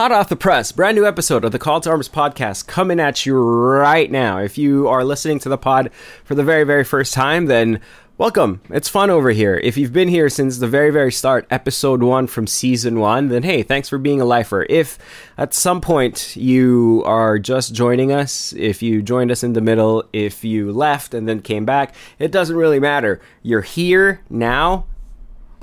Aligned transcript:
Hot 0.00 0.12
off 0.12 0.30
the 0.30 0.34
press, 0.34 0.72
brand 0.72 0.96
new 0.96 1.06
episode 1.06 1.44
of 1.44 1.52
the 1.52 1.58
Call 1.58 1.78
to 1.82 1.90
Arms 1.90 2.08
podcast 2.08 2.66
coming 2.66 2.98
at 2.98 3.26
you 3.26 3.38
right 3.38 4.10
now. 4.10 4.38
If 4.38 4.56
you 4.56 4.88
are 4.88 5.04
listening 5.04 5.38
to 5.40 5.50
the 5.50 5.58
pod 5.58 5.90
for 6.24 6.34
the 6.34 6.42
very, 6.42 6.64
very 6.64 6.84
first 6.84 7.12
time, 7.12 7.44
then 7.44 7.82
welcome. 8.16 8.62
It's 8.70 8.88
fun 8.88 9.10
over 9.10 9.28
here. 9.28 9.56
If 9.56 9.76
you've 9.76 9.92
been 9.92 10.08
here 10.08 10.30
since 10.30 10.56
the 10.56 10.66
very, 10.66 10.88
very 10.88 11.12
start, 11.12 11.46
episode 11.50 12.02
one 12.02 12.28
from 12.28 12.46
season 12.46 12.98
one, 12.98 13.28
then 13.28 13.42
hey, 13.42 13.62
thanks 13.62 13.90
for 13.90 13.98
being 13.98 14.22
a 14.22 14.24
lifer. 14.24 14.64
If 14.70 14.96
at 15.36 15.52
some 15.52 15.82
point 15.82 16.34
you 16.34 17.02
are 17.04 17.38
just 17.38 17.74
joining 17.74 18.10
us, 18.10 18.54
if 18.54 18.82
you 18.82 19.02
joined 19.02 19.30
us 19.30 19.42
in 19.42 19.52
the 19.52 19.60
middle, 19.60 20.04
if 20.14 20.42
you 20.42 20.72
left 20.72 21.12
and 21.12 21.28
then 21.28 21.42
came 21.42 21.66
back, 21.66 21.94
it 22.18 22.32
doesn't 22.32 22.56
really 22.56 22.80
matter. 22.80 23.20
You're 23.42 23.60
here 23.60 24.22
now, 24.30 24.86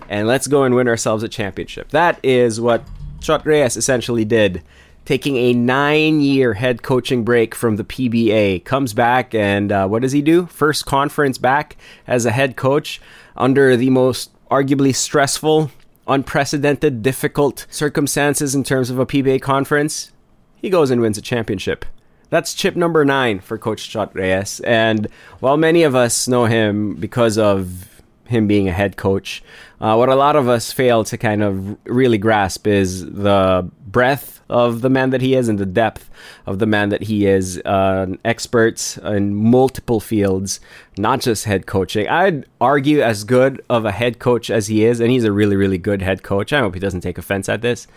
and 0.07 0.27
let's 0.27 0.45
go 0.45 0.63
and 0.63 0.75
win 0.75 0.87
ourselves 0.87 1.23
a 1.23 1.27
championship. 1.27 1.89
That 1.89 2.23
is 2.23 2.61
what 2.61 2.83
Chot 3.21 3.45
Reyes 3.45 3.77
essentially 3.77 4.25
did, 4.25 4.63
taking 5.05 5.37
a 5.37 5.53
nine 5.53 6.21
year 6.21 6.53
head 6.53 6.83
coaching 6.83 7.23
break 7.23 7.55
from 7.55 7.77
the 7.77 7.83
PBA. 7.83 8.63
Comes 8.65 8.93
back, 8.93 9.33
and 9.33 9.71
uh, 9.71 9.87
what 9.87 10.01
does 10.01 10.11
he 10.11 10.21
do? 10.21 10.45
First 10.47 10.85
conference 10.85 11.37
back 11.37 11.77
as 12.05 12.25
a 12.25 12.31
head 12.31 12.55
coach 12.55 13.01
under 13.35 13.75
the 13.75 13.89
most 13.89 14.31
arguably 14.49 14.95
stressful, 14.95 15.71
unprecedented, 16.07 17.01
difficult 17.01 17.65
circumstances 17.69 18.55
in 18.55 18.63
terms 18.63 18.89
of 18.89 18.99
a 18.99 19.05
PBA 19.05 19.41
conference. 19.41 20.11
He 20.55 20.69
goes 20.69 20.91
and 20.91 21.01
wins 21.01 21.17
a 21.17 21.21
championship. 21.21 21.85
That's 22.29 22.53
chip 22.53 22.75
number 22.75 23.05
nine 23.05 23.39
for 23.39 23.57
Coach 23.57 23.89
Chot 23.89 24.13
Reyes. 24.13 24.59
And 24.61 25.07
while 25.39 25.55
many 25.55 25.83
of 25.83 25.95
us 25.95 26.27
know 26.27 26.45
him 26.45 26.95
because 26.95 27.37
of 27.37 27.96
him 28.27 28.47
being 28.47 28.67
a 28.67 28.71
head 28.71 28.97
coach. 28.97 29.43
Uh, 29.79 29.95
what 29.95 30.09
a 30.09 30.15
lot 30.15 30.35
of 30.35 30.47
us 30.47 30.71
fail 30.71 31.03
to 31.03 31.17
kind 31.17 31.43
of 31.43 31.77
really 31.85 32.17
grasp 32.17 32.67
is 32.67 33.05
the 33.05 33.69
breadth 33.85 34.41
of 34.49 34.81
the 34.81 34.89
man 34.89 35.09
that 35.11 35.21
he 35.21 35.35
is 35.35 35.49
and 35.49 35.59
the 35.59 35.65
depth 35.65 36.09
of 36.45 36.59
the 36.59 36.65
man 36.65 36.89
that 36.89 37.03
he 37.03 37.25
is. 37.25 37.61
Uh, 37.65 38.05
an 38.07 38.19
expert 38.25 38.97
in 38.99 39.35
multiple 39.35 39.99
fields, 39.99 40.59
not 40.97 41.21
just 41.21 41.45
head 41.45 41.65
coaching. 41.65 42.07
I'd 42.07 42.45
argue 42.59 43.01
as 43.01 43.23
good 43.23 43.63
of 43.69 43.85
a 43.85 43.91
head 43.91 44.19
coach 44.19 44.49
as 44.49 44.67
he 44.67 44.85
is, 44.85 44.99
and 44.99 45.11
he's 45.11 45.23
a 45.23 45.31
really, 45.31 45.55
really 45.55 45.77
good 45.77 46.01
head 46.01 46.23
coach. 46.23 46.53
I 46.53 46.59
hope 46.59 46.73
he 46.73 46.79
doesn't 46.79 47.01
take 47.01 47.17
offense 47.17 47.49
at 47.49 47.61
this. 47.61 47.87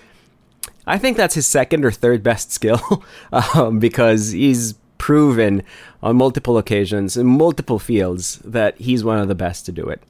I 0.87 0.98
think 0.98 1.17
that's 1.17 1.34
his 1.34 1.47
second 1.47 1.84
or 1.84 1.91
third 1.91 2.22
best 2.22 2.53
skill 2.59 3.05
um, 3.33 3.78
because 3.78 4.33
he's 4.33 4.75
proven 4.98 5.62
on 6.03 6.17
multiple 6.17 6.59
occasions 6.59 7.17
in 7.17 7.27
multiple 7.27 7.78
fields 7.78 8.37
that 8.44 8.78
he's 8.78 9.03
one 9.03 9.19
of 9.19 9.28
the 9.28 9.34
best 9.34 9.65
to 9.67 9.72
do 9.72 9.89
it. 9.89 10.03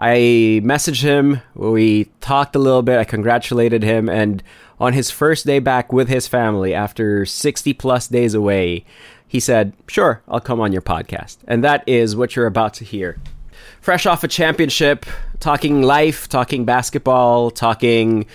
I 0.00 0.60
messaged 0.64 1.02
him. 1.02 1.42
We 1.54 2.06
talked 2.20 2.56
a 2.56 2.58
little 2.58 2.82
bit. 2.82 2.98
I 2.98 3.04
congratulated 3.04 3.82
him. 3.82 4.08
And 4.08 4.42
on 4.78 4.94
his 4.94 5.10
first 5.10 5.44
day 5.44 5.58
back 5.58 5.92
with 5.92 6.08
his 6.08 6.26
family 6.26 6.72
after 6.72 7.26
60 7.26 7.74
plus 7.74 8.08
days 8.08 8.32
away, 8.32 8.84
he 9.28 9.38
said, 9.38 9.74
Sure, 9.86 10.22
I'll 10.26 10.40
come 10.40 10.58
on 10.58 10.72
your 10.72 10.82
podcast. 10.82 11.36
And 11.46 11.62
that 11.62 11.84
is 11.86 12.16
what 12.16 12.34
you're 12.34 12.46
about 12.46 12.74
to 12.74 12.84
hear. 12.84 13.18
Fresh 13.80 14.06
off 14.06 14.24
a 14.24 14.28
championship, 14.28 15.06
talking 15.38 15.82
life, 15.82 16.28
talking 16.28 16.64
basketball, 16.64 17.50
talking 17.50 18.26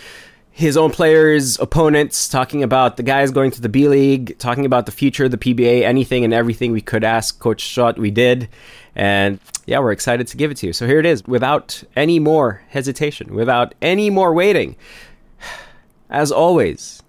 his 0.56 0.78
own 0.78 0.90
players, 0.90 1.60
opponents, 1.60 2.30
talking 2.30 2.64
about 2.64 2.96
the 2.96 3.04
guys 3.04 3.30
going 3.30 3.52
to 3.52 3.60
the 3.60 3.68
B 3.68 3.90
League, 3.90 4.40
talking 4.40 4.66
about 4.66 4.86
the 4.86 4.92
future 4.94 5.26
of 5.26 5.32
the 5.32 5.38
PBA, 5.38 5.82
anything 5.82 6.24
and 6.24 6.34
everything 6.34 6.72
we 6.72 6.80
could 6.80 7.04
ask 7.04 7.38
Coach 7.40 7.70
Chot, 7.70 8.00
we 8.00 8.10
did. 8.10 8.48
And 8.96 9.42
yeah, 9.66 9.80
we're 9.80 9.92
excited 9.92 10.28
to 10.28 10.38
give 10.38 10.52
it 10.52 10.58
to 10.58 10.68
you. 10.68 10.72
So 10.72 10.88
here 10.88 10.98
it 10.98 11.06
is, 11.06 11.26
without 11.26 11.84
any 11.98 12.20
more 12.20 12.64
hesitation, 12.70 13.36
without 13.36 13.76
any 13.82 14.10
more 14.10 14.34
waiting. 14.34 14.78
As 16.10 16.32
always, 16.32 17.04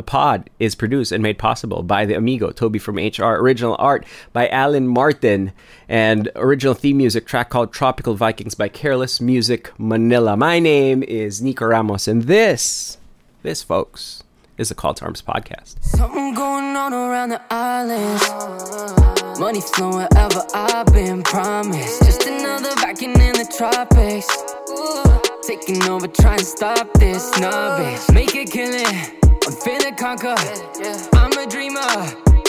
the 0.00 0.04
pod 0.04 0.48
is 0.58 0.74
produced 0.74 1.12
and 1.12 1.22
made 1.22 1.36
possible 1.36 1.82
by 1.82 2.06
the 2.06 2.14
amigo 2.14 2.50
Toby 2.52 2.78
from 2.78 2.96
HR. 2.96 3.36
Original 3.36 3.76
art 3.78 4.06
by 4.32 4.48
Alan 4.48 4.88
Martin, 4.88 5.52
and 5.90 6.30
original 6.36 6.72
theme 6.72 6.96
music 6.96 7.26
track 7.26 7.50
called 7.50 7.70
"Tropical 7.70 8.14
Vikings" 8.14 8.54
by 8.54 8.70
Careless 8.70 9.20
Music 9.20 9.70
Manila. 9.76 10.38
My 10.38 10.58
name 10.58 11.02
is 11.02 11.42
Nico 11.42 11.66
Ramos, 11.66 12.08
and 12.08 12.22
this, 12.22 12.96
this, 13.42 13.62
folks, 13.62 14.22
is 14.56 14.70
the 14.70 14.74
Call 14.74 14.94
to 14.94 15.04
Arms 15.04 15.20
podcast. 15.20 15.84
Something 15.84 16.32
going 16.32 16.74
on 16.76 16.94
around 16.94 17.28
the 17.28 17.42
islands. 17.50 19.38
Money 19.38 19.60
flowing 19.60 19.96
wherever 19.96 20.42
I've 20.54 20.86
been 20.94 21.22
promised. 21.24 22.04
Just 22.04 22.26
another 22.26 22.74
vacuum 22.76 23.12
in 23.16 23.34
the 23.34 23.44
tropics. 23.54 24.28
Taking 25.46 25.82
over, 25.90 26.08
try 26.08 26.36
and 26.36 26.46
stop 26.46 26.90
this 26.94 27.32
snobbish. 27.32 28.08
Make 28.14 28.34
it 28.34 28.50
kill 28.50 28.70
it. 28.72 29.19
I'm 29.50 29.56
finna 29.56 29.98
conquer. 29.98 30.36
I'm 31.16 31.32
a 31.32 31.44
dreamer. 31.44 31.80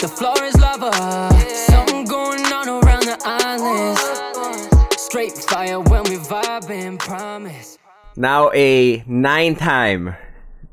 The 0.00 0.06
floor 0.06 0.40
is 0.44 0.54
lava. 0.60 0.92
Something 1.48 2.04
going 2.04 2.46
on 2.46 2.68
around 2.68 3.02
the 3.02 3.18
islands. 3.24 5.02
Straight 5.02 5.32
fire 5.32 5.80
when 5.80 6.04
we 6.04 6.18
vibing, 6.18 7.00
promise. 7.00 7.76
Now 8.14 8.52
a 8.52 9.02
nine-time 9.08 10.14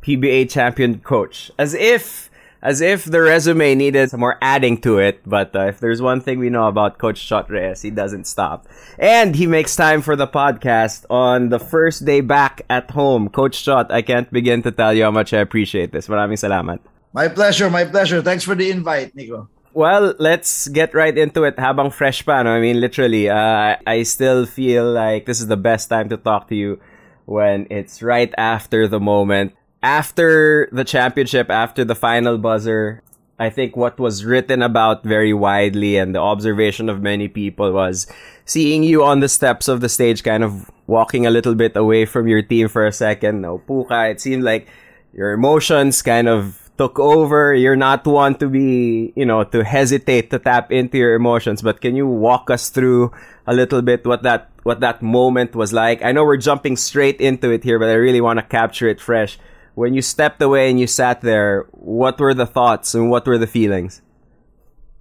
PBA 0.04 0.52
champion 0.52 1.00
coach. 1.00 1.50
As 1.58 1.74
if, 1.74 2.29
as 2.62 2.82
if 2.82 3.06
the 3.06 3.22
resume 3.22 3.76
needed 3.76 4.10
some 4.10 4.20
more 4.20 4.38
adding 4.42 4.80
to 4.82 5.00
it. 5.00 5.22
But 5.26 5.56
uh, 5.56 5.68
if 5.68 5.80
there's 5.80 6.02
one 6.02 6.22
thing 6.22 6.40
we 6.40 6.50
know 6.50 6.68
about 6.68 6.98
Coach 6.98 7.26
Chot 7.26 7.50
Reyes, 7.50 7.82
he 7.82 7.90
doesn't 7.90 8.26
stop. 8.26 8.68
And 8.98 9.36
he 9.36 9.48
makes 9.48 9.76
time 9.76 10.02
for 10.02 10.16
the 10.16 10.28
podcast 10.28 11.06
on 11.10 11.50
the 11.50 11.60
first 11.60 12.06
day 12.06 12.22
back 12.22 12.62
at 12.70 12.92
home. 12.92 13.30
Coach 13.30 13.64
Chot, 13.64 13.92
I 13.92 14.02
can't 14.02 14.32
begin 14.32 14.62
to 14.64 14.72
tell 14.72 14.94
you 14.94 15.04
how 15.04 15.12
much 15.12 15.34
I 15.34 15.40
appreciate 15.40 15.92
this. 15.92 16.08
Maraming 16.08 16.40
salamat. 16.40 16.80
My 17.14 17.28
pleasure, 17.28 17.70
my 17.70 17.86
pleasure. 17.86 18.22
Thanks 18.22 18.44
for 18.44 18.54
the 18.54 18.70
invite, 18.70 19.16
Nico. 19.16 19.50
Well, 19.74 20.16
let's 20.20 20.68
get 20.68 20.94
right 20.94 21.16
into 21.16 21.44
it. 21.44 21.58
Habang 21.58 21.92
fresh 21.92 22.26
pa, 22.26 22.44
no? 22.44 22.52
I 22.52 22.60
mean, 22.60 22.82
literally, 22.82 23.30
uh, 23.30 23.78
I 23.86 24.04
still 24.04 24.46
feel 24.46 24.92
like 24.92 25.26
this 25.26 25.40
is 25.40 25.48
the 25.48 25.58
best 25.58 25.90
time 25.90 26.10
to 26.10 26.18
talk 26.18 26.50
to 26.50 26.56
you 26.56 26.82
when 27.26 27.68
it's 27.70 28.02
right 28.02 28.34
after 28.38 28.88
the 28.88 29.00
moment 29.00 29.54
after 29.82 30.68
the 30.72 30.84
championship, 30.84 31.50
after 31.50 31.86
the 31.86 31.96
final 31.96 32.38
buzzer, 32.38 33.02
I 33.40 33.50
think 33.50 33.78
what 33.78 34.00
was 34.00 34.26
written 34.26 34.62
about 34.62 35.04
very 35.04 35.34
widely 35.34 35.96
and 35.96 36.14
the 36.14 36.20
observation 36.20 36.90
of 36.90 37.02
many 37.02 37.30
people 37.30 37.72
was 37.72 38.06
seeing 38.44 38.84
you 38.84 39.04
on 39.04 39.22
the 39.22 39.30
steps 39.30 39.70
of 39.70 39.80
the 39.80 39.88
stage, 39.88 40.24
kind 40.24 40.44
of 40.44 40.70
walking 40.88 41.26
a 41.26 41.32
little 41.32 41.56
bit 41.56 41.78
away 41.78 42.06
from 42.06 42.28
your 42.28 42.42
team 42.42 42.68
for 42.68 42.86
a 42.86 42.92
second. 42.92 43.40
No, 43.42 43.60
Puka, 43.60 44.10
it 44.10 44.20
seemed 44.20 44.44
like 44.44 44.68
your 45.14 45.32
emotions 45.32 46.02
kind 46.02 46.28
of 46.28 46.70
took 46.78 47.00
over. 47.00 47.54
You're 47.54 47.78
not 47.78 48.06
one 48.06 48.36
to 48.40 48.50
be, 48.50 49.14
you 49.16 49.26
know, 49.26 49.46
to 49.46 49.64
hesitate 49.64 50.32
to 50.32 50.40
tap 50.40 50.72
into 50.72 50.98
your 50.98 51.16
emotions, 51.16 51.62
but 51.62 51.80
can 51.80 51.96
you 51.96 52.08
walk 52.08 52.50
us 52.50 52.70
through 52.70 53.14
a 53.48 53.54
little 53.54 53.82
bit 53.82 54.06
what 54.06 54.24
that, 54.24 54.50
what 54.64 54.82
that 54.82 55.02
moment 55.02 55.56
was 55.56 55.72
like? 55.72 56.04
I 56.04 56.12
know 56.12 56.26
we're 56.26 56.38
jumping 56.38 56.76
straight 56.76 57.22
into 57.22 57.52
it 57.52 57.64
here, 57.64 57.80
but 57.80 57.88
I 57.88 57.94
really 57.94 58.22
want 58.22 58.40
to 58.40 58.44
capture 58.44 58.90
it 58.90 59.00
fresh 59.00 59.40
when 59.80 59.96
you 59.96 60.04
stepped 60.04 60.44
away 60.44 60.68
and 60.70 60.76
you 60.76 60.88
sat 60.92 61.24
there, 61.24 61.64
what 61.72 62.20
were 62.20 62.36
the 62.36 62.46
thoughts 62.46 62.92
and 62.92 63.08
what 63.08 63.24
were 63.24 63.40
the 63.40 63.48
feelings? 63.48 64.04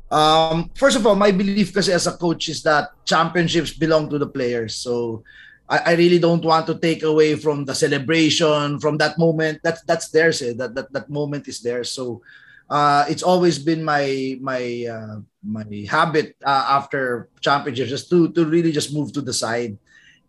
Um, 0.06 0.70
first 0.78 0.94
of 0.94 1.02
all, 1.02 1.18
my 1.18 1.34
belief 1.34 1.74
kasi 1.74 1.90
as 1.90 2.06
a 2.06 2.14
coach 2.14 2.46
is 2.48 2.62
that 2.62 2.94
championships 3.02 3.74
belong 3.74 4.06
to 4.08 4.22
the 4.22 4.30
players. 4.30 4.78
So 4.78 5.26
I, 5.68 5.78
I 5.78 5.92
really 5.98 6.22
don't 6.22 6.46
want 6.46 6.70
to 6.70 6.78
take 6.78 7.02
away 7.02 7.34
from 7.34 7.66
the 7.66 7.74
celebration, 7.74 8.78
from 8.78 9.02
that 9.02 9.18
moment. 9.18 9.58
That's 9.66 9.82
that's 9.82 10.14
theirs. 10.14 10.40
Eh? 10.46 10.54
That, 10.54 10.78
that 10.78 10.94
that 10.94 11.10
moment 11.10 11.50
is 11.50 11.58
there. 11.58 11.82
So 11.82 12.22
uh, 12.70 13.02
it's 13.10 13.26
always 13.26 13.58
been 13.58 13.82
my 13.82 14.38
my 14.38 14.62
uh, 14.86 15.18
my 15.42 15.66
habit 15.90 16.38
uh, 16.46 16.78
after 16.78 17.28
championships 17.42 17.90
just 17.90 18.06
to 18.14 18.30
to 18.30 18.46
really 18.46 18.70
just 18.70 18.94
move 18.94 19.10
to 19.18 19.20
the 19.20 19.34
side. 19.34 19.74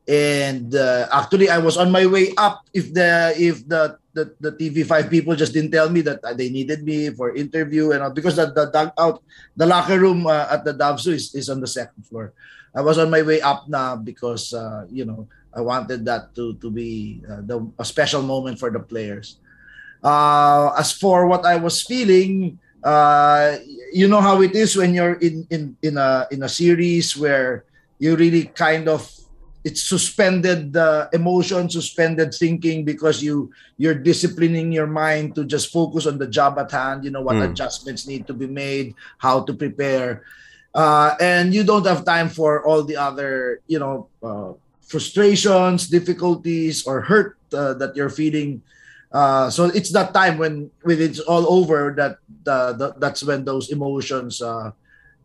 And 0.09 0.73
uh, 0.73 1.05
actually, 1.13 1.53
I 1.53 1.61
was 1.61 1.77
on 1.77 1.93
my 1.93 2.09
way 2.09 2.33
up. 2.33 2.65
If 2.73 2.97
the 2.97 3.37
if 3.37 3.61
the 3.69 4.01
the, 4.19 4.51
the 4.51 4.51
TV5 4.51 5.09
people 5.09 5.35
just 5.35 5.55
didn't 5.55 5.71
tell 5.71 5.87
me 5.89 6.01
that 6.03 6.19
uh, 6.23 6.33
they 6.35 6.49
needed 6.51 6.83
me 6.83 7.09
for 7.15 7.35
interview 7.35 7.91
and 7.91 8.03
all, 8.03 8.11
because 8.11 8.35
the, 8.35 8.51
the 8.51 8.67
dugout, 8.67 9.23
the 9.55 9.65
locker 9.65 9.99
room 9.99 10.27
uh, 10.27 10.47
at 10.51 10.65
the 10.65 10.73
Davsu 10.73 11.15
is, 11.15 11.33
is 11.33 11.49
on 11.49 11.63
the 11.63 11.67
second 11.67 12.03
floor. 12.03 12.33
I 12.75 12.81
was 12.81 12.99
on 12.99 13.09
my 13.09 13.21
way 13.21 13.41
up 13.41 13.67
now 13.67 13.95
because, 13.95 14.53
uh, 14.53 14.85
you 14.91 15.05
know, 15.05 15.27
I 15.55 15.61
wanted 15.61 16.05
that 16.05 16.35
to, 16.35 16.53
to 16.55 16.69
be 16.69 17.23
uh, 17.25 17.41
the, 17.41 17.65
a 17.79 17.85
special 17.85 18.21
moment 18.21 18.59
for 18.59 18.69
the 18.69 18.79
players. 18.79 19.39
Uh, 20.03 20.71
as 20.77 20.91
for 20.91 21.25
what 21.25 21.45
I 21.45 21.55
was 21.55 21.81
feeling, 21.81 22.59
uh, 22.83 23.57
you 23.91 24.07
know 24.07 24.21
how 24.21 24.41
it 24.41 24.55
is 24.55 24.77
when 24.77 24.93
you're 24.93 25.17
in, 25.19 25.47
in, 25.49 25.75
in, 25.81 25.97
a, 25.97 26.27
in 26.31 26.43
a 26.43 26.49
series 26.49 27.17
where 27.17 27.65
you 27.97 28.15
really 28.15 28.45
kind 28.45 28.87
of 28.87 29.09
it's 29.63 29.83
suspended 29.83 30.71
the 30.71 31.09
emotion 31.11 31.69
suspended 31.69 32.33
thinking 32.33 32.85
because 32.85 33.21
you 33.21 33.51
you're 33.77 33.97
disciplining 33.97 34.71
your 34.71 34.87
mind 34.87 35.35
to 35.35 35.43
just 35.43 35.71
focus 35.71 36.07
on 36.07 36.17
the 36.17 36.27
job 36.27 36.57
at 36.57 36.71
hand 36.71 37.03
you 37.03 37.11
know 37.11 37.21
what 37.21 37.35
mm. 37.35 37.49
adjustments 37.49 38.07
need 38.07 38.25
to 38.25 38.33
be 38.33 38.47
made 38.47 38.95
how 39.17 39.43
to 39.43 39.53
prepare 39.53 40.23
uh, 40.75 41.15
and 41.19 41.53
you 41.53 41.63
don't 41.63 41.85
have 41.85 42.05
time 42.05 42.29
for 42.29 42.63
all 42.65 42.83
the 42.83 42.95
other 42.95 43.59
you 43.67 43.79
know 43.79 44.07
uh, 44.23 44.53
frustrations 44.81 45.87
difficulties 45.87 46.87
or 46.87 47.01
hurt 47.01 47.35
uh, 47.53 47.73
that 47.73 47.95
you're 47.95 48.11
feeling 48.11 48.61
Uh, 49.09 49.49
so 49.49 49.65
it's 49.73 49.89
that 49.89 50.13
time 50.13 50.37
when 50.37 50.69
when 50.85 51.01
it's 51.01 51.17
all 51.17 51.49
over 51.49 51.93
that 51.97 52.21
the, 52.45 52.77
the 52.77 52.87
that's 53.01 53.25
when 53.25 53.41
those 53.41 53.73
emotions 53.73 54.37
uh, 54.37 54.69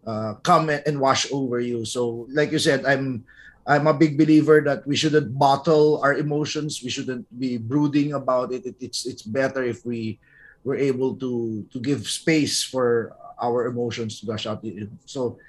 uh, 0.06 0.34
come 0.40 0.72
and 0.72 0.96
wash 1.00 1.28
over 1.32 1.60
you. 1.60 1.84
So 1.84 2.24
like 2.32 2.48
you 2.48 2.58
said, 2.58 2.88
I'm 2.88 3.28
I'm 3.66 3.86
a 3.86 3.96
big 3.96 4.18
believer 4.18 4.60
that 4.60 4.86
we 4.86 4.96
shouldn't 4.96 5.38
bottle 5.38 6.00
our 6.04 6.14
emotions. 6.14 6.82
We 6.84 6.90
shouldn't 6.90 7.24
be 7.32 7.56
brooding 7.56 8.12
about 8.12 8.52
it. 8.52 8.66
it 8.66 8.76
it's 8.80 9.06
it's 9.06 9.22
better 9.22 9.64
if 9.64 9.84
we 9.84 10.20
were 10.64 10.76
able 10.76 11.16
to 11.16 11.64
to 11.72 11.78
give 11.80 12.04
space 12.08 12.62
for 12.62 13.16
our 13.40 13.66
emotions 13.66 14.20
to 14.20 14.26
gush 14.26 14.46
out. 14.46 14.60
So 15.06 15.40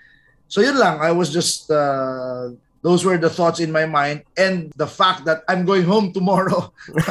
so 0.47 0.61
yun 0.61 0.79
lang. 0.79 1.03
I 1.03 1.11
was 1.11 1.31
just 1.31 1.67
uh, 1.71 2.55
those 2.85 3.03
were 3.03 3.17
the 3.17 3.33
thoughts 3.33 3.59
in 3.59 3.73
my 3.73 3.89
mind 3.89 4.21
and 4.37 4.71
the 4.77 4.85
fact 4.85 5.25
that 5.25 5.41
I'm 5.49 5.65
going 5.65 5.89
home 5.89 6.13
tomorrow. 6.13 6.71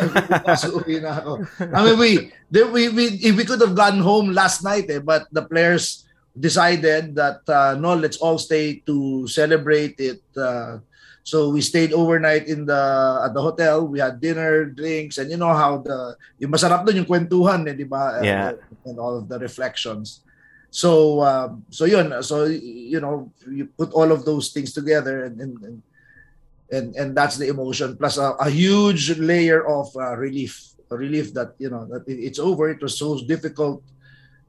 I 1.59 1.83
mean, 1.83 1.99
we, 1.99 2.31
we, 2.49 2.89
we, 2.95 3.33
we 3.33 3.45
could 3.45 3.61
have 3.61 3.75
gone 3.75 3.99
home 3.99 4.31
last 4.31 4.62
night, 4.62 4.89
eh, 4.89 5.01
but 5.01 5.27
the 5.33 5.43
players 5.43 6.06
decided 6.39 7.17
that 7.17 7.43
uh, 7.49 7.75
no, 7.75 7.95
let's 7.95 8.19
all 8.19 8.39
stay 8.39 8.87
to 8.87 9.27
celebrate 9.27 9.99
it. 9.99 10.23
Uh, 10.37 10.79
so 11.25 11.49
we 11.49 11.65
stayed 11.65 11.97
overnight 11.97 12.53
in 12.53 12.69
the 12.69 12.82
at 13.25 13.32
the 13.32 13.41
hotel. 13.41 13.88
We 13.88 13.99
had 13.99 14.21
dinner, 14.21 14.69
drinks, 14.69 15.17
and 15.17 15.32
you 15.32 15.41
know 15.41 15.56
how 15.56 15.81
the 15.81 16.21
yung 16.37 16.53
masarap 16.53 16.85
doon 16.85 17.00
yung 17.00 17.09
kwentuhan, 17.09 17.65
eh, 17.65 17.73
di 17.73 17.88
ba? 17.88 18.21
Yeah. 18.21 18.61
And 18.85 19.00
all 19.00 19.17
of 19.17 19.32
the 19.32 19.41
reflections. 19.41 20.21
So 20.69 21.25
um, 21.25 21.65
so 21.73 21.88
yun, 21.88 22.12
so 22.21 22.44
you 22.44 23.00
know, 23.00 23.32
you 23.49 23.73
put 23.73 23.97
all 23.97 24.12
of 24.12 24.29
those 24.29 24.53
things 24.53 24.76
together 24.76 25.25
and 25.25 25.41
and 25.41 25.53
and, 26.69 26.87
and 26.93 27.09
that's 27.17 27.41
the 27.41 27.49
emotion 27.49 27.97
plus 27.97 28.20
a, 28.20 28.37
a 28.37 28.50
huge 28.53 29.17
layer 29.17 29.65
of 29.65 29.88
uh, 29.97 30.12
relief, 30.20 30.77
a 30.93 30.97
relief 30.97 31.32
that 31.32 31.56
you 31.56 31.73
know 31.73 31.88
that 31.88 32.05
it's 32.05 32.38
over. 32.38 32.69
It 32.69 32.85
was 32.85 33.00
so 33.00 33.17
difficult. 33.25 33.81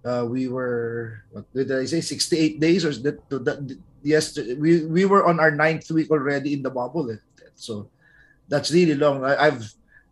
Uh, 0.06 0.22
we 0.30 0.48
were 0.48 1.26
what 1.34 1.50
did 1.52 1.74
I 1.74 1.86
say 1.86 2.00
68 2.00 2.62
days 2.62 2.86
or 2.86 2.94
that, 3.02 3.18
that 3.30 3.58
yes 4.06 4.38
we 4.38 4.86
we 4.86 5.04
were 5.10 5.26
on 5.26 5.42
our 5.42 5.50
ninth 5.50 5.90
week 5.90 6.12
already 6.14 6.54
in 6.54 6.62
the 6.62 6.70
bubble. 6.70 7.10
Eh. 7.10 7.18
So 7.56 7.90
that's 8.48 8.70
really 8.70 8.94
long. 8.94 9.26
I, 9.26 9.50
I've 9.50 9.66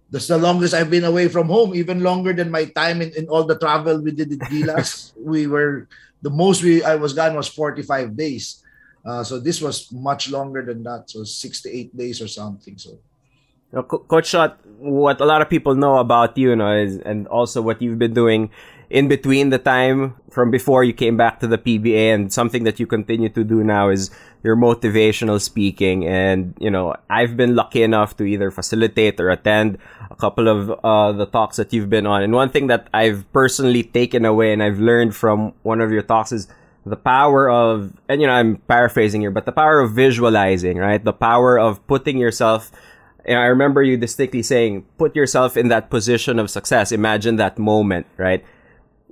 that's 0.10 0.28
the 0.28 0.38
longest 0.38 0.74
I've 0.74 0.90
been 0.90 1.06
away 1.06 1.30
from 1.30 1.46
home, 1.46 1.74
even 1.76 2.02
longer 2.02 2.34
than 2.34 2.50
my 2.50 2.66
time 2.66 3.02
in, 3.02 3.14
in 3.14 3.30
all 3.30 3.46
the 3.46 3.58
travel 3.58 4.02
we 4.02 4.12
did 4.12 4.34
in 4.34 4.40
Gilas. 4.50 5.14
we 5.18 5.46
were 5.46 5.88
the 6.22 6.30
most 6.30 6.64
we 6.64 6.82
I 6.82 6.96
was 6.96 7.14
gone 7.14 7.38
was 7.38 7.48
45 7.48 8.18
days. 8.18 8.66
Uh, 9.06 9.24
so 9.24 9.38
this 9.38 9.62
was 9.62 9.92
much 9.92 10.32
longer 10.32 10.66
than 10.66 10.82
that. 10.84 11.10
So 11.10 11.24
six 11.24 11.62
to 11.64 11.70
eight 11.70 11.96
days 11.96 12.22
or 12.22 12.28
something. 12.28 12.78
So 12.78 12.98
Coach 13.82 14.30
Chot, 14.30 14.60
what 14.78 15.20
a 15.20 15.26
lot 15.26 15.42
of 15.42 15.50
people 15.50 15.74
know 15.74 15.98
about 15.98 16.38
you, 16.38 16.52
you 16.52 16.56
know, 16.56 16.78
is, 16.78 16.98
and 16.98 17.28
also 17.28 17.62
what 17.62 17.82
you've 17.82 17.98
been 17.98 18.14
doing 18.14 18.52
in 18.90 19.08
between 19.08 19.50
the 19.50 19.58
time 19.58 20.16
from 20.30 20.52
before 20.52 20.84
you 20.84 20.94
came 20.94 21.18
back 21.18 21.40
to 21.40 21.48
the 21.48 21.58
PBA 21.58 22.14
and 22.14 22.34
something 22.34 22.64
that 22.64 22.80
you 22.80 22.88
continue 22.88 23.30
to 23.30 23.44
do 23.44 23.64
now 23.64 23.90
is 23.90 24.10
your 24.44 24.56
motivational 24.56 25.40
speaking. 25.40 26.06
And, 26.06 26.54
you 26.60 26.70
know, 26.70 26.96
I've 27.10 27.38
been 27.38 27.56
lucky 27.56 27.84
enough 27.84 28.18
to 28.18 28.24
either 28.24 28.52
facilitate 28.52 29.20
or 29.20 29.30
attend 29.30 29.78
a 30.12 30.16
couple 30.16 30.48
of 30.48 30.72
uh, 30.84 31.12
the 31.12 31.26
talks 31.26 31.58
that 31.58 31.72
you've 31.72 31.90
been 31.90 32.06
on. 32.06 32.24
And 32.24 32.34
one 32.34 32.50
thing 32.50 32.68
that 32.68 32.88
I've 32.94 33.32
personally 33.32 33.84
taken 33.84 34.26
away 34.26 34.54
and 34.54 34.62
I've 34.62 34.80
learned 34.80 35.16
from 35.16 35.54
one 35.64 35.82
of 35.82 35.92
your 35.92 36.04
talks 36.04 36.32
is 36.32 36.48
the 36.86 36.98
power 36.98 37.50
of, 37.50 37.94
and 38.10 38.22
you 38.22 38.28
know, 38.28 38.34
I'm 38.34 38.58
paraphrasing 38.58 39.22
here, 39.22 39.32
but 39.32 39.46
the 39.46 39.54
power 39.54 39.80
of 39.80 39.94
visualizing, 39.94 40.78
right? 40.78 41.04
The 41.04 41.14
power 41.14 41.58
of 41.58 41.86
putting 41.88 42.18
yourself 42.18 42.72
and 43.26 43.40
I 43.40 43.46
remember 43.46 43.82
you 43.82 43.98
distinctly 43.98 44.44
saying, 44.44 44.86
put 44.98 45.16
yourself 45.16 45.56
in 45.56 45.70
that 45.70 45.90
position 45.90 46.40
of 46.40 46.50
success. 46.50 46.92
Imagine 46.92 47.38
that 47.38 47.58
moment, 47.58 48.06
right? 48.18 48.44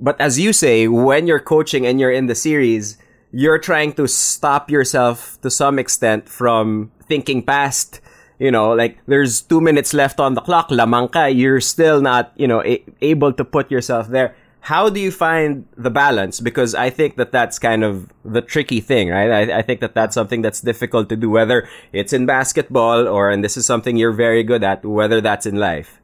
But 0.02 0.20
as 0.20 0.40
you 0.40 0.52
say, 0.52 0.88
when 0.88 1.28
you're 1.28 1.40
coaching 1.40 1.86
and 1.86 2.00
you're 2.00 2.12
in 2.12 2.26
the 2.26 2.34
series, 2.34 2.98
you're 3.32 3.60
trying 3.60 3.94
to 3.94 4.08
stop 4.08 4.70
yourself 4.70 5.40
to 5.42 5.50
some 5.50 5.78
extent 5.78 6.28
from 6.28 6.92
thinking 7.06 7.44
past, 7.44 8.02
you 8.40 8.50
know, 8.50 8.74
like 8.74 8.98
there's 9.06 9.42
two 9.42 9.62
minutes 9.62 9.94
left 9.94 10.20
on 10.20 10.34
the 10.34 10.42
clock, 10.42 10.70
lamang 10.70 11.12
ka, 11.12 11.26
you're 11.26 11.62
still 11.62 12.02
not, 12.02 12.34
you 12.36 12.48
know, 12.48 12.64
a- 12.64 12.84
able 13.02 13.32
to 13.32 13.46
put 13.46 13.70
yourself 13.70 14.08
there. 14.10 14.36
How 14.62 14.90
do 14.90 15.00
you 15.00 15.12
find 15.12 15.66
the 15.78 15.90
balance? 15.90 16.40
Because 16.40 16.76
I 16.76 16.90
think 16.90 17.18
that 17.18 17.32
that's 17.32 17.58
kind 17.58 17.84
of 17.84 18.12
the 18.26 18.42
tricky 18.42 18.82
thing, 18.82 19.10
right? 19.10 19.50
I, 19.50 19.60
I 19.60 19.62
think 19.62 19.82
that 19.82 19.94
that's 19.94 20.14
something 20.14 20.42
that's 20.42 20.62
difficult 20.62 21.10
to 21.10 21.16
do, 21.16 21.30
whether 21.30 21.70
it's 21.94 22.14
in 22.14 22.26
basketball 22.26 23.08
or, 23.08 23.30
and 23.30 23.44
this 23.44 23.56
is 23.56 23.66
something 23.66 23.98
you're 23.98 24.12
very 24.12 24.44
good 24.44 24.64
at, 24.64 24.84
whether 24.84 25.22
that's 25.22 25.46
in 25.46 25.56
life 25.56 26.01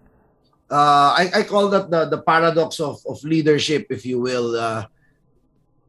uh, 0.70 1.16
I, 1.16 1.32
I 1.36 1.44
call 1.44 1.70
that 1.70 1.90
the, 1.90 2.06
the 2.06 2.22
paradox 2.22 2.80
of, 2.80 3.00
of 3.08 3.24
leadership, 3.24 3.88
if 3.90 4.06
you 4.06 4.20
will. 4.20 4.56
Uh, 4.56 4.86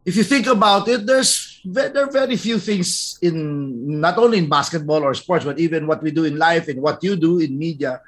if 0.05 0.17
you 0.17 0.23
think 0.23 0.47
about 0.47 0.89
it, 0.89 1.05
there's 1.05 1.61
there 1.65 1.93
are 2.05 2.11
very 2.11 2.37
few 2.37 2.59
things 2.59 3.19
in 3.21 4.01
not 4.01 4.17
only 4.17 4.39
in 4.39 4.49
basketball 4.49 5.03
or 5.03 5.13
sports, 5.13 5.45
but 5.45 5.59
even 5.59 5.87
what 5.87 6.03
we 6.03 6.11
do 6.11 6.25
in 6.25 6.39
life 6.39 6.69
and 6.69 6.81
what 6.81 7.03
you 7.03 7.17
do 7.17 7.41
in 7.41 7.59
media 7.59 8.01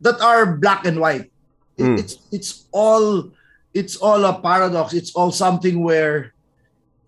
that 0.00 0.20
are 0.20 0.56
black 0.56 0.84
and 0.84 1.00
white. 1.00 1.32
It, 1.78 1.82
mm. 1.82 1.98
It's 1.98 2.18
it's 2.30 2.66
all 2.72 3.30
it's 3.72 3.96
all 3.96 4.24
a 4.24 4.40
paradox. 4.40 4.92
It's 4.92 5.14
all 5.14 5.30
something 5.30 5.82
where, 5.82 6.34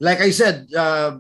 like 0.00 0.20
I 0.20 0.30
said, 0.30 0.72
uh, 0.72 1.18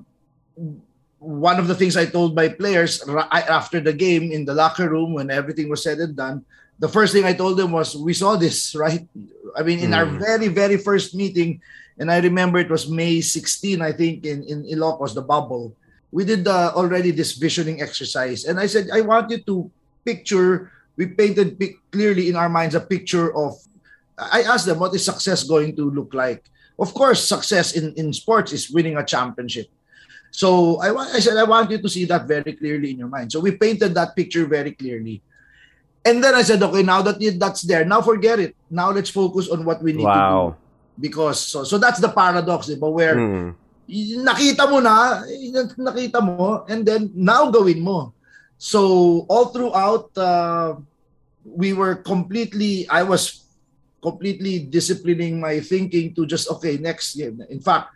one 1.18 1.58
of 1.58 1.66
the 1.66 1.74
things 1.74 1.96
I 1.96 2.06
told 2.06 2.34
my 2.34 2.48
players 2.48 3.02
after 3.32 3.80
the 3.80 3.92
game 3.92 4.30
in 4.30 4.44
the 4.44 4.54
locker 4.54 4.88
room 4.88 5.12
when 5.14 5.30
everything 5.30 5.68
was 5.68 5.82
said 5.82 5.98
and 5.98 6.16
done 6.16 6.44
the 6.78 6.88
first 6.88 7.12
thing 7.12 7.24
I 7.24 7.34
told 7.34 7.58
them 7.58 7.72
was, 7.72 7.96
we 7.96 8.14
saw 8.14 8.36
this, 8.36 8.74
right? 8.74 9.06
I 9.56 9.62
mean, 9.62 9.80
in 9.80 9.90
mm. 9.90 9.96
our 9.96 10.06
very, 10.06 10.48
very 10.48 10.76
first 10.76 11.14
meeting, 11.14 11.60
and 11.98 12.10
I 12.10 12.18
remember 12.18 12.58
it 12.58 12.70
was 12.70 12.88
May 12.88 13.20
16, 13.20 13.82
I 13.82 13.92
think, 13.92 14.24
in, 14.24 14.44
in 14.44 14.62
Ilocos, 14.64 15.14
the 15.14 15.22
bubble. 15.22 15.74
We 16.12 16.24
did 16.24 16.46
uh, 16.46 16.72
already 16.74 17.10
this 17.10 17.34
visioning 17.34 17.82
exercise. 17.82 18.44
And 18.44 18.58
I 18.60 18.66
said, 18.66 18.88
I 18.94 19.02
want 19.02 19.30
you 19.30 19.38
to 19.42 19.70
picture, 20.04 20.70
we 20.96 21.06
painted 21.06 21.58
clearly 21.90 22.28
in 22.28 22.36
our 22.36 22.48
minds 22.48 22.74
a 22.74 22.80
picture 22.80 23.34
of, 23.34 23.58
I 24.16 24.42
asked 24.42 24.66
them, 24.66 24.78
what 24.78 24.94
is 24.94 25.04
success 25.04 25.42
going 25.42 25.74
to 25.76 25.90
look 25.90 26.14
like? 26.14 26.44
Of 26.78 26.94
course, 26.94 27.26
success 27.26 27.74
in, 27.74 27.92
in 27.94 28.12
sports 28.12 28.52
is 28.52 28.70
winning 28.70 28.96
a 28.96 29.04
championship. 29.04 29.66
So 30.30 30.78
I, 30.78 30.94
I 30.94 31.18
said, 31.18 31.36
I 31.36 31.44
want 31.44 31.70
you 31.70 31.82
to 31.82 31.88
see 31.88 32.04
that 32.06 32.26
very 32.26 32.52
clearly 32.52 32.92
in 32.92 32.98
your 32.98 33.08
mind. 33.08 33.32
So 33.32 33.40
we 33.40 33.56
painted 33.56 33.94
that 33.94 34.14
picture 34.14 34.46
very 34.46 34.72
clearly. 34.72 35.22
And 36.08 36.24
then 36.24 36.32
I 36.32 36.40
said, 36.40 36.64
okay, 36.64 36.80
now 36.80 37.04
that 37.04 37.20
that's 37.36 37.68
there, 37.68 37.84
now 37.84 38.00
forget 38.00 38.40
it. 38.40 38.56
Now 38.72 38.88
let's 38.88 39.12
focus 39.12 39.52
on 39.52 39.68
what 39.68 39.84
we 39.84 39.92
need 39.92 40.08
wow. 40.08 40.16
to 40.16 40.56
do. 40.56 40.56
Because 40.96 41.36
so 41.36 41.68
so 41.68 41.76
that's 41.76 42.00
the 42.00 42.08
paradox, 42.08 42.72
diba? 42.72 42.88
Where 42.88 43.14
mm. 43.14 43.52
nakita 44.24 44.64
mo 44.64 44.80
na, 44.80 45.20
nakita 45.76 46.24
mo, 46.24 46.64
and 46.64 46.88
then 46.88 47.12
now 47.12 47.52
gawin 47.52 47.84
mo. 47.84 48.16
So 48.56 49.22
all 49.28 49.52
throughout, 49.52 50.10
uh, 50.16 50.80
we 51.44 51.76
were 51.76 52.00
completely, 52.00 52.88
I 52.88 53.04
was 53.04 53.46
completely 54.02 54.66
disciplining 54.66 55.38
my 55.38 55.60
thinking 55.60 56.16
to 56.16 56.26
just 56.26 56.50
okay 56.58 56.80
next 56.80 57.14
year. 57.14 57.36
In 57.52 57.60
fact, 57.60 57.92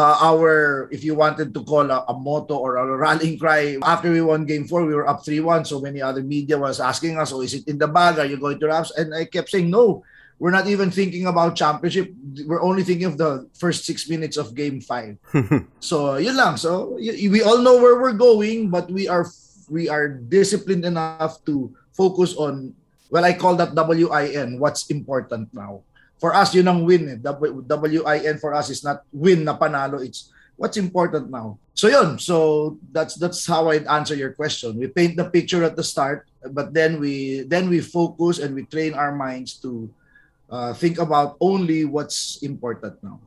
uh, 0.00 0.16
our 0.24 0.88
if 0.88 1.04
you 1.04 1.12
wanted 1.12 1.52
to 1.52 1.60
call 1.60 1.84
a, 1.84 2.00
a 2.08 2.14
motto 2.16 2.56
or 2.56 2.80
a 2.80 2.84
rallying 2.96 3.36
cry 3.36 3.76
after 3.84 4.08
we 4.08 4.24
won 4.24 4.48
game 4.48 4.64
four 4.64 4.88
we 4.88 4.96
were 4.96 5.04
up 5.04 5.20
3-1 5.20 5.68
so 5.68 5.76
many 5.76 6.00
other 6.00 6.24
media 6.24 6.56
was 6.56 6.80
asking 6.80 7.20
us 7.20 7.36
oh 7.36 7.44
is 7.44 7.52
it 7.52 7.68
in 7.68 7.76
the 7.76 7.88
bag? 7.88 8.16
Are 8.16 8.24
you 8.24 8.40
going 8.40 8.58
to 8.60 8.66
raps? 8.72 8.96
And 8.96 9.12
i 9.12 9.28
kept 9.28 9.52
saying 9.52 9.68
no 9.68 10.00
we're 10.40 10.56
not 10.56 10.64
even 10.72 10.88
thinking 10.88 11.28
about 11.28 11.52
championship. 11.52 12.16
We're 12.48 12.64
only 12.64 12.80
thinking 12.80 13.04
of 13.04 13.20
the 13.20 13.44
first 13.52 13.84
six 13.84 14.08
minutes 14.08 14.40
of 14.40 14.56
game 14.56 14.80
five. 14.80 15.20
So 15.84 16.16
yun 16.16 16.32
lang. 16.32 16.56
So 16.56 16.96
we 16.96 17.44
all 17.44 17.60
know 17.60 17.76
where 17.76 18.00
we're 18.00 18.16
going 18.16 18.72
but 18.72 18.88
we 18.88 19.04
are 19.04 19.28
we 19.68 19.92
are 19.92 20.08
disciplined 20.08 20.88
enough 20.88 21.44
to 21.44 21.70
focus 21.92 22.34
on 22.40 22.72
well 23.12 23.24
i 23.24 23.36
call 23.36 23.54
that 23.54 23.76
win 23.76 24.56
what's 24.58 24.88
important 24.88 25.52
now 25.52 25.84
for 26.20 26.36
us 26.36 26.54
yun 26.54 26.68
ang 26.68 26.84
win 26.84 27.08
eh. 27.08 27.18
W-I-N 27.18 28.36
for 28.38 28.52
us 28.52 28.68
is 28.68 28.84
not 28.84 29.02
win 29.10 29.42
na 29.42 29.56
panalo 29.56 30.04
it's 30.04 30.30
what's 30.60 30.76
important 30.76 31.32
now 31.32 31.56
so 31.72 31.88
yun 31.88 32.20
so 32.20 32.76
that's 32.92 33.16
that's 33.16 33.48
how 33.48 33.72
I'd 33.72 33.88
answer 33.88 34.14
your 34.14 34.36
question 34.36 34.76
we 34.76 34.86
paint 34.86 35.16
the 35.16 35.24
picture 35.24 35.64
at 35.64 35.74
the 35.74 35.82
start 35.82 36.28
but 36.52 36.76
then 36.76 37.00
we 37.00 37.48
then 37.48 37.72
we 37.72 37.80
focus 37.80 38.38
and 38.38 38.54
we 38.54 38.68
train 38.68 38.92
our 38.92 39.16
minds 39.16 39.56
to 39.64 39.88
uh, 40.52 40.76
think 40.76 41.00
about 41.00 41.40
only 41.40 41.88
what's 41.88 42.38
important 42.44 43.00
now 43.00 43.18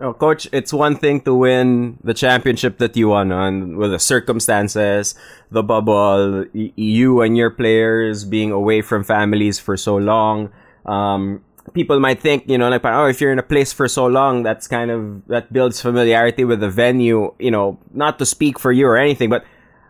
Oh, 0.00 0.14
coach, 0.14 0.46
it's 0.52 0.72
one 0.72 0.94
thing 0.94 1.20
to 1.22 1.34
win 1.34 1.98
the 2.04 2.14
championship 2.14 2.78
that 2.78 2.96
you 2.96 3.08
won 3.08 3.32
on 3.32 3.76
with 3.76 3.90
the 3.90 3.98
circumstances, 3.98 5.16
the 5.50 5.64
bubble, 5.64 6.46
you 6.54 7.20
and 7.20 7.36
your 7.36 7.50
players 7.50 8.22
being 8.24 8.52
away 8.52 8.80
from 8.80 9.02
families 9.02 9.58
for 9.58 9.76
so 9.76 9.96
long. 9.96 10.50
Um, 10.86 11.42
people 11.68 12.00
might 12.00 12.20
think, 12.20 12.48
you 12.48 12.58
know, 12.58 12.68
like, 12.68 12.84
oh, 12.84 13.06
if 13.06 13.20
you're 13.20 13.32
in 13.32 13.38
a 13.38 13.42
place 13.42 13.72
for 13.72 13.88
so 13.88 14.06
long, 14.06 14.42
that's 14.42 14.66
kind 14.66 14.90
of, 14.90 15.26
that 15.28 15.52
builds 15.52 15.80
familiarity 15.80 16.44
with 16.44 16.60
the 16.60 16.70
venue, 16.70 17.34
you 17.38 17.50
know, 17.50 17.78
not 17.92 18.18
to 18.18 18.26
speak 18.26 18.58
for 18.58 18.72
you 18.72 18.86
or 18.86 18.96
anything, 18.96 19.30
but 19.30 19.44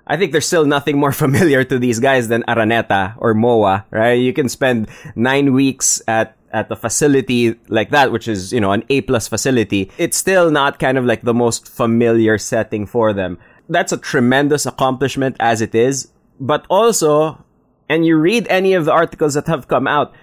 I 0.07 0.17
think 0.17 0.33
there's 0.33 0.47
still 0.47 0.65
nothing 0.65 0.99
more 0.99 1.13
familiar 1.25 1.65
to 1.65 1.79
these 1.79 2.01
guys 2.01 2.29
than 2.29 2.43
Araneta 2.45 3.15
or 3.19 3.35
MOA, 3.35 3.85
right? 3.91 4.15
You 4.15 4.33
can 4.33 4.49
spend 4.49 4.89
nine 5.15 5.53
weeks 5.53 6.01
at 6.09 6.39
at 6.53 6.71
a 6.71 6.77
facility 6.77 7.55
like 7.69 7.91
that, 7.91 8.13
which 8.13 8.29
is, 8.29 8.53
you 8.53 8.61
know, 8.61 8.73
an 8.73 8.85
A 8.89 9.03
plus 9.03 9.29
facility, 9.29 9.91
it's 9.99 10.17
still 10.17 10.51
not 10.51 10.79
kind 10.79 10.97
of 10.97 11.05
like 11.05 11.23
the 11.23 11.35
most 11.35 11.69
familiar 11.69 12.39
setting 12.39 12.87
for 12.87 13.13
them. 13.13 13.39
That's 13.69 13.93
a 13.93 13.99
tremendous 13.99 14.65
accomplishment 14.65 15.37
as 15.41 15.61
it 15.61 15.75
is. 15.75 16.09
But 16.41 16.65
also, 16.71 17.45
and 17.89 18.07
you 18.07 18.17
read 18.17 18.47
any 18.49 18.73
of 18.75 18.85
the 18.85 18.93
articles 18.93 19.35
that 19.35 19.47
have 19.47 19.69
come 19.69 19.87
out, 19.87 20.15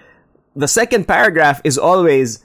the 0.56 0.66
second 0.66 1.06
paragraph 1.06 1.60
is 1.62 1.76
always 1.76 2.42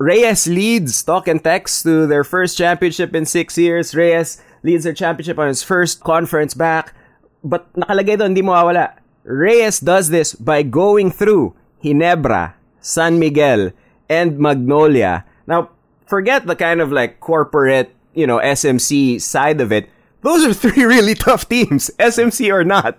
Reyes 0.00 0.48
leads 0.48 1.02
talk 1.04 1.28
and 1.28 1.44
text 1.44 1.84
to 1.84 2.06
their 2.08 2.24
first 2.24 2.56
championship 2.56 3.14
in 3.14 3.28
six 3.28 3.56
years. 3.56 3.94
Reyes 3.94 4.40
leads 4.64 4.84
their 4.84 4.96
championship 4.96 5.38
on 5.38 5.46
his 5.46 5.62
first 5.62 6.00
conference 6.00 6.54
back. 6.54 6.96
But 7.44 7.68
nakalagay 7.76 8.16
doon, 8.16 8.32
hindi 8.32 8.40
mawawala. 8.40 8.96
Reyes 9.28 9.78
does 9.78 10.08
this 10.08 10.32
by 10.32 10.64
going 10.64 11.12
through 11.12 11.52
Ginebra, 11.84 12.56
San 12.80 13.20
Miguel, 13.20 13.76
and 14.08 14.40
Magnolia. 14.40 15.28
Now, 15.46 15.68
forget 16.08 16.48
the 16.48 16.56
kind 16.56 16.80
of 16.80 16.90
like 16.90 17.20
corporate, 17.20 17.92
you 18.16 18.26
know, 18.26 18.40
SMC 18.40 19.20
side 19.20 19.60
of 19.60 19.70
it. 19.70 19.92
Those 20.22 20.44
are 20.44 20.54
three 20.54 20.84
really 20.94 21.14
tough 21.14 21.48
teams, 21.48 21.90
SMC 21.98 22.52
or 22.52 22.64
not. 22.64 22.98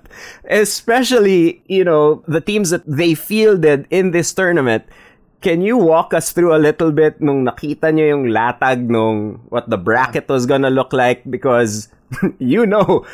Especially, 0.50 1.62
you 1.68 1.84
know, 1.84 2.24
the 2.28 2.42
teams 2.42 2.70
that 2.72 2.86
they 2.86 3.14
fielded 3.14 3.88
in 3.90 4.12
this 4.12 4.34
tournament. 4.34 4.86
Can 5.42 5.62
you 5.62 5.78
walk 5.78 6.14
us 6.14 6.32
through 6.32 6.54
a 6.54 6.62
little 6.62 6.92
bit 6.92 7.18
nung 7.18 7.46
nakita 7.46 7.90
nyo 7.90 8.06
yung 8.06 8.26
latag 8.30 8.86
nung 8.86 9.42
what 9.50 9.66
the 9.70 9.78
bracket 9.78 10.30
was 10.30 10.46
gonna 10.46 10.70
look 10.70 10.94
like? 10.94 11.26
Because 11.26 11.90
you 12.38 12.66
know, 12.66 13.06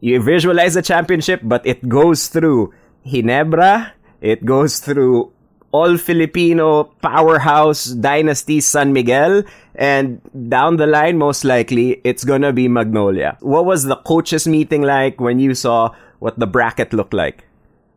you 0.00 0.22
visualize 0.22 0.72
the 0.72 0.82
championship, 0.82 1.40
but 1.44 1.60
it 1.66 1.86
goes 1.88 2.28
through 2.28 2.72
Hinebra, 3.04 3.92
it 4.20 4.44
goes 4.44 4.80
through 4.80 5.32
all 5.72 5.96
Filipino 5.96 6.84
powerhouse 7.02 7.86
dynasty 7.86 8.60
San 8.60 8.92
Miguel, 8.92 9.42
and 9.74 10.20
down 10.48 10.76
the 10.76 10.86
line, 10.86 11.18
most 11.18 11.44
likely, 11.44 12.00
it's 12.04 12.24
gonna 12.24 12.52
be 12.52 12.68
Magnolia. 12.68 13.36
What 13.40 13.64
was 13.64 13.84
the 13.84 13.96
coaches 13.96 14.46
meeting 14.46 14.82
like 14.82 15.20
when 15.20 15.38
you 15.38 15.54
saw 15.54 15.94
what 16.18 16.38
the 16.38 16.46
bracket 16.46 16.92
looked 16.92 17.14
like? 17.14 17.44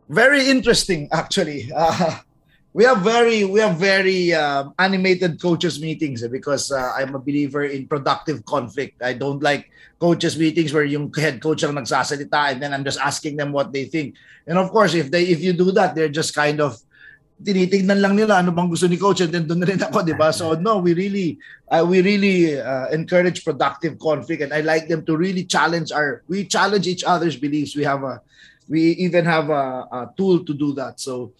Very 0.09 0.49
interesting, 0.49 1.09
actually. 1.11 1.71
Uh, 1.75 2.19
we 2.73 2.83
have 2.83 3.01
very 3.01 3.45
we 3.45 3.59
have 3.59 3.77
very 3.77 4.33
um, 4.33 4.73
animated 4.79 5.39
coaches 5.41 5.79
meetings 5.79 6.23
eh, 6.23 6.27
because 6.27 6.71
uh, 6.71 6.91
I'm 6.97 7.13
a 7.13 7.19
believer 7.19 7.63
in 7.63 7.87
productive 7.87 8.45
conflict. 8.45 9.01
I 9.01 9.13
don't 9.13 9.41
like 9.43 9.69
coaches 9.99 10.37
meetings 10.37 10.73
where 10.73 10.83
yung 10.83 11.13
head 11.13 11.39
coach 11.39 11.63
lang 11.63 11.75
nagsasalita 11.75 12.51
and 12.51 12.61
then 12.61 12.73
I'm 12.73 12.83
just 12.83 12.99
asking 12.99 13.37
them 13.37 13.51
what 13.51 13.71
they 13.71 13.85
think. 13.85 14.15
And 14.47 14.57
of 14.57 14.71
course, 14.71 14.93
if 14.95 15.11
they 15.11 15.23
if 15.23 15.41
you 15.41 15.53
do 15.53 15.71
that, 15.73 15.93
they're 15.93 16.09
just 16.09 16.33
kind 16.33 16.59
of 16.59 16.81
tinitignan 17.41 17.99
lang 17.99 18.15
nila 18.15 18.39
ano 18.39 18.51
bang 18.51 18.69
gusto 18.69 18.87
ni 18.87 18.97
coach 18.97 19.21
and 19.21 19.33
then 19.33 19.47
doon 19.47 19.65
rin 19.65 19.81
ako, 19.81 20.05
di 20.05 20.13
ba? 20.13 20.29
So 20.31 20.53
no, 20.53 20.79
we 20.79 20.93
really 20.93 21.39
uh, 21.71 21.83
we 21.87 22.03
really 22.03 22.59
uh, 22.59 22.91
encourage 22.93 23.43
productive 23.43 23.97
conflict 23.97 24.43
and 24.43 24.53
I 24.53 24.61
like 24.61 24.87
them 24.87 25.05
to 25.07 25.17
really 25.17 25.43
challenge 25.47 25.91
our 25.91 26.21
we 26.29 26.45
challenge 26.45 26.85
each 26.85 27.03
other's 27.03 27.35
beliefs. 27.35 27.75
We 27.75 27.83
have 27.83 28.03
a 28.03 28.21
we 28.69 28.95
even 29.01 29.25
have 29.25 29.49
a, 29.49 29.87
a 29.91 29.99
tool 30.15 30.45
to 30.45 30.53
do 30.53 30.71
that. 30.79 30.99
So 30.99 31.33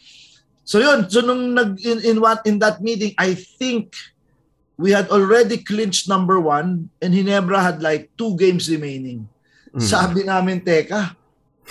So 0.64 0.80
yun, 0.80 1.12
so 1.12 1.20
nung 1.20 1.52
nag 1.54 1.76
in, 1.84 2.00
in 2.08 2.18
what 2.24 2.40
in 2.48 2.60
that 2.64 2.80
meeting, 2.80 3.12
I 3.20 3.36
think 3.36 3.96
we 4.80 4.96
had 4.96 5.12
already 5.12 5.60
clinched 5.60 6.08
number 6.08 6.40
one 6.40 6.90
and 7.04 7.12
Hinebra 7.12 7.60
had 7.60 7.84
like 7.84 8.16
two 8.16 8.36
games 8.40 8.72
remaining. 8.72 9.28
Mm. 9.76 9.84
Sabi 9.84 10.24
namin, 10.24 10.64
teka, 10.64 11.20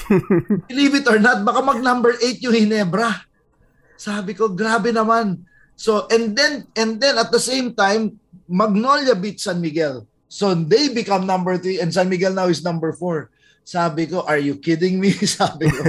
believe 0.68 0.94
it 0.94 1.08
or 1.08 1.16
not, 1.18 1.40
baka 1.40 1.64
mag 1.64 1.80
number 1.80 2.12
eight 2.20 2.44
yung 2.44 2.52
Hinebra. 2.52 3.24
Sabi 4.02 4.34
ko, 4.34 4.50
grabe 4.50 4.90
naman. 4.90 5.46
So, 5.78 6.10
and 6.10 6.34
then, 6.34 6.66
and 6.74 6.98
then 6.98 7.14
at 7.22 7.30
the 7.30 7.38
same 7.38 7.70
time, 7.70 8.18
Magnolia 8.50 9.14
beat 9.14 9.38
San 9.38 9.62
Miguel. 9.62 10.02
So 10.26 10.58
they 10.58 10.90
become 10.90 11.22
number 11.22 11.54
three 11.54 11.78
and 11.78 11.94
San 11.94 12.10
Miguel 12.10 12.34
now 12.34 12.50
is 12.50 12.66
number 12.66 12.90
four. 12.90 13.30
Sabi 13.62 14.10
ko, 14.10 14.26
are 14.26 14.42
you 14.42 14.58
kidding 14.58 14.98
me? 14.98 15.14
Sabi 15.38 15.70
ko. 15.70 15.82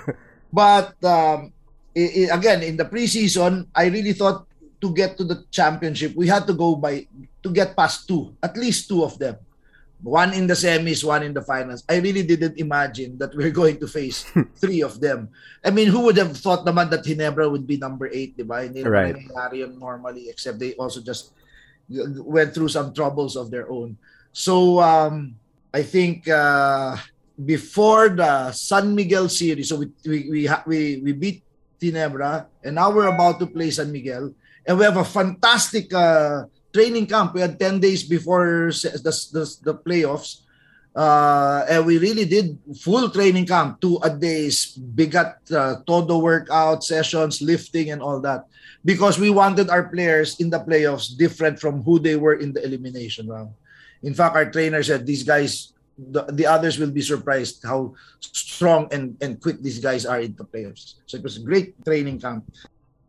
But 0.48 0.96
um, 1.04 1.52
again 1.92 2.64
in 2.64 2.80
the 2.80 2.88
preseason, 2.88 3.68
I 3.76 3.92
really 3.92 4.16
thought 4.16 4.48
to 4.80 4.88
get 4.94 5.20
to 5.20 5.24
the 5.28 5.44
championship, 5.52 6.16
we 6.16 6.24
had 6.24 6.46
to 6.48 6.54
go 6.56 6.72
by 6.72 7.04
to 7.42 7.50
get 7.52 7.76
past 7.76 8.08
two, 8.08 8.32
at 8.40 8.56
least 8.56 8.88
two 8.88 9.04
of 9.04 9.18
them. 9.20 9.36
One 10.02 10.30
in 10.32 10.46
the 10.46 10.54
semis, 10.54 11.02
one 11.02 11.26
in 11.26 11.34
the 11.34 11.42
finals. 11.42 11.82
I 11.88 11.98
really 11.98 12.22
didn't 12.22 12.56
imagine 12.58 13.18
that 13.18 13.34
we're 13.34 13.50
going 13.50 13.82
to 13.82 13.88
face 13.90 14.22
three 14.62 14.82
of 14.82 15.00
them. 15.00 15.28
I 15.64 15.70
mean, 15.70 15.88
who 15.88 16.06
would 16.06 16.16
have 16.16 16.36
thought 16.38 16.62
naman 16.62 16.90
that 16.90 17.02
Ginebra 17.02 17.50
would 17.50 17.66
be 17.66 17.76
number 17.76 18.06
eight, 18.14 18.38
di 18.38 18.46
ba? 18.46 18.62
Hindi 18.62 18.86
right. 18.86 19.18
naman 19.18 19.78
normally, 19.78 20.30
except 20.30 20.62
they 20.62 20.74
also 20.78 21.02
just 21.02 21.34
went 22.22 22.54
through 22.54 22.68
some 22.68 22.94
troubles 22.94 23.34
of 23.34 23.50
their 23.50 23.66
own. 23.66 23.98
So, 24.30 24.78
um, 24.78 25.34
I 25.74 25.82
think 25.82 26.28
uh, 26.28 26.96
before 27.34 28.08
the 28.08 28.52
San 28.52 28.94
Miguel 28.94 29.28
series, 29.28 29.68
so 29.68 29.82
we 29.82 29.90
we 30.06 30.18
we, 30.30 30.40
we, 30.66 30.78
we 31.02 31.12
beat 31.12 31.42
Ginebra, 31.80 32.46
and 32.62 32.74
now 32.74 32.90
we're 32.90 33.10
about 33.10 33.38
to 33.40 33.46
play 33.46 33.70
San 33.70 33.90
Miguel. 33.90 34.32
And 34.66 34.78
we 34.78 34.84
have 34.84 35.00
a 35.00 35.04
fantastic 35.04 35.92
uh, 35.94 36.44
training 36.78 37.10
camp. 37.10 37.34
We 37.34 37.42
had 37.42 37.58
10 37.58 37.82
days 37.82 38.06
before 38.06 38.70
the, 38.70 39.10
the, 39.34 39.44
the 39.66 39.74
playoffs. 39.74 40.46
Uh, 40.94 41.66
and 41.68 41.86
we 41.86 41.98
really 41.98 42.24
did 42.24 42.58
full 42.78 43.10
training 43.10 43.46
camp, 43.46 43.80
two 43.80 43.98
a 44.02 44.10
days, 44.10 44.78
bigat, 44.94 45.38
uh, 45.50 45.82
todo 45.86 46.18
workout 46.18 46.82
sessions, 46.82 47.42
lifting 47.42 47.90
and 47.90 48.02
all 48.02 48.20
that. 48.20 48.46
Because 48.84 49.18
we 49.18 49.30
wanted 49.30 49.70
our 49.70 49.90
players 49.90 50.38
in 50.38 50.50
the 50.50 50.58
playoffs 50.58 51.10
different 51.16 51.58
from 51.58 51.82
who 51.82 51.98
they 51.98 52.14
were 52.14 52.34
in 52.38 52.52
the 52.52 52.62
elimination 52.62 53.26
round. 53.26 53.50
In 54.02 54.14
fact, 54.14 54.36
our 54.36 54.50
trainer 54.50 54.82
said 54.82 55.06
these 55.06 55.22
guys 55.22 55.74
the, 55.98 56.22
the 56.30 56.46
others 56.46 56.78
will 56.78 56.90
be 56.90 57.02
surprised 57.02 57.62
how 57.64 57.92
strong 58.20 58.86
and, 58.92 59.18
and 59.20 59.42
quick 59.42 59.60
these 59.60 59.80
guys 59.80 60.06
are 60.06 60.20
in 60.20 60.34
the 60.36 60.44
playoffs. 60.44 60.94
So 61.06 61.18
it 61.18 61.24
was 61.24 61.36
a 61.36 61.42
great 61.42 61.74
training 61.84 62.20
camp. 62.20 62.46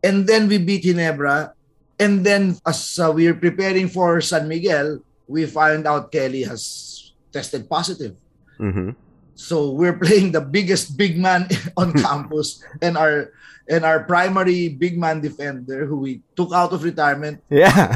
And 0.02 0.26
then 0.26 0.48
we 0.48 0.58
beat 0.58 0.82
Ginebra. 0.82 1.52
And 2.00 2.24
then 2.24 2.56
as 2.64 2.96
uh, 2.96 3.12
we 3.12 3.28
are 3.28 3.36
preparing 3.36 3.92
for 3.92 4.24
San 4.24 4.48
Miguel, 4.48 5.04
we 5.28 5.44
find 5.44 5.84
out 5.84 6.08
Kelly 6.08 6.48
has 6.48 7.12
tested 7.28 7.68
positive. 7.68 8.16
Mm-hmm. 8.56 8.96
So 9.36 9.76
we're 9.76 10.00
playing 10.02 10.32
the 10.32 10.40
biggest 10.40 10.96
big 10.96 11.20
man 11.20 11.44
on 11.76 11.92
campus, 12.04 12.64
and 12.80 12.96
our 12.96 13.36
and 13.68 13.84
our 13.84 14.02
primary 14.02 14.72
big 14.72 14.96
man 14.98 15.20
defender 15.20 15.84
who 15.84 16.02
we 16.02 16.24
took 16.34 16.50
out 16.56 16.72
of 16.72 16.82
retirement. 16.82 17.38
Yeah. 17.52 17.94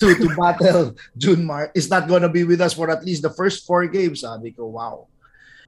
To, 0.00 0.14
to 0.16 0.26
battle 0.38 0.96
Junmar 1.18 1.68
is 1.74 1.90
not 1.90 2.08
going 2.08 2.22
to 2.22 2.32
be 2.32 2.46
with 2.46 2.62
us 2.62 2.72
for 2.72 2.88
at 2.88 3.04
least 3.04 3.20
the 3.20 3.34
first 3.34 3.66
four 3.66 3.84
games 3.90 4.22
sabi 4.22 4.54
ko 4.54 4.70
wow. 4.70 5.10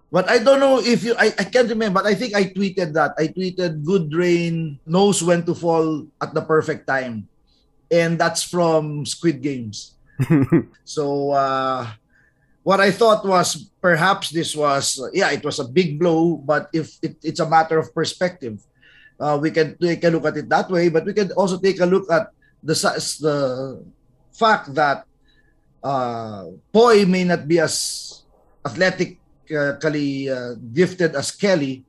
But 0.08 0.28
I 0.32 0.40
don't 0.40 0.61
know 0.61 0.80
if 0.80 1.04
you 1.04 1.12
I, 1.20 1.28
I 1.37 1.44
can't 1.44 1.68
remember 1.68 2.00
but 2.00 2.08
I 2.08 2.14
think 2.16 2.32
I 2.32 2.49
tweeted 2.49 2.96
that. 2.96 3.12
I 3.20 3.28
tweeted 3.28 3.84
good 3.84 4.08
rain 4.16 4.80
knows 4.88 5.20
when 5.20 5.44
to 5.44 5.52
fall 5.52 6.08
at 6.22 6.32
the 6.32 6.40
perfect 6.40 6.88
time 6.88 7.28
and 7.92 8.18
that's 8.18 8.42
from 8.42 9.04
Squid 9.04 9.42
Games. 9.42 9.94
So 10.84 11.32
uh 11.32 11.87
what 12.62 12.80
I 12.80 12.90
thought 12.90 13.26
was 13.26 13.70
perhaps 13.82 14.30
this 14.30 14.56
was 14.56 14.96
yeah 15.12 15.30
it 15.30 15.44
was 15.44 15.58
a 15.58 15.66
big 15.66 15.99
blow 15.99 16.37
but 16.37 16.70
if 16.72 16.94
it, 17.02 17.18
it's 17.22 17.40
a 17.40 17.49
matter 17.49 17.78
of 17.78 17.94
perspective 17.94 18.62
uh, 19.22 19.38
we 19.38 19.54
can 19.54 19.78
take 19.78 20.02
a 20.02 20.11
look 20.11 20.26
at 20.26 20.37
it 20.37 20.49
that 20.50 20.66
way, 20.68 20.90
but 20.90 21.06
we 21.06 21.14
can 21.14 21.30
also 21.38 21.54
take 21.58 21.78
a 21.78 21.87
look 21.87 22.11
at 22.11 22.34
the 22.58 22.75
the 23.22 23.37
fact 24.34 24.75
that 24.75 25.06
uh, 25.78 26.50
Poy 26.75 27.06
may 27.06 27.22
not 27.22 27.46
be 27.46 27.62
as 27.62 28.26
athletically 28.66 30.26
uh, 30.26 30.58
gifted 30.75 31.14
as 31.14 31.30
Kelly, 31.30 31.87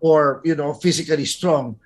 or 0.00 0.40
you 0.48 0.56
know 0.56 0.72
physically 0.72 1.28
strong, 1.28 1.76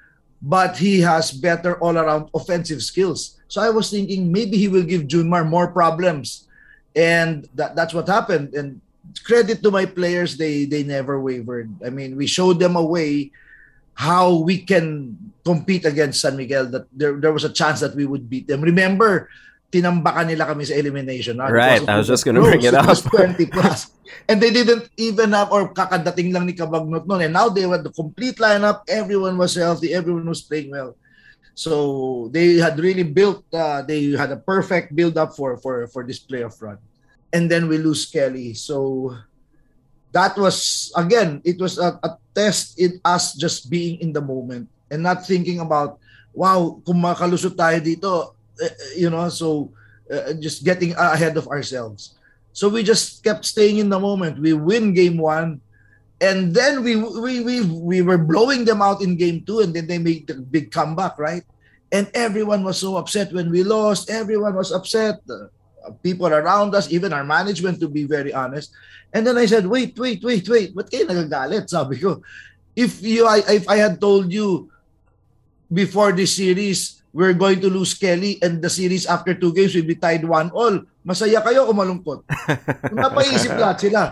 but 0.43 0.77
he 0.77 1.01
has 1.01 1.31
better 1.31 1.79
all-around 1.79 2.31
offensive 2.35 2.83
skills. 2.83 3.39
So 3.49 3.61
I 3.61 3.71
was 3.71 3.91
thinking 3.91 4.33
maybe 4.33 4.57
he 4.57 4.69
will 4.69 4.85
give 4.85 5.11
Junmar 5.11 5.47
more 5.47 5.69
problems, 5.69 6.49
and 6.97 7.49
that, 7.55 7.77
that's 7.77 7.93
what 7.93 8.09
happened. 8.09 8.55
And 8.55 8.81
credit 9.25 9.63
to 9.63 9.71
my 9.71 9.87
players, 9.87 10.37
they 10.37 10.65
they 10.65 10.83
never 10.83 11.21
wavered. 11.21 11.71
I 11.85 11.91
mean, 11.91 12.17
we 12.17 12.27
showed 12.27 12.59
them 12.59 12.77
a 12.77 12.85
way 12.85 13.33
how 13.95 14.41
we 14.41 14.57
can 14.57 15.19
compete 15.45 15.85
against 15.85 16.21
San 16.21 16.37
Miguel 16.37 16.67
that 16.73 16.87
there, 16.93 17.21
there 17.21 17.33
was 17.33 17.45
a 17.45 17.53
chance 17.53 17.81
that 17.81 17.95
we 17.95 18.07
would 18.07 18.31
beat 18.31 18.47
them. 18.47 18.63
Remember, 18.63 19.29
tinambakan 19.71 20.27
nila 20.27 20.51
kami 20.51 20.67
sa 20.67 20.75
elimination. 20.75 21.39
No? 21.39 21.47
Right, 21.47 21.81
I 21.87 21.97
was 21.97 22.11
just 22.11 22.27
gonna 22.27 22.43
bring 22.43 22.63
it, 22.63 22.75
up. 22.75 22.91
20 23.15 23.39
plus. 23.47 23.95
and 24.29 24.43
they 24.43 24.51
didn't 24.51 24.91
even 24.99 25.31
have, 25.33 25.55
or 25.55 25.71
kakadating 25.73 26.35
lang 26.35 26.47
ni 26.47 26.55
Kabagnot 26.55 27.07
noon. 27.07 27.31
And 27.31 27.33
now 27.33 27.49
they 27.49 27.63
had 27.63 27.87
the 27.87 27.95
complete 27.95 28.43
lineup. 28.43 28.83
Everyone 28.91 29.39
was 29.39 29.55
healthy. 29.55 29.95
Everyone 29.95 30.27
was 30.27 30.43
playing 30.43 30.75
well. 30.75 30.99
So 31.55 32.29
they 32.35 32.59
had 32.59 32.79
really 32.79 33.07
built, 33.07 33.47
uh, 33.55 33.83
they 33.83 34.11
had 34.19 34.33
a 34.35 34.41
perfect 34.43 34.95
build 34.95 35.19
up 35.19 35.35
for, 35.35 35.57
for, 35.59 35.87
for 35.89 36.03
this 36.03 36.19
playoff 36.19 36.61
run. 36.61 36.79
And 37.33 37.51
then 37.51 37.69
we 37.69 37.79
lose 37.79 38.07
Kelly. 38.07 38.55
So 38.55 39.15
that 40.11 40.35
was 40.35 40.91
again 40.97 41.41
it 41.45 41.55
was 41.63 41.79
a, 41.79 41.95
a 42.03 42.19
test 42.35 42.75
in 42.83 42.99
us 43.05 43.35
just 43.39 43.71
being 43.71 44.01
in 44.03 44.11
the 44.11 44.21
moment 44.21 44.67
and 44.91 45.07
not 45.07 45.23
thinking 45.23 45.63
about 45.63 46.03
wow, 46.35 46.79
kung 46.87 47.03
makalusot 47.03 47.55
tayo 47.59 47.79
dito, 47.83 48.35
you 48.97 49.11
know, 49.11 49.29
so 49.29 49.73
uh, 50.11 50.35
just 50.39 50.65
getting 50.65 50.93
ahead 50.95 51.37
of 51.37 51.49
ourselves. 51.49 52.19
So 52.53 52.69
we 52.69 52.83
just 52.83 53.23
kept 53.23 53.45
staying 53.45 53.79
in 53.79 53.89
the 53.89 53.99
moment. 53.99 54.43
We 54.43 54.53
win 54.53 54.93
game 54.93 55.19
one, 55.19 55.61
and 56.21 56.53
then 56.55 56.83
we 56.83 56.97
we 56.97 57.41
we 57.41 57.63
we 57.63 57.99
were 58.03 58.19
blowing 58.19 58.65
them 58.65 58.83
out 58.83 59.03
in 59.03 59.17
game 59.17 59.47
two, 59.47 59.61
and 59.61 59.73
then 59.73 59.87
they 59.87 59.99
made 59.99 60.27
the 60.27 60.35
big 60.35 60.71
comeback, 60.75 61.19
right? 61.19 61.47
And 61.93 62.11
everyone 62.15 62.63
was 62.63 62.79
so 62.79 62.97
upset 62.97 63.33
when 63.33 63.51
we 63.51 63.63
lost. 63.63 64.11
Everyone 64.11 64.55
was 64.55 64.71
upset. 64.71 65.23
Uh, 65.27 65.51
people 66.03 66.29
around 66.29 66.75
us, 66.75 66.93
even 66.93 67.13
our 67.13 67.25
management, 67.25 67.81
to 67.81 67.89
be 67.89 68.05
very 68.05 68.33
honest. 68.33 68.71
And 69.13 69.27
then 69.27 69.37
I 69.39 69.47
said, 69.47 69.67
wait, 69.67 69.99
wait, 69.99 70.23
wait, 70.23 70.47
wait. 70.47 70.71
Ba't 70.71 70.87
kayo 70.87 71.09
nagagalit? 71.09 71.67
Sabi 71.67 71.99
ko, 71.99 72.23
if 72.77 73.03
you, 73.03 73.27
I, 73.27 73.43
if 73.51 73.67
I 73.67 73.83
had 73.83 73.99
told 73.99 74.31
you 74.31 74.71
before 75.67 76.13
this 76.13 76.37
series, 76.37 77.00
we're 77.13 77.35
going 77.35 77.61
to 77.61 77.71
lose 77.71 77.95
Kelly 77.95 78.39
and 78.43 78.63
the 78.63 78.71
series 78.71 79.07
after 79.07 79.35
two 79.35 79.53
games 79.53 79.75
will 79.75 79.87
be 79.87 79.99
tied 79.99 80.25
one 80.25 80.51
all. 80.51 80.83
Masaya 81.03 81.43
kayo 81.43 81.67
o 81.67 81.75
malungkot? 81.75 82.23
Napaisip 82.95 83.59
lahat 83.59 83.79
sila. 83.83 84.03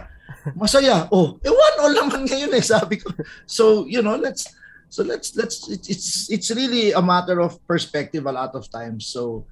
Masaya. 0.58 1.06
Oh, 1.14 1.38
eh 1.46 1.52
one 1.52 1.76
all 1.78 1.94
naman 1.94 2.24
ngayon 2.28 2.50
eh, 2.54 2.64
sabi 2.64 2.98
ko. 2.98 3.14
So, 3.46 3.86
you 3.86 4.02
know, 4.02 4.18
let's 4.18 4.50
so 4.88 5.04
let's 5.04 5.36
let's 5.36 5.68
it's 5.68 6.32
it's 6.32 6.48
really 6.50 6.96
a 6.96 7.02
matter 7.02 7.38
of 7.44 7.60
perspective 7.68 8.26
a 8.26 8.34
lot 8.34 8.56
of 8.56 8.66
times. 8.72 9.06
So 9.06 9.46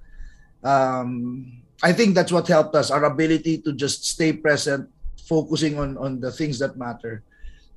um 0.64 1.46
I 1.84 1.92
think 1.92 2.16
that's 2.16 2.32
what 2.32 2.48
helped 2.48 2.74
us, 2.74 2.90
our 2.90 3.04
ability 3.04 3.60
to 3.68 3.76
just 3.76 4.08
stay 4.08 4.32
present, 4.32 4.88
focusing 5.28 5.78
on 5.78 5.94
on 6.00 6.18
the 6.18 6.32
things 6.32 6.58
that 6.64 6.80
matter. 6.80 7.22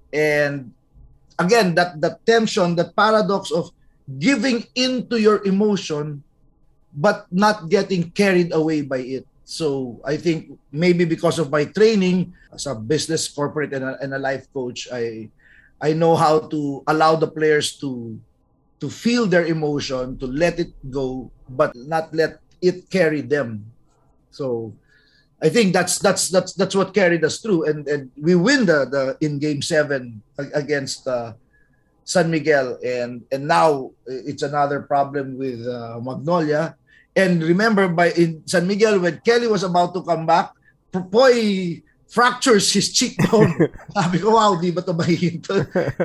And 0.10 0.72
again, 1.38 1.76
that 1.76 2.00
that 2.02 2.26
tension, 2.26 2.74
that 2.80 2.96
paradox 2.96 3.52
of 3.52 3.70
giving 4.18 4.66
into 4.74 5.22
your 5.22 5.46
emotion 5.46 6.24
but 6.96 7.30
not 7.30 7.70
getting 7.70 8.10
carried 8.12 8.54
away 8.54 8.82
by 8.82 8.98
it. 8.98 9.26
So 9.46 10.02
I 10.06 10.18
think 10.18 10.58
maybe 10.72 11.06
because 11.06 11.38
of 11.38 11.50
my 11.50 11.66
training 11.66 12.34
as 12.54 12.66
a 12.66 12.74
business 12.74 13.28
corporate 13.28 13.74
and 13.74 13.86
a, 13.86 13.98
and 14.02 14.14
a 14.14 14.22
life 14.22 14.46
coach, 14.54 14.88
I 14.94 15.30
I 15.82 15.94
know 15.94 16.16
how 16.16 16.50
to 16.50 16.84
allow 16.88 17.16
the 17.16 17.30
players 17.30 17.78
to 17.82 18.18
to 18.80 18.88
feel 18.90 19.26
their 19.26 19.46
emotion, 19.46 20.18
to 20.20 20.28
let 20.28 20.60
it 20.60 20.72
go, 20.90 21.32
but 21.50 21.76
not 21.76 22.14
let 22.14 22.40
it 22.62 22.90
carry 22.90 23.22
them. 23.22 23.66
So 24.32 24.74
I 25.42 25.50
think 25.50 25.74
that's 25.74 25.98
that's 25.98 26.30
that's 26.30 26.54
that's 26.54 26.76
what 26.76 26.94
carried 26.94 27.24
us 27.26 27.40
through, 27.40 27.66
and 27.66 27.88
and 27.88 28.12
we 28.20 28.36
win 28.36 28.66
the 28.66 28.86
the 28.86 29.04
in 29.24 29.40
game 29.40 29.62
seven 29.62 30.22
against 30.38 31.08
uh, 31.08 31.34
San 32.10 32.34
Miguel, 32.34 32.82
and 32.82 33.22
and 33.30 33.46
now 33.46 33.94
it's 34.10 34.42
another 34.42 34.82
problem 34.82 35.38
with 35.38 35.62
uh, 35.62 36.02
Magnolia. 36.02 36.74
And 37.14 37.46
remember, 37.46 37.86
by 37.86 38.10
in 38.18 38.42
San 38.50 38.66
Miguel 38.66 38.98
when 38.98 39.22
Kelly 39.22 39.46
was 39.46 39.62
about 39.62 39.94
to 39.94 40.02
come 40.02 40.26
back, 40.26 40.58
Poy 40.90 41.78
fractures 42.10 42.74
his 42.74 42.90
cheekbone. 42.90 43.70
Sabi 43.94 44.18
ko, 44.18 44.34
wow, 44.34 44.58
di 44.58 44.74
ba 44.74 44.82
ito 44.82 44.98
mahihinto? 44.98 45.54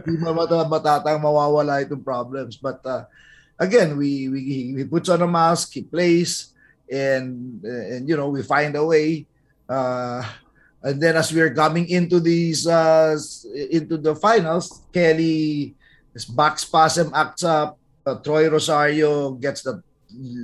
di 0.04 0.16
ba 0.20 0.36
matatang 0.68 1.24
mawawala 1.24 1.80
itong 1.80 2.04
problems? 2.04 2.60
But 2.60 2.84
uh, 2.84 3.08
again, 3.56 3.96
we, 3.96 4.28
we 4.28 4.40
he 4.76 4.84
puts 4.84 5.08
on 5.08 5.24
a 5.24 5.30
mask, 5.30 5.72
he 5.72 5.88
plays, 5.88 6.52
and 6.90 7.64
and 7.64 8.08
you 8.08 8.16
know 8.16 8.28
we 8.28 8.42
find 8.42 8.76
a 8.76 8.84
way 8.84 9.26
uh 9.68 10.20
and 10.82 11.00
then 11.00 11.16
as 11.16 11.32
we're 11.32 11.54
coming 11.54 11.88
into 11.88 12.20
these 12.20 12.66
uh 12.66 13.16
into 13.70 13.96
the 13.96 14.14
finals 14.14 14.84
kelly 14.92 15.74
his 16.14 16.24
back 16.24 16.58
spasm 16.58 17.12
acts 17.14 17.44
up 17.44 17.78
uh, 18.06 18.14
troy 18.22 18.48
rosario 18.48 19.32
gets 19.32 19.62
the 19.62 19.82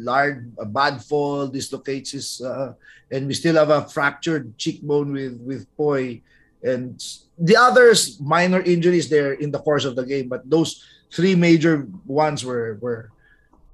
large 0.05 0.45
a 0.59 0.67
bad 0.67 1.01
fall 1.03 1.47
dislocates 1.47 2.11
his 2.13 2.41
uh, 2.43 2.75
and 3.11 3.27
we 3.27 3.35
still 3.35 3.55
have 3.55 3.71
a 3.71 3.87
fractured 3.89 4.59
cheekbone 4.59 5.13
with 5.13 5.39
with 5.41 5.65
Poy 5.77 6.21
and 6.63 7.01
the 7.39 7.57
others 7.57 8.21
minor 8.21 8.61
injuries 8.61 9.09
there 9.09 9.33
in 9.35 9.51
the 9.51 9.63
course 9.63 9.85
of 9.85 9.97
the 9.97 10.05
game 10.05 10.29
but 10.29 10.43
those 10.45 10.85
three 11.11 11.35
major 11.35 11.87
ones 12.07 12.45
were 12.45 12.79
were 12.83 13.11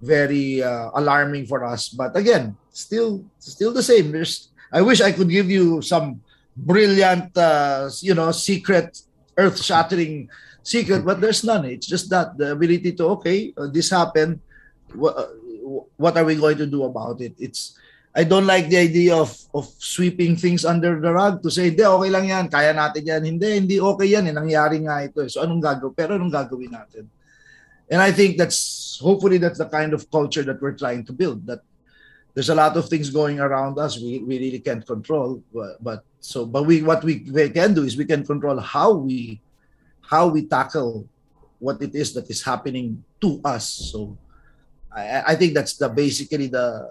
very 0.01 0.63
uh, 0.63 0.91
alarming 0.95 1.47
for 1.47 1.65
us. 1.65 1.89
But 1.89 2.17
again, 2.17 2.57
still 2.73 3.25
still 3.39 3.73
the 3.73 3.83
same. 3.83 4.13
There's 4.13 4.49
I 4.73 4.83
wish 4.83 5.01
I 5.01 5.13
could 5.13 5.29
give 5.29 5.51
you 5.51 5.81
some 5.81 6.21
brilliant 6.57 7.37
uh, 7.37 7.89
you 8.01 8.15
know 8.15 8.33
secret 8.33 9.01
earth-shattering 9.37 10.29
secret, 10.67 11.07
but 11.07 11.23
there's 11.23 11.47
none. 11.47 11.65
It's 11.71 11.87
just 11.87 12.11
that 12.11 12.35
the 12.35 12.51
ability 12.51 12.93
to 12.99 13.15
okay, 13.17 13.55
uh, 13.55 13.71
this 13.71 13.91
happened. 13.95 14.43
What, 14.91 15.15
uh, 15.15 15.31
what 15.95 16.19
are 16.19 16.27
we 16.27 16.35
going 16.35 16.59
to 16.59 16.67
do 16.67 16.83
about 16.83 17.23
it? 17.23 17.39
It's 17.39 17.79
I 18.11 18.25
don't 18.25 18.47
like 18.49 18.67
the 18.67 18.83
idea 18.83 19.15
of 19.15 19.31
of 19.55 19.71
sweeping 19.79 20.35
things 20.35 20.65
under 20.65 20.99
the 20.99 21.13
rug 21.13 21.43
to 21.47 21.51
say, 21.55 21.71
hindi, 21.71 21.87
okay 21.87 22.11
lang 22.11 22.27
yan, 22.27 22.47
kaya 22.51 22.75
natin 22.75 23.07
yan. 23.07 23.23
Hindi, 23.23 23.49
hindi 23.55 23.77
okay 23.79 24.09
yan, 24.11 24.27
eh, 24.27 24.35
nangyari 24.35 24.83
nga 24.83 25.07
ito. 25.07 25.23
Eh. 25.23 25.31
So 25.31 25.47
anong 25.47 25.63
gagawin? 25.63 25.95
Pero 25.95 26.19
anong 26.19 26.35
gagawin 26.35 26.75
natin? 26.75 27.07
And 27.87 28.03
I 28.03 28.11
think 28.11 28.35
that's 28.35 28.99
hopefully 28.99 29.39
that's 29.39 29.63
the 29.63 29.71
kind 29.71 29.95
of 29.95 30.11
culture 30.11 30.43
that 30.43 30.59
we're 30.59 30.75
trying 30.75 31.05
to 31.07 31.13
build 31.13 31.47
that 31.47 31.63
there's 32.35 32.49
a 32.51 32.55
lot 32.55 32.77
of 32.77 32.89
things 32.89 33.09
going 33.09 33.41
around 33.41 33.79
us 33.79 33.97
we, 33.97 34.19
we 34.21 34.39
really 34.39 34.59
can't 34.59 34.85
control 34.85 35.41
but, 35.55 35.77
but 35.81 36.01
so 36.21 36.45
but 36.45 36.65
we 36.65 36.83
what 36.83 37.05
we, 37.05 37.25
we 37.33 37.49
can 37.49 37.73
do 37.73 37.85
is 37.85 37.97
we 37.97 38.05
can 38.05 38.25
control 38.25 38.59
how 38.59 38.93
we 38.93 39.41
how 40.09 40.29
we 40.29 40.47
tackle 40.47 41.09
what 41.59 41.81
it 41.83 41.95
is 41.95 42.15
that 42.15 42.29
is 42.31 42.43
happening 42.43 43.03
to 43.21 43.41
us. 43.45 43.69
So 43.93 44.17
i 44.97 45.33
i 45.33 45.35
think 45.37 45.53
that's 45.53 45.77
the 45.77 45.89
basically 45.89 46.49
the 46.49 46.89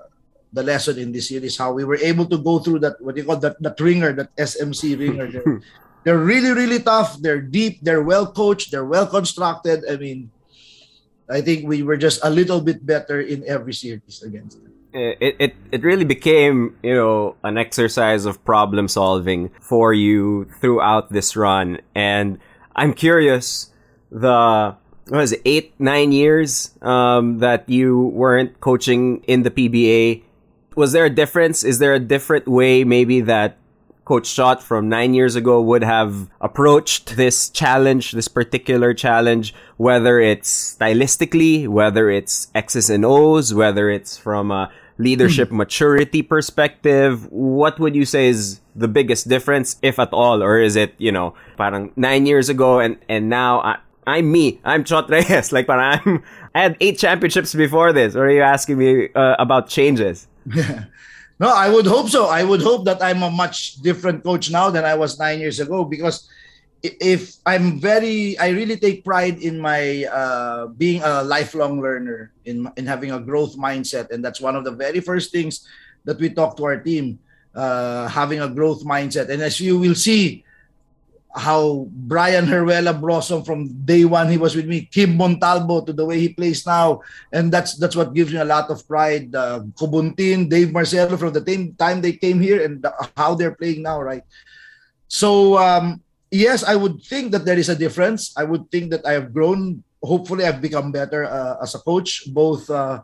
the 0.54 0.63
lesson 0.63 0.95
in 1.01 1.12
this 1.12 1.28
series 1.34 1.58
how 1.58 1.73
we 1.73 1.84
were 1.84 1.97
able 1.97 2.23
to 2.23 2.38
go 2.38 2.60
through 2.60 2.80
that 2.80 2.95
what 3.01 3.17
you 3.17 3.25
call 3.25 3.41
that 3.41 3.58
that 3.60 3.75
ringer 3.82 4.13
that 4.13 4.30
smc 4.38 4.97
ringer. 4.97 5.28
They're, 5.28 5.62
they're 6.06 6.21
really 6.21 6.54
really 6.54 6.80
tough. 6.80 7.17
They're 7.17 7.41
deep. 7.41 7.82
They're 7.82 8.06
well 8.06 8.30
coached. 8.30 8.69
They're 8.69 8.86
well 8.86 9.10
constructed. 9.10 9.84
I 9.89 9.97
mean 9.97 10.30
I 11.28 11.41
think 11.41 11.65
we 11.65 11.82
were 11.82 11.97
just 11.97 12.21
a 12.23 12.30
little 12.30 12.62
bit 12.62 12.86
better 12.86 13.19
in 13.19 13.43
every 13.49 13.73
series 13.73 14.21
against 14.21 14.62
them. 14.62 14.71
It, 14.93 15.36
it 15.39 15.51
it 15.73 15.82
really 15.84 16.06
became 16.06 16.78
you 16.80 16.95
know 16.95 17.36
an 17.43 17.58
exercise 17.58 18.23
of 18.23 18.39
problem 18.45 18.88
solving 18.88 19.49
for 19.60 19.91
you 19.91 20.47
throughout 20.62 21.12
this 21.12 21.36
run, 21.36 21.84
and 21.91 22.39
I'm 22.76 22.94
curious 22.94 23.72
the 24.12 24.76
what 25.08 25.18
was 25.18 25.32
it, 25.34 25.42
eight 25.46 25.74
nine 25.80 26.12
years 26.12 26.72
um, 26.82 27.40
that 27.40 27.70
you 27.70 28.08
weren't 28.08 28.60
coaching 28.60 29.24
in 29.28 29.44
the 29.44 29.52
PBA. 29.52 30.24
Was 30.76 30.92
there 30.92 31.06
a 31.06 31.10
difference? 31.10 31.64
Is 31.64 31.80
there 31.80 31.94
a 31.94 32.00
different 32.00 32.48
way 32.48 32.84
maybe 32.84 33.22
that 33.22 33.58
Coach 34.04 34.36
Chot 34.36 34.62
from 34.62 34.88
nine 34.88 35.16
years 35.16 35.36
ago 35.36 35.60
would 35.62 35.84
have 35.84 36.30
approached 36.40 37.16
this 37.16 37.50
challenge, 37.50 38.12
this 38.12 38.28
particular 38.28 38.94
challenge, 38.94 39.54
whether 39.78 40.20
it's 40.20 40.76
stylistically, 40.78 41.68
whether 41.68 42.10
it's 42.12 42.50
X's 42.54 42.90
and 42.90 43.04
O's, 43.04 43.54
whether 43.54 43.90
it's 43.90 44.16
from 44.16 44.52
a 44.52 44.72
leadership 44.97 45.49
mm. 45.49 45.58
maturity 45.58 46.21
perspective, 46.21 47.31
what 47.31 47.79
would 47.79 47.95
you 47.95 48.05
say 48.05 48.27
is 48.27 48.62
the 48.75 48.88
biggest 48.88 49.27
difference, 49.27 49.77
if 49.81 49.99
at 49.99 50.12
all? 50.13 50.41
Or 50.41 50.60
is 50.60 50.75
it, 50.75 50.93
you 50.97 51.12
know, 51.12 51.34
parang 51.58 51.91
nine 51.95 52.25
years 52.25 52.49
ago 52.49 52.79
and, 52.79 52.97
and 53.10 53.29
now 53.29 53.62
I, 53.62 53.77
I'm 54.08 54.31
me. 54.31 54.62
I'm 54.63 54.84
Chot 54.84 55.10
Reyes. 55.10 55.51
Like, 55.55 55.67
parang 55.67 55.99
I'm, 56.05 56.23
I 56.53 56.62
had 56.62 56.77
eight 56.79 56.97
championships 56.99 57.53
before 57.53 57.91
this. 57.91 58.15
Or 58.15 58.25
are 58.25 58.31
you 58.31 58.41
asking 58.41 58.77
me 58.77 59.10
uh, 59.15 59.36
about 59.39 59.67
changes? 59.67 60.27
No, 61.39 61.49
I 61.49 61.69
would 61.69 61.86
hope 61.86 62.10
so. 62.10 62.27
I 62.27 62.43
would 62.43 62.62
hope 62.62 62.86
that 62.86 63.03
I'm 63.03 63.21
a 63.21 63.29
much 63.29 63.81
different 63.81 64.23
coach 64.23 64.49
now 64.49 64.69
than 64.69 64.86
I 64.86 64.95
was 64.95 65.19
nine 65.19 65.39
years 65.39 65.60
ago 65.60 65.84
because 65.84 66.29
if 67.02 67.38
I'm 67.45 67.80
very, 67.80 68.38
I 68.38 68.50
really 68.50 68.78
take 68.78 69.04
pride 69.04 69.39
in 69.39 69.60
my 69.60 70.06
uh, 70.06 70.67
being 70.67 71.02
a 71.04 71.24
lifelong 71.24 71.82
learner, 71.82 72.32
in 72.45 72.69
in 72.78 72.86
having 72.86 73.12
a 73.12 73.19
growth 73.19 73.58
mindset, 73.58 74.12
and 74.12 74.24
that's 74.24 74.41
one 74.41 74.56
of 74.56 74.63
the 74.63 74.71
very 74.71 75.00
first 75.00 75.32
things 75.32 75.67
that 76.06 76.19
we 76.19 76.30
talk 76.30 76.58
to 76.58 76.63
our 76.65 76.78
team, 76.78 77.19
uh, 77.56 78.08
having 78.08 78.41
a 78.41 78.50
growth 78.50 78.86
mindset. 78.86 79.30
And 79.30 79.41
as 79.41 79.60
you 79.60 79.78
will 79.78 79.95
see, 79.95 80.45
how 81.36 81.88
Brian 81.91 82.45
Heruela 82.48 82.95
blossomed 82.95 83.45
from 83.45 83.67
day 83.84 84.06
one 84.06 84.32
he 84.32 84.38
was 84.38 84.56
with 84.56 84.65
me, 84.65 84.88
Kib 84.88 85.12
Montalbo 85.19 85.86
to 85.86 85.91
the 85.91 86.06
way 86.06 86.19
he 86.19 86.30
plays 86.30 86.65
now, 86.65 87.02
and 87.32 87.52
that's 87.52 87.76
that's 87.76 87.95
what 87.95 88.15
gives 88.15 88.32
me 88.32 88.39
a 88.39 88.48
lot 88.48 88.71
of 88.71 88.88
pride. 88.88 89.36
Uh, 89.36 89.67
Khobuntin, 89.76 90.48
Dave 90.50 90.71
Marcelo 90.71 91.17
from 91.17 91.34
the 91.34 91.43
same 91.43 91.76
time 91.76 92.00
they 92.00 92.13
came 92.13 92.39
here 92.39 92.63
and 92.63 92.82
the, 92.82 92.93
how 93.17 93.36
they're 93.36 93.56
playing 93.56 93.84
now, 93.84 94.00
right? 94.02 94.24
So 95.08 95.58
um, 95.58 96.02
yes, 96.36 96.63
I 96.63 96.76
would 96.76 97.02
think 97.02 97.32
that 97.32 97.45
there 97.48 97.58
is 97.58 97.69
a 97.69 97.76
difference. 97.76 98.36
I 98.36 98.43
would 98.43 98.69
think 98.69 98.91
that 98.91 99.06
I 99.08 99.13
have 99.15 99.32
grown. 99.32 99.84
Hopefully, 100.04 100.43
I've 100.43 100.62
become 100.62 100.91
better 100.91 101.26
uh, 101.26 101.58
as 101.63 101.74
a 101.74 101.80
coach, 101.80 102.28
both 102.30 102.69
uh, 102.69 103.02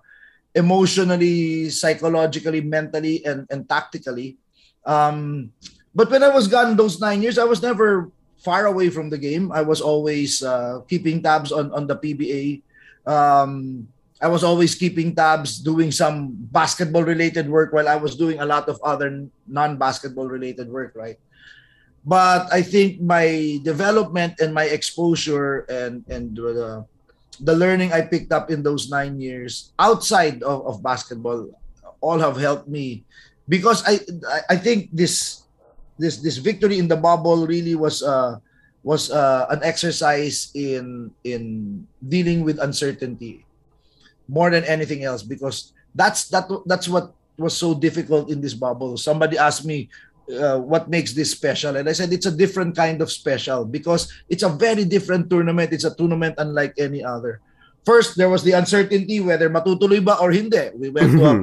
emotionally, 0.54 1.72
psychologically, 1.72 2.62
mentally, 2.62 3.24
and 3.26 3.48
and 3.50 3.63
tactically. 3.67 4.38
Um, 4.86 5.52
but 5.96 6.12
when 6.12 6.24
I 6.24 6.30
was 6.30 6.48
gone 6.48 6.76
those 6.76 7.00
nine 7.00 7.24
years, 7.24 7.39
I 7.39 7.48
was 7.48 7.63
never 7.63 8.12
far 8.44 8.65
away 8.67 8.89
from 8.89 9.10
the 9.10 9.17
game. 9.17 9.52
I 9.52 9.62
was 9.62 9.80
always 9.82 10.44
uh, 10.44 10.84
keeping 10.86 11.24
tabs 11.24 11.56
on 11.56 11.72
on 11.72 11.88
the 11.88 11.96
PBA. 11.96 12.62
Um, 13.08 13.88
I 14.22 14.30
was 14.30 14.46
always 14.46 14.78
keeping 14.78 15.17
tabs, 15.17 15.58
doing 15.58 15.89
some 15.89 16.38
basketball 16.54 17.02
related 17.02 17.50
work 17.50 17.74
while 17.74 17.89
I 17.89 17.98
was 17.98 18.13
doing 18.13 18.38
a 18.38 18.46
lot 18.46 18.70
of 18.70 18.78
other 18.86 19.26
non 19.50 19.82
basketball 19.82 20.30
related 20.30 20.70
work, 20.70 20.94
right? 20.94 21.17
But 22.02 22.50
I 22.52 22.62
think 22.62 23.02
my 23.02 23.60
development 23.62 24.42
and 24.42 24.54
my 24.54 24.66
exposure 24.66 25.70
and 25.70 26.02
and 26.10 26.34
the, 26.34 26.82
the 27.40 27.56
learning 27.56 27.94
I 27.94 28.02
picked 28.02 28.34
up 28.34 28.50
in 28.50 28.66
those 28.66 28.90
nine 28.90 29.22
years 29.22 29.74
outside 29.78 30.42
of, 30.42 30.66
of 30.66 30.82
basketball 30.82 31.54
all 32.02 32.18
have 32.18 32.42
helped 32.42 32.66
me 32.66 33.06
because 33.46 33.86
I 33.86 34.02
I 34.50 34.58
think 34.58 34.90
this 34.90 35.46
this 36.02 36.18
this 36.18 36.42
victory 36.42 36.82
in 36.82 36.90
the 36.90 36.98
bubble 36.98 37.46
really 37.46 37.78
was 37.78 38.02
uh 38.02 38.42
was 38.82 39.14
uh, 39.14 39.46
an 39.54 39.62
exercise 39.62 40.50
in 40.58 41.14
in 41.22 41.86
dealing 42.02 42.42
with 42.42 42.58
uncertainty 42.58 43.46
more 44.26 44.50
than 44.50 44.66
anything 44.66 45.06
else 45.06 45.22
because 45.22 45.74
that's 45.94 46.26
that 46.34 46.50
that's 46.66 46.90
what 46.90 47.14
was 47.38 47.56
so 47.56 47.74
difficult 47.74 48.30
in 48.30 48.42
this 48.42 48.54
bubble. 48.54 48.98
Somebody 48.98 49.38
asked 49.38 49.66
me 49.66 49.90
uh, 50.32 50.58
what 50.60 50.89
makes 50.89 51.13
this 51.13 51.32
special 51.32 51.76
and 51.76 51.88
I 51.88 51.94
said 51.94 52.13
it's 52.13 52.26
a 52.26 52.32
different 52.32 52.76
kind 52.76 53.02
of 53.02 53.12
special 53.12 53.65
because 53.65 54.12
it's 54.30 54.44
a 54.44 54.50
very 54.50 54.86
different 54.86 55.30
tournament. 55.30 55.74
It's 55.74 55.84
a 55.84 55.94
tournament 55.94 56.36
unlike 56.38 56.74
any 56.78 57.04
other. 57.04 57.41
First, 57.86 58.15
there 58.15 58.30
was 58.30 58.44
the 58.44 58.54
uncertainty 58.54 59.20
whether 59.20 59.50
matutuloy 59.50 60.06
ba 60.06 60.17
or 60.22 60.32
hindi. 60.32 60.70
We 60.78 60.89
went 60.89 61.17
to 61.17 61.26
a 61.26 61.36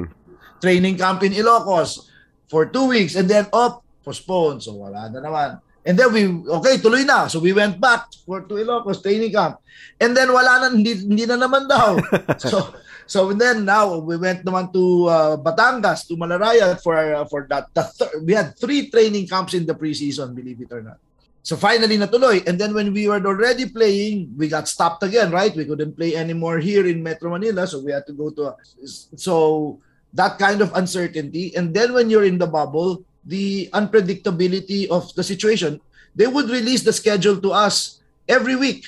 training 0.63 0.97
camp 0.97 1.23
in 1.23 1.33
Ilocos 1.35 2.07
for 2.47 2.65
two 2.65 2.87
weeks 2.87 3.15
and 3.15 3.27
then 3.27 3.47
up, 3.51 3.83
postponed. 4.03 4.63
So 4.63 4.73
wala 4.73 5.11
na 5.11 5.19
naman. 5.19 5.59
And 5.83 5.95
then 5.99 6.11
we, 6.11 6.27
okay, 6.59 6.79
tuloy 6.79 7.03
na. 7.03 7.27
So 7.27 7.39
we 7.39 7.51
went 7.51 7.79
back 7.79 8.07
for 8.23 8.41
to 8.47 8.53
Ilocos 8.55 9.03
training 9.03 9.35
camp. 9.35 9.59
And 9.99 10.15
then 10.15 10.31
wala 10.31 10.63
na, 10.63 10.67
hindi, 10.71 10.95
hindi 10.95 11.27
na 11.27 11.35
naman 11.35 11.67
daw. 11.67 11.99
so, 12.39 12.71
so 13.09 13.33
then 13.33 13.65
now 13.65 13.97
we 13.97 14.21
went 14.21 14.45
naman 14.45 14.69
to 14.69 15.09
uh, 15.09 15.35
Batangas, 15.41 16.05
to 16.05 16.13
Malarayat 16.13 16.77
for 16.85 16.93
uh, 16.93 17.25
for 17.25 17.49
that. 17.49 17.73
Th- 17.73 18.13
we 18.21 18.37
had 18.37 18.53
three 18.53 18.93
training 18.93 19.25
camps 19.25 19.57
in 19.57 19.65
the 19.65 19.73
preseason, 19.73 20.37
believe 20.37 20.61
it 20.61 20.69
or 20.69 20.85
not. 20.85 21.01
So 21.41 21.57
finally 21.57 21.97
natuloy. 21.97 22.45
And 22.45 22.61
then 22.61 22.77
when 22.77 22.93
we 22.93 23.09
were 23.09 23.17
already 23.17 23.65
playing, 23.65 24.37
we 24.37 24.45
got 24.45 24.69
stopped 24.69 25.01
again, 25.01 25.33
right? 25.33 25.49
We 25.55 25.65
couldn't 25.65 25.97
play 25.97 26.13
anymore 26.13 26.59
here 26.59 26.85
in 26.85 27.01
Metro 27.01 27.31
Manila. 27.31 27.65
So 27.65 27.81
we 27.81 27.91
had 27.91 28.05
to 28.05 28.13
go 28.13 28.29
to, 28.29 28.53
a, 28.53 28.55
so 28.85 29.79
that 30.13 30.37
kind 30.37 30.61
of 30.61 30.69
uncertainty. 30.75 31.55
And 31.55 31.73
then 31.73 31.93
when 31.97 32.11
you're 32.11 32.27
in 32.27 32.37
the 32.37 32.45
bubble, 32.45 33.01
the 33.25 33.69
unpredictability 33.73 34.93
of 34.93 35.09
the 35.15 35.23
situation, 35.23 35.81
they 36.13 36.27
would 36.27 36.49
release 36.49 36.83
the 36.83 36.93
schedule 36.93 37.41
to 37.41 37.51
us 37.51 38.01
every 38.27 38.55
week. 38.55 38.85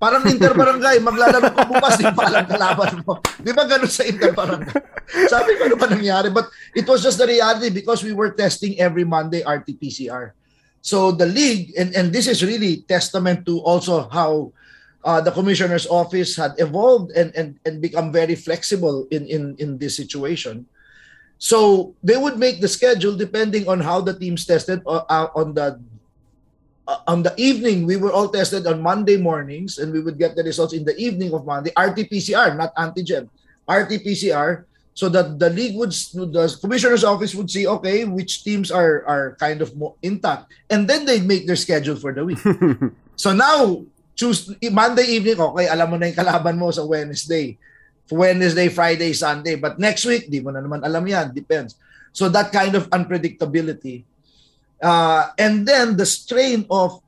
Parang 0.00 0.24
interbarangay, 0.24 0.96
maglalaro 1.04 1.52
ka 1.52 1.68
bukas, 1.68 2.00
di 2.00 2.08
pa 2.08 2.32
alam 2.32 2.48
kalaban 2.48 3.04
mo. 3.04 3.20
Di 3.36 3.52
ba 3.52 3.68
ganun 3.68 3.92
sa 3.92 4.08
interbarangay? 4.08 4.72
Sabi 5.28 5.60
ko, 5.60 5.68
ano 5.68 5.76
ba 5.76 5.92
nangyari? 5.92 6.32
But 6.32 6.48
it 6.72 6.88
was 6.88 7.04
just 7.04 7.20
the 7.20 7.28
reality 7.28 7.68
because 7.68 8.00
we 8.00 8.16
were 8.16 8.32
testing 8.32 8.80
every 8.80 9.04
Monday 9.04 9.44
RT-PCR. 9.44 10.32
So 10.80 11.12
the 11.12 11.28
league, 11.28 11.76
and, 11.76 11.92
and 11.92 12.08
this 12.08 12.24
is 12.24 12.40
really 12.40 12.80
testament 12.88 13.44
to 13.44 13.60
also 13.60 14.08
how 14.08 14.56
uh, 15.04 15.20
the 15.20 15.36
commissioner's 15.36 15.84
office 15.84 16.32
had 16.32 16.56
evolved 16.56 17.12
and, 17.12 17.36
and, 17.36 17.60
and 17.68 17.84
become 17.84 18.08
very 18.08 18.40
flexible 18.40 19.04
in, 19.12 19.28
in, 19.28 19.52
in 19.60 19.76
this 19.76 19.96
situation. 20.00 20.64
So 21.36 21.92
they 22.02 22.16
would 22.16 22.40
make 22.40 22.64
the 22.64 22.68
schedule 22.68 23.16
depending 23.16 23.68
on 23.68 23.80
how 23.80 24.00
the 24.00 24.16
teams 24.16 24.44
tested 24.44 24.80
uh, 24.84 25.04
uh 25.08 25.28
on 25.32 25.52
the 25.56 25.80
on 27.06 27.22
the 27.22 27.34
evening, 27.36 27.86
we 27.86 27.96
were 27.96 28.12
all 28.12 28.28
tested 28.28 28.66
on 28.66 28.82
Monday 28.82 29.16
mornings, 29.16 29.78
and 29.78 29.92
we 29.92 30.00
would 30.00 30.18
get 30.18 30.36
the 30.36 30.42
results 30.42 30.72
in 30.72 30.84
the 30.84 30.96
evening 30.96 31.32
of 31.34 31.46
Monday. 31.46 31.70
RT-PCR, 31.76 32.56
not 32.56 32.74
antigen. 32.74 33.28
RT-PCR, 33.68 34.64
so 34.94 35.08
that 35.08 35.38
the 35.38 35.50
league 35.50 35.76
would, 35.76 35.90
the 35.90 36.50
commissioner's 36.60 37.04
office 37.04 37.34
would 37.34 37.50
see, 37.50 37.66
okay, 37.66 38.04
which 38.04 38.42
teams 38.42 38.70
are 38.70 39.06
are 39.06 39.36
kind 39.38 39.62
of 39.62 39.76
more 39.76 39.94
intact, 40.02 40.50
and 40.68 40.88
then 40.88 41.06
they'd 41.06 41.26
make 41.26 41.46
their 41.46 41.58
schedule 41.58 41.96
for 41.96 42.12
the 42.12 42.24
week. 42.24 42.40
so 43.16 43.32
now, 43.32 43.80
choose 44.18 44.52
Monday 44.70 45.16
evening, 45.16 45.38
okay, 45.38 45.66
alam 45.70 45.88
mo 45.88 45.96
na 45.96 46.10
yung 46.10 46.18
kalaban 46.18 46.58
mo 46.58 46.68
sa 46.70 46.84
Wednesday. 46.84 47.56
Wednesday, 48.10 48.66
Friday, 48.66 49.14
Sunday. 49.14 49.54
But 49.54 49.78
next 49.78 50.02
week, 50.02 50.26
di 50.26 50.42
mo 50.42 50.50
na 50.50 50.58
naman 50.58 50.82
alam 50.82 51.06
yan. 51.06 51.30
Depends. 51.30 51.78
So 52.10 52.26
that 52.34 52.50
kind 52.50 52.74
of 52.74 52.90
unpredictability 52.90 54.02
uh, 54.82 55.28
and 55.38 55.68
then 55.68 55.96
the 55.96 56.06
strain 56.06 56.66
of 56.70 57.00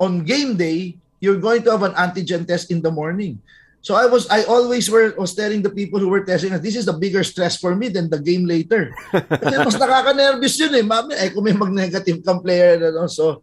on 0.00 0.24
game 0.24 0.56
day, 0.56 0.96
you're 1.20 1.38
going 1.38 1.62
to 1.64 1.70
have 1.70 1.84
an 1.84 1.92
antigen 1.92 2.48
test 2.48 2.72
in 2.72 2.80
the 2.80 2.90
morning. 2.90 3.38
So 3.80 3.96
I 3.96 4.04
was 4.04 4.28
I 4.28 4.44
always 4.44 4.92
were 4.92 5.16
was 5.16 5.32
telling 5.32 5.64
the 5.64 5.72
people 5.72 6.00
who 6.00 6.08
were 6.08 6.24
testing 6.24 6.52
this 6.60 6.76
is 6.76 6.84
the 6.84 6.96
bigger 6.96 7.24
stress 7.24 7.56
for 7.56 7.72
me 7.72 7.88
than 7.88 8.12
the 8.12 8.20
game 8.20 8.44
later. 8.44 8.92
Kasi 9.12 9.56
mas 9.56 9.76
nakaka-nervous 9.80 10.60
yun 10.60 10.76
eh. 10.76 10.84
Mami, 10.84 11.16
ay 11.16 11.32
kung 11.32 11.44
may 11.44 11.56
mag-negative 11.56 12.20
kang 12.20 12.44
player. 12.44 12.76
Ano, 12.92 13.08
so, 13.08 13.40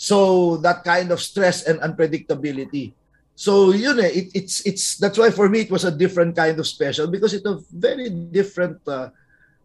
so 0.00 0.56
that 0.64 0.80
kind 0.84 1.12
of 1.12 1.20
stress 1.20 1.68
and 1.68 1.80
unpredictability. 1.84 2.96
So 3.36 3.76
yun 3.76 4.00
eh, 4.00 4.24
it, 4.24 4.26
it's, 4.32 4.64
it's, 4.64 4.96
that's 4.96 5.20
why 5.20 5.28
for 5.28 5.52
me 5.52 5.68
it 5.68 5.70
was 5.70 5.84
a 5.84 5.92
different 5.92 6.32
kind 6.32 6.56
of 6.56 6.64
special 6.64 7.04
because 7.04 7.36
it 7.36 7.44
was 7.44 7.60
very 7.68 8.08
different, 8.08 8.80
uh, 8.88 9.12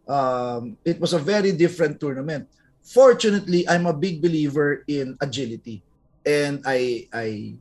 um, 0.04 0.76
it 0.84 1.00
was 1.00 1.16
a 1.16 1.18
very 1.18 1.52
different 1.52 1.96
tournament 1.96 2.44
fortunately 2.84 3.66
i'm 3.68 3.86
a 3.86 3.96
big 3.96 4.20
believer 4.20 4.84
in 4.86 5.16
agility. 5.20 5.82
And 6.24 6.60
i 6.64 7.08
i 7.12 7.56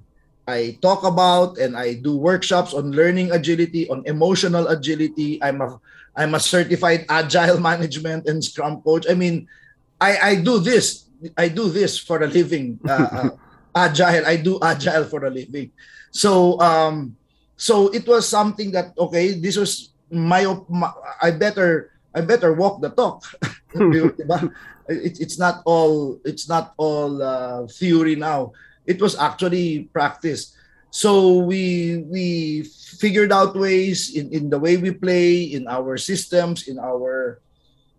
i 0.47 0.77
talk 0.83 1.03
about 1.03 1.57
and 1.57 1.75
i 1.75 1.95
do 1.95 2.15
workshops 2.15 2.75
on 2.75 2.91
learning 2.91 3.31
agility 3.31 3.87
on 3.89 4.03
emotional 4.05 4.67
agility. 4.67 5.39
I'm 5.41 5.63
a 5.63 5.79
i'm 6.15 6.35
a 6.35 6.43
certified 6.43 7.07
agile 7.09 7.59
management 7.59 8.27
and 8.27 8.43
scrum 8.43 8.83
coach. 8.83 9.07
I 9.09 9.15
mean 9.15 9.47
i 9.99 10.17
i 10.19 10.31
do 10.35 10.59
this 10.59 11.07
i 11.39 11.47
do 11.47 11.71
this 11.71 11.95
for 11.97 12.23
a 12.23 12.27
living 12.27 12.79
uh, 12.87 13.09
uh, 13.11 13.29
agile. 13.87 14.27
I 14.27 14.35
do 14.35 14.59
agile 14.61 15.07
for 15.07 15.23
a 15.25 15.31
living. 15.31 15.71
So 16.11 16.59
um 16.59 17.15
so 17.55 17.87
it 17.95 18.07
was 18.07 18.27
something 18.27 18.71
that 18.75 18.91
okay 18.97 19.39
this 19.39 19.55
was 19.55 19.93
my, 20.11 20.45
my 20.69 20.91
i 21.21 21.31
better 21.31 21.91
i 22.13 22.21
better 22.21 22.53
walk 22.53 22.81
the 22.81 22.89
talk 22.89 23.23
it, 24.87 25.19
it's 25.19 25.39
not 25.39 25.61
all 25.65 26.19
it's 26.25 26.47
not 26.49 26.73
all 26.77 27.21
uh, 27.21 27.67
theory 27.67 28.15
now. 28.15 28.53
It 28.85 29.01
was 29.01 29.15
actually 29.15 29.89
practice. 29.93 30.55
So 30.91 31.39
we 31.39 32.03
we 32.07 32.63
figured 32.99 33.31
out 33.31 33.55
ways 33.55 34.15
in, 34.15 34.29
in 34.31 34.49
the 34.49 34.59
way 34.59 34.77
we 34.77 34.91
play 34.91 35.43
in 35.43 35.67
our 35.67 35.97
systems 35.97 36.67
in 36.67 36.77
our 36.77 37.39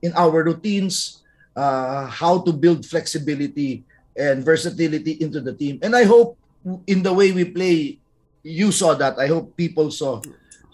in 0.02 0.12
our 0.14 0.44
routines 0.44 1.24
uh, 1.56 2.06
how 2.06 2.40
to 2.42 2.52
build 2.52 2.86
flexibility 2.86 3.84
and 4.16 4.44
versatility 4.44 5.18
into 5.18 5.40
the 5.40 5.52
team. 5.52 5.78
And 5.82 5.96
i 5.96 6.04
hope 6.04 6.38
in 6.86 7.02
the 7.02 7.12
way 7.12 7.32
we 7.32 7.44
play 7.44 7.98
you 8.44 8.70
saw 8.70 8.94
that. 8.94 9.18
I 9.18 9.26
hope 9.26 9.56
people 9.56 9.90
saw 9.90 10.20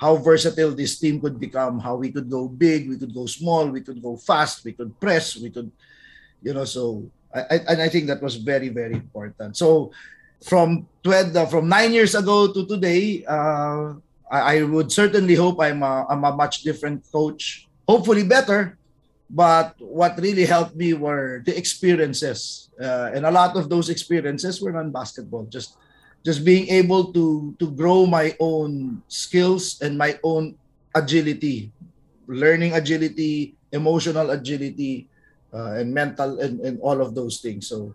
how 0.01 0.17
versatile 0.17 0.73
this 0.73 0.99
team 0.99 1.21
could 1.21 1.39
become 1.39 1.79
how 1.79 1.95
we 1.95 2.11
could 2.11 2.29
go 2.29 2.49
big 2.49 2.89
we 2.89 2.97
could 2.97 3.15
go 3.15 3.27
small 3.27 3.69
we 3.69 3.81
could 3.81 4.03
go 4.03 4.17
fast 4.17 4.65
we 4.65 4.73
could 4.73 4.99
press 4.99 5.37
we 5.37 5.51
could 5.51 5.71
you 6.43 6.55
know 6.55 6.65
so 6.65 7.05
I, 7.35 7.41
I, 7.41 7.57
and 7.69 7.83
I 7.83 7.89
think 7.89 8.07
that 8.09 8.23
was 8.23 8.37
very 8.37 8.69
very 8.69 8.95
important. 8.95 9.57
So 9.57 9.93
from 10.43 10.89
12 11.05 11.37
uh, 11.37 11.47
from 11.47 11.69
nine 11.69 11.93
years 11.93 12.15
ago 12.15 12.53
to 12.53 12.67
today 12.67 13.25
uh, 13.29 13.95
I, 14.31 14.57
I 14.57 14.63
would 14.63 14.91
certainly 14.91 15.35
hope 15.35 15.61
I'm 15.61 15.83
a, 15.83 16.07
I'm 16.09 16.25
a 16.25 16.35
much 16.35 16.63
different 16.63 17.05
coach 17.13 17.69
hopefully 17.87 18.25
better 18.25 18.79
but 19.31 19.79
what 19.79 20.19
really 20.19 20.45
helped 20.45 20.75
me 20.75 20.93
were 20.93 21.41
the 21.47 21.55
experiences. 21.57 22.69
Uh, 22.75 23.15
and 23.15 23.25
a 23.25 23.31
lot 23.31 23.55
of 23.55 23.71
those 23.71 23.89
experiences 23.89 24.61
were 24.61 24.77
on 24.77 24.91
basketball 24.91 25.47
just 25.47 25.79
just 26.27 26.45
being 26.45 26.69
able 26.69 27.15
to 27.15 27.55
to 27.57 27.71
grow 27.71 28.05
my 28.05 28.35
own 28.41 29.01
skills 29.09 29.81
and 29.81 29.97
my 29.97 30.19
own 30.25 30.59
agility 30.93 31.73
learning 32.27 32.75
agility 32.75 33.55
emotional 33.73 34.31
agility 34.35 35.09
uh, 35.53 35.79
and 35.79 35.95
mental 35.95 36.39
and, 36.41 36.61
and 36.61 36.81
all 36.81 37.01
of 37.01 37.15
those 37.15 37.41
things. 37.41 37.69
So 37.69 37.95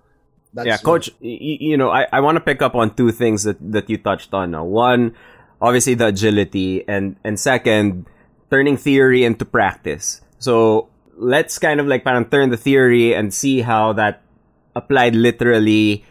that's 0.53 0.67
yeah, 0.67 0.77
coach. 0.77 1.09
You, 1.19 1.73
you 1.73 1.77
know, 1.77 1.89
I, 1.89 2.07
I 2.11 2.19
want 2.21 2.35
to 2.37 2.41
pick 2.41 2.61
up 2.61 2.75
on 2.75 2.95
two 2.95 3.11
things 3.11 3.43
that, 3.43 3.57
that 3.71 3.89
you 3.89 3.97
touched 3.97 4.33
on. 4.33 4.51
Now. 4.51 4.63
One, 4.63 5.15
obviously 5.61 5.93
the 5.95 6.07
agility, 6.07 6.83
and 6.87 7.15
and 7.23 7.39
second, 7.39 8.05
turning 8.49 8.77
theory 8.77 9.23
into 9.23 9.45
practice. 9.45 10.21
So 10.39 10.89
let's 11.17 11.59
kind 11.59 11.79
of 11.79 11.87
like 11.87 12.03
parang 12.03 12.25
turn 12.25 12.49
the 12.49 12.57
theory 12.57 13.13
and 13.13 13.33
see 13.33 13.61
how 13.61 13.93
that 13.93 14.21
applied 14.75 15.15
literally 15.15 16.03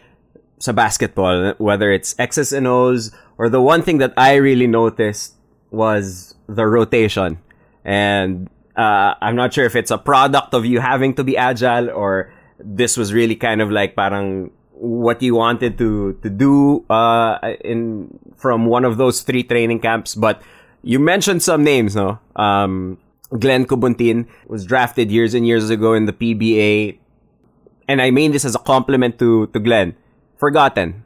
sa 0.57 0.71
basketball, 0.71 1.53
whether 1.57 1.91
it's 1.91 2.15
X's 2.17 2.51
and 2.51 2.65
O's 2.65 3.11
or 3.37 3.49
the 3.49 3.61
one 3.61 3.83
thing 3.83 3.99
that 3.99 4.13
I 4.17 4.35
really 4.35 4.67
noticed 4.67 5.35
was 5.71 6.35
the 6.47 6.65
rotation. 6.65 7.39
And 7.83 8.49
uh, 8.77 9.15
I'm 9.21 9.35
not 9.35 9.53
sure 9.53 9.65
if 9.65 9.75
it's 9.75 9.91
a 9.91 9.97
product 9.97 10.53
of 10.53 10.65
you 10.65 10.79
having 10.79 11.13
to 11.15 11.23
be 11.23 11.37
agile 11.37 11.89
or 11.89 12.31
this 12.59 12.97
was 12.97 13.13
really 13.13 13.35
kind 13.35 13.61
of 13.61 13.71
like 13.71 13.95
parang 13.95 14.51
what 14.73 15.21
you 15.21 15.35
wanted 15.35 15.77
to 15.77 16.13
to 16.21 16.29
do 16.29 16.83
uh, 16.89 17.39
in 17.63 18.11
from 18.35 18.65
one 18.65 18.83
of 18.83 18.97
those 18.97 19.21
three 19.21 19.43
training 19.43 19.79
camps. 19.79 20.15
But 20.15 20.41
You 20.85 20.99
mentioned 21.01 21.41
some 21.41 21.63
names, 21.65 21.95
no? 21.97 22.21
Um, 22.35 22.99
Glenn 23.33 23.65
Khobuntin 23.65 24.27
was 24.45 24.69
drafted 24.69 25.09
years 25.09 25.33
and 25.33 25.41
years 25.41 25.73
ago 25.73 25.97
in 25.97 26.05
the 26.05 26.13
PBA. 26.13 26.99
And 27.89 28.01
I 28.01 28.11
mean 28.11 28.31
this 28.31 28.45
as 28.45 28.53
a 28.53 28.61
compliment 28.61 29.17
to, 29.17 29.47
to 29.47 29.59
Glenn. 29.59 29.97
Forgotten. 30.37 31.03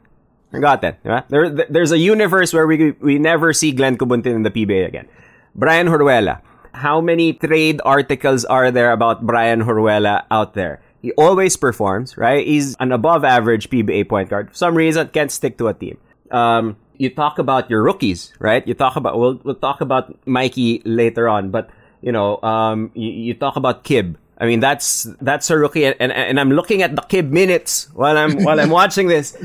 Forgotten. 0.50 0.96
Yeah? 1.02 1.22
There, 1.28 1.48
there's 1.48 1.92
a 1.92 1.98
universe 1.98 2.52
where 2.52 2.66
we, 2.66 2.92
we 3.00 3.18
never 3.18 3.54
see 3.54 3.72
Glenn 3.72 3.96
Khobuntin 3.96 4.36
in 4.36 4.42
the 4.42 4.50
PBA 4.50 4.86
again. 4.86 5.08
Brian 5.54 5.88
Heruela. 5.88 6.42
How 6.72 7.00
many 7.00 7.32
trade 7.32 7.80
articles 7.84 8.44
are 8.44 8.70
there 8.70 8.92
about 8.92 9.26
Brian 9.26 9.62
Heruela 9.62 10.24
out 10.30 10.54
there? 10.54 10.80
He 11.02 11.12
always 11.12 11.56
performs, 11.56 12.16
right? 12.16 12.46
He's 12.46 12.76
an 12.78 12.92
above 12.92 13.24
average 13.24 13.70
PBA 13.70 14.08
point 14.08 14.28
guard. 14.28 14.50
For 14.50 14.56
some 14.56 14.76
reason, 14.76 15.08
can't 15.08 15.32
stick 15.32 15.56
to 15.58 15.68
a 15.68 15.74
team. 15.74 15.98
Um, 16.30 16.76
you 16.98 17.08
talk 17.08 17.38
about 17.38 17.70
your 17.70 17.82
rookies, 17.82 18.32
right? 18.38 18.66
You 18.66 18.74
talk 18.74 18.96
about, 18.96 19.18
we'll, 19.18 19.40
we'll 19.42 19.54
talk 19.54 19.80
about 19.80 20.14
Mikey 20.26 20.82
later 20.84 21.28
on, 21.28 21.50
but, 21.50 21.70
you 22.02 22.12
know, 22.12 22.40
um, 22.42 22.90
you, 22.94 23.10
you 23.10 23.34
talk 23.34 23.56
about 23.56 23.84
Kib. 23.84 24.16
I 24.38 24.46
mean, 24.46 24.60
that's, 24.60 25.04
that's 25.20 25.48
a 25.50 25.56
rookie 25.56 25.84
and, 25.84 25.96
and, 25.98 26.12
and 26.12 26.38
I'm 26.38 26.50
looking 26.50 26.82
at 26.82 26.94
the 26.94 27.02
Kib 27.02 27.30
minutes 27.30 27.88
while 27.94 28.16
I'm, 28.16 28.44
while 28.44 28.60
I'm 28.60 28.70
watching 28.70 29.08
this. 29.08 29.36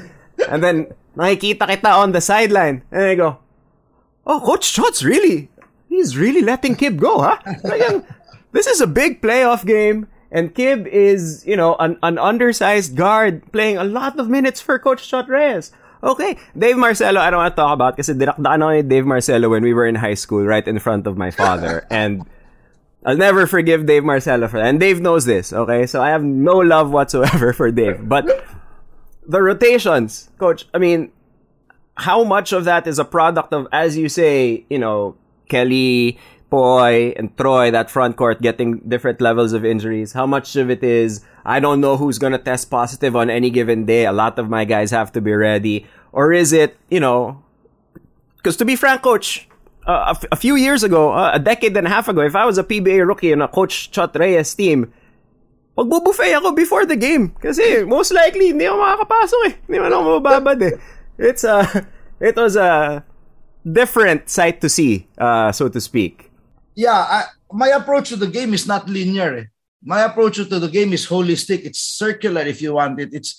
And 0.50 0.64
then, 0.64 0.88
nakikita 1.16 1.68
kita 1.68 1.92
on 1.92 2.12
the 2.12 2.22
sideline. 2.22 2.84
And 2.92 3.04
I 3.04 3.16
go, 3.16 3.40
oh, 4.28 4.40
Coach 4.42 4.74
Chot's 4.74 5.04
really, 5.04 5.50
he's 5.96 6.18
really 6.18 6.42
letting 6.42 6.76
Kib 6.76 7.00
go, 7.00 7.22
huh? 7.22 7.38
Like, 7.64 7.82
um, 7.90 8.04
this 8.52 8.68
is 8.68 8.82
a 8.82 8.88
big 8.88 9.22
playoff 9.22 9.66
game. 9.66 10.08
And 10.32 10.54
Kib 10.54 10.88
is, 10.88 11.46
you 11.48 11.56
know, 11.56 11.76
an, 11.80 11.98
an 12.04 12.18
undersized 12.18 12.96
guard 12.96 13.52
playing 13.52 13.78
a 13.78 13.84
lot 13.84 14.20
of 14.20 14.28
minutes 14.28 14.60
for 14.60 14.78
Coach 14.80 15.08
Chot 15.08 15.30
Reyes. 15.30 15.72
Okay, 16.04 16.38
Dave 16.58 16.78
Marcelo, 16.78 17.20
I 17.20 17.32
don't 17.32 17.40
want 17.40 17.56
to 17.56 17.62
talk 17.62 17.74
about 17.74 17.98
kasi 17.98 18.14
dinakdaan 18.14 18.62
ako 18.62 18.72
ni 18.78 18.84
Dave 18.84 19.08
Marcelo 19.10 19.50
when 19.50 19.64
we 19.64 19.74
were 19.74 19.88
in 19.88 19.96
high 19.96 20.14
school 20.14 20.46
right 20.46 20.66
in 20.68 20.78
front 20.78 21.08
of 21.08 21.18
my 21.18 21.32
father. 21.32 21.88
and 21.90 22.28
I'll 23.06 23.18
never 23.18 23.48
forgive 23.48 23.86
Dave 23.86 24.04
Marcelo 24.04 24.48
for 24.48 24.58
that. 24.58 24.68
And 24.70 24.80
Dave 24.80 25.02
knows 25.02 25.26
this, 25.26 25.54
okay? 25.54 25.88
So 25.88 26.02
I 26.02 26.10
have 26.10 26.22
no 26.22 26.58
love 26.58 26.92
whatsoever 26.92 27.54
for 27.54 27.72
Dave. 27.72 28.02
But 28.06 28.28
the 29.26 29.42
rotations, 29.42 30.30
coach, 30.38 30.68
I 30.74 30.78
mean, 30.78 31.10
how 31.98 32.24
much 32.24 32.52
of 32.52 32.66
that 32.66 32.86
is 32.86 33.00
a 33.00 33.06
product 33.06 33.54
of, 33.54 33.68
as 33.72 33.98
you 33.98 34.10
say, 34.10 34.66
you 34.70 34.78
know, 34.78 35.16
Kelly, 35.48 36.18
Poy, 36.50 37.14
and 37.18 37.36
Troy, 37.38 37.72
that 37.72 37.90
front 37.90 38.18
court 38.18 38.42
getting 38.42 38.80
different 38.88 39.22
levels 39.22 39.54
of 39.54 39.66
injuries? 39.66 40.14
How 40.14 40.26
much 40.26 40.56
of 40.56 40.70
it 40.70 40.84
is 40.84 41.22
I 41.46 41.60
don't 41.60 41.80
know 41.80 41.96
who's 41.96 42.18
going 42.18 42.34
to 42.34 42.42
test 42.42 42.72
positive 42.72 43.16
on 43.16 43.30
any 43.30 43.52
given 43.52 43.86
day. 43.86 44.06
A 44.06 44.12
lot 44.12 44.40
of 44.40 44.50
my 44.50 44.66
guys 44.66 44.90
have 44.90 45.12
to 45.14 45.22
be 45.22 45.32
ready. 45.32 45.86
Or 46.12 46.34
is 46.34 46.52
it, 46.52 46.76
you 46.90 47.00
know, 47.00 47.44
because 48.38 48.58
to 48.58 48.66
be 48.66 48.76
frank, 48.76 49.04
coach, 49.04 49.48
uh, 49.88 50.06
a, 50.08 50.10
f- 50.18 50.26
a 50.32 50.36
few 50.36 50.56
years 50.56 50.82
ago, 50.82 51.14
uh, 51.14 51.32
a 51.34 51.40
decade 51.40 51.78
and 51.78 51.86
a 51.86 51.90
half 51.90 52.08
ago, 52.08 52.22
if 52.22 52.36
I 52.36 52.46
was 52.46 52.58
a 52.58 52.64
PBA 52.64 53.06
rookie 53.08 53.32
in 53.32 53.42
a 53.42 53.48
coach 53.48 53.92
Chot 53.92 54.16
Reyes 54.18 54.56
team, 54.56 54.92
magbubuffet 55.78 56.34
ako 56.34 56.54
before 56.54 56.86
the 56.86 56.96
game. 56.96 57.30
Kasi 57.38 57.84
most 57.86 58.12
likely, 58.12 58.50
hindi 58.50 58.66
ako 58.66 58.82
makakapasok 58.82 59.42
eh. 59.46 59.54
Hindi 59.70 59.78
man 59.80 59.94
ako 59.94 60.02
mababad 60.18 60.60
eh. 60.66 60.76
It's 61.20 61.44
a, 61.44 61.86
it 62.20 62.36
was 62.36 62.56
a 62.56 63.04
different 63.66 64.30
sight 64.30 64.62
to 64.62 64.70
see, 64.70 65.08
uh, 65.18 65.52
so 65.52 65.68
to 65.70 65.82
speak. 65.82 66.32
Yeah, 66.76 66.94
I, 66.94 67.24
my 67.52 67.70
approach 67.70 68.10
to 68.10 68.16
the 68.16 68.28
game 68.28 68.54
is 68.54 68.68
not 68.68 68.88
linear. 68.88 69.38
Eh. 69.38 69.46
my 69.86 70.02
approach 70.02 70.38
to 70.38 70.60
the 70.60 70.68
game 70.68 70.92
is 70.94 71.06
holistic. 71.06 71.64
It's 71.64 71.80
circular 71.80 72.42
if 72.42 72.62
you 72.62 72.74
want 72.74 73.00
it. 73.00 73.14
It's 73.14 73.38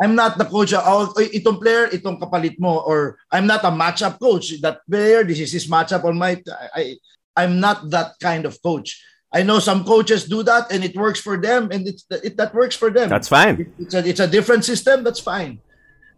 I'm 0.00 0.14
not 0.14 0.38
the 0.38 0.46
coach. 0.46 0.72
Oh, 0.72 1.12
itong 1.18 1.60
player, 1.60 1.90
itong 1.92 2.22
kapalit 2.22 2.56
mo. 2.58 2.78
Or 2.78 3.18
I'm 3.28 3.46
not 3.46 3.66
a 3.66 3.74
matchup 3.74 4.18
coach. 4.18 4.56
That 4.62 4.80
player, 4.88 5.24
this 5.24 5.40
is 5.40 5.52
his 5.52 5.66
matchup 5.68 6.04
on 6.04 6.16
my. 6.16 6.40
I, 6.72 6.96
I'm 7.36 7.60
not 7.60 7.90
that 7.90 8.16
kind 8.22 8.46
of 8.46 8.56
coach. 8.62 9.02
I 9.32 9.42
know 9.42 9.58
some 9.58 9.84
coaches 9.84 10.24
do 10.24 10.42
that 10.42 10.72
and 10.72 10.82
it 10.82 10.96
works 10.96 11.20
for 11.20 11.36
them 11.36 11.70
and 11.70 11.86
it's 11.86 12.04
it, 12.10 12.36
that 12.38 12.54
works 12.54 12.74
for 12.74 12.90
them. 12.90 13.08
That's 13.08 13.28
fine. 13.28 13.72
It's 13.78 13.94
a, 13.94 14.02
it's 14.02 14.18
a 14.18 14.26
different 14.26 14.64
system. 14.64 15.04
That's 15.04 15.20
fine. 15.20 15.60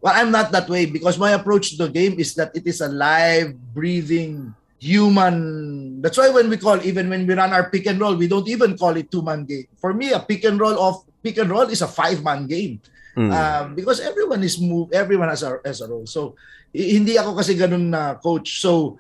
Well, 0.03 0.19
I'm 0.19 0.35
not 0.35 0.51
that 0.51 0.67
way 0.67 0.91
because 0.91 1.15
my 1.15 1.31
approach 1.39 1.79
to 1.79 1.87
the 1.87 1.89
game 1.89 2.19
is 2.19 2.35
that 2.35 2.51
it 2.59 2.67
is 2.67 2.83
a 2.83 2.91
live, 2.91 3.55
breathing 3.71 4.51
human. 4.83 6.03
That's 6.03 6.19
why 6.19 6.27
when 6.35 6.51
we 6.51 6.59
call, 6.59 6.83
even 6.83 7.07
when 7.07 7.23
we 7.23 7.39
run 7.39 7.55
our 7.55 7.71
pick 7.71 7.87
and 7.87 8.03
roll, 8.03 8.19
we 8.19 8.27
don't 8.27 8.51
even 8.51 8.77
call 8.77 8.99
it 8.99 9.15
two-man 9.15 9.47
game. 9.47 9.71
For 9.79 9.95
me, 9.95 10.11
a 10.11 10.19
pick 10.19 10.43
and 10.43 10.59
roll 10.59 10.75
of 10.75 11.07
pick 11.23 11.39
and 11.39 11.47
roll 11.49 11.71
is 11.71 11.87
a 11.87 11.87
five-man 11.87 12.51
game. 12.51 12.83
Mm. 13.15 13.31
Um, 13.31 13.75
because 13.79 14.01
everyone 14.01 14.43
is 14.43 14.59
move, 14.59 14.91
everyone 14.91 15.29
has 15.29 15.47
a, 15.47 15.63
has 15.65 15.81
a 15.81 15.87
role. 15.87 16.07
So, 16.11 16.35
hindi 16.75 17.15
ako 17.15 17.39
kasi 17.39 17.55
ganun 17.55 17.95
na 17.95 18.19
coach. 18.19 18.59
So, 18.59 18.99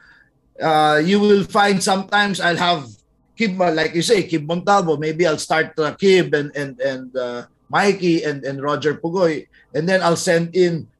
uh, 0.62 1.02
you 1.02 1.18
will 1.18 1.42
find 1.42 1.82
sometimes 1.82 2.38
I'll 2.38 2.60
have 2.62 2.86
Kib, 3.34 3.58
like 3.58 3.96
you 3.96 4.06
say, 4.06 4.22
Kib 4.28 4.46
Montalbo. 4.46 5.00
Maybe 5.00 5.26
I'll 5.26 5.40
start 5.40 5.74
uh, 5.80 5.96
Kib 5.98 6.30
and 6.36 6.54
and 6.54 6.78
and 6.78 7.08
uh, 7.16 7.48
Mikey 7.72 8.22
and 8.22 8.44
and 8.44 8.60
Roger 8.60 8.94
Pogoy, 8.94 9.48
and 9.74 9.88
then 9.88 10.04
I'll 10.04 10.20
send 10.20 10.54
in 10.54 10.91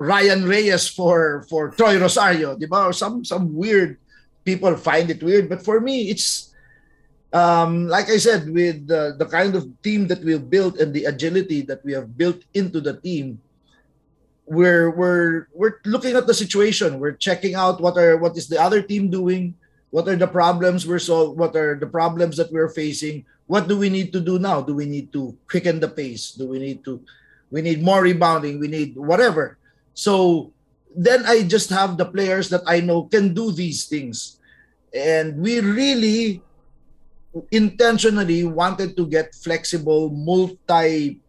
Ryan 0.00 0.48
Reyes 0.48 0.88
for 0.88 1.44
for 1.52 1.76
Troy 1.76 2.00
Rosario, 2.00 2.56
di 2.56 2.64
ba? 2.64 2.88
Or 2.88 2.96
some 2.96 3.20
some 3.20 3.52
weird 3.52 4.00
people 4.48 4.72
find 4.80 5.12
it 5.12 5.20
weird. 5.20 5.52
But 5.52 5.60
for 5.60 5.76
me, 5.76 6.08
it's 6.08 6.56
um, 7.36 7.86
like 7.86 8.08
I 8.08 8.16
said, 8.16 8.48
with 8.48 8.88
the, 8.88 9.14
the 9.20 9.28
kind 9.28 9.54
of 9.54 9.68
team 9.84 10.08
that 10.08 10.24
we've 10.24 10.48
built 10.48 10.80
and 10.80 10.96
the 10.96 11.04
agility 11.04 11.60
that 11.68 11.84
we 11.84 11.92
have 11.92 12.16
built 12.16 12.42
into 12.54 12.80
the 12.80 12.96
team, 12.96 13.44
we're 14.48 14.88
we're 14.88 15.46
we're 15.52 15.84
looking 15.84 16.16
at 16.16 16.26
the 16.26 16.34
situation. 16.34 16.98
We're 16.98 17.20
checking 17.20 17.54
out 17.54 17.84
what 17.84 18.00
are 18.00 18.16
what 18.16 18.40
is 18.40 18.48
the 18.48 18.56
other 18.56 18.80
team 18.80 19.12
doing, 19.12 19.52
what 19.92 20.08
are 20.08 20.16
the 20.16 20.26
problems 20.26 20.88
we're 20.88 20.98
so 20.98 21.28
what 21.36 21.54
are 21.54 21.76
the 21.76 21.86
problems 21.86 22.40
that 22.40 22.48
we're 22.48 22.72
facing. 22.72 23.28
What 23.52 23.68
do 23.68 23.76
we 23.76 23.92
need 23.92 24.16
to 24.16 24.20
do 24.24 24.40
now? 24.40 24.64
Do 24.64 24.72
we 24.72 24.88
need 24.88 25.12
to 25.12 25.36
quicken 25.44 25.76
the 25.76 25.92
pace? 25.92 26.32
Do 26.32 26.48
we 26.48 26.58
need 26.58 26.88
to 26.88 27.04
we 27.52 27.60
need 27.60 27.84
more 27.84 28.00
rebounding? 28.00 28.56
We 28.56 28.72
need 28.72 28.96
whatever. 28.96 29.59
So 30.00 30.48
then 30.96 31.28
I 31.28 31.44
just 31.44 31.68
have 31.68 32.00
the 32.00 32.08
players 32.08 32.48
that 32.48 32.64
I 32.64 32.80
know 32.80 33.04
can 33.04 33.36
do 33.36 33.52
these 33.52 33.84
things. 33.84 34.40
And 34.96 35.36
we 35.36 35.60
really 35.60 36.40
intentionally 37.52 38.48
wanted 38.48 38.96
to 38.96 39.04
get 39.04 39.36
flexible, 39.36 40.08
multi 40.08 41.20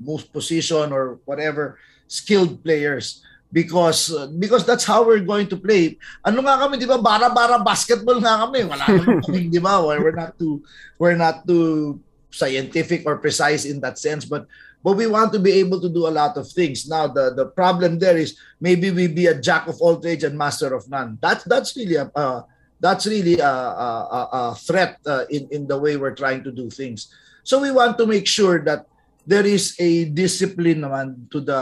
most 0.00 0.32
position 0.32 0.88
or 0.88 1.20
whatever 1.28 1.76
skilled 2.08 2.64
players 2.64 3.20
because 3.52 4.08
uh, 4.14 4.32
because 4.38 4.64
that's 4.64 4.88
how 4.88 5.04
we're 5.04 5.20
going 5.20 5.46
to 5.52 5.60
play. 5.60 6.00
Ano 6.24 6.40
nga 6.40 6.64
kami, 6.64 6.80
'di 6.80 6.88
ba? 6.88 6.96
Bara-bara 6.96 7.60
basketball 7.60 8.24
nga 8.24 8.40
kami. 8.48 8.64
Wala 8.64 8.88
naman 8.88 9.20
kami, 9.20 9.40
'di 9.52 9.60
ba? 9.60 9.84
We're 9.84 10.16
not 10.16 10.32
too 10.40 10.64
we're 10.96 11.18
not 11.18 11.44
too 11.44 12.00
scientific 12.32 13.04
or 13.04 13.20
precise 13.20 13.68
in 13.68 13.84
that 13.84 14.00
sense, 14.00 14.24
but 14.24 14.48
but 14.82 14.94
we 14.96 15.06
want 15.06 15.32
to 15.32 15.38
be 15.38 15.52
able 15.52 15.80
to 15.80 15.88
do 15.88 16.06
a 16.06 16.14
lot 16.14 16.36
of 16.36 16.48
things. 16.50 16.88
Now, 16.88 17.06
the, 17.08 17.34
the 17.34 17.46
problem 17.46 17.98
there 17.98 18.16
is 18.16 18.38
maybe 18.60 18.90
we 18.90 19.06
be 19.06 19.26
a 19.26 19.40
jack 19.40 19.66
of 19.66 19.80
all 19.80 20.00
trades 20.00 20.24
and 20.24 20.38
master 20.38 20.74
of 20.74 20.88
none. 20.88 21.18
That's 21.20 21.44
that's 21.44 21.76
really 21.76 21.96
a 21.96 22.10
uh, 22.14 22.42
that's 22.80 23.06
really 23.06 23.38
a, 23.40 23.48
a, 23.48 24.28
a 24.32 24.54
threat 24.54 24.98
uh, 25.06 25.24
in 25.30 25.48
in 25.50 25.66
the 25.66 25.78
way 25.78 25.96
we're 25.96 26.14
trying 26.14 26.44
to 26.44 26.52
do 26.52 26.70
things. 26.70 27.12
So 27.42 27.58
we 27.58 27.70
want 27.72 27.98
to 27.98 28.06
make 28.06 28.26
sure 28.26 28.62
that 28.64 28.86
there 29.26 29.44
is 29.44 29.76
a 29.78 30.08
discipline 30.08 30.86
naman 30.86 31.28
to 31.32 31.40
the 31.40 31.60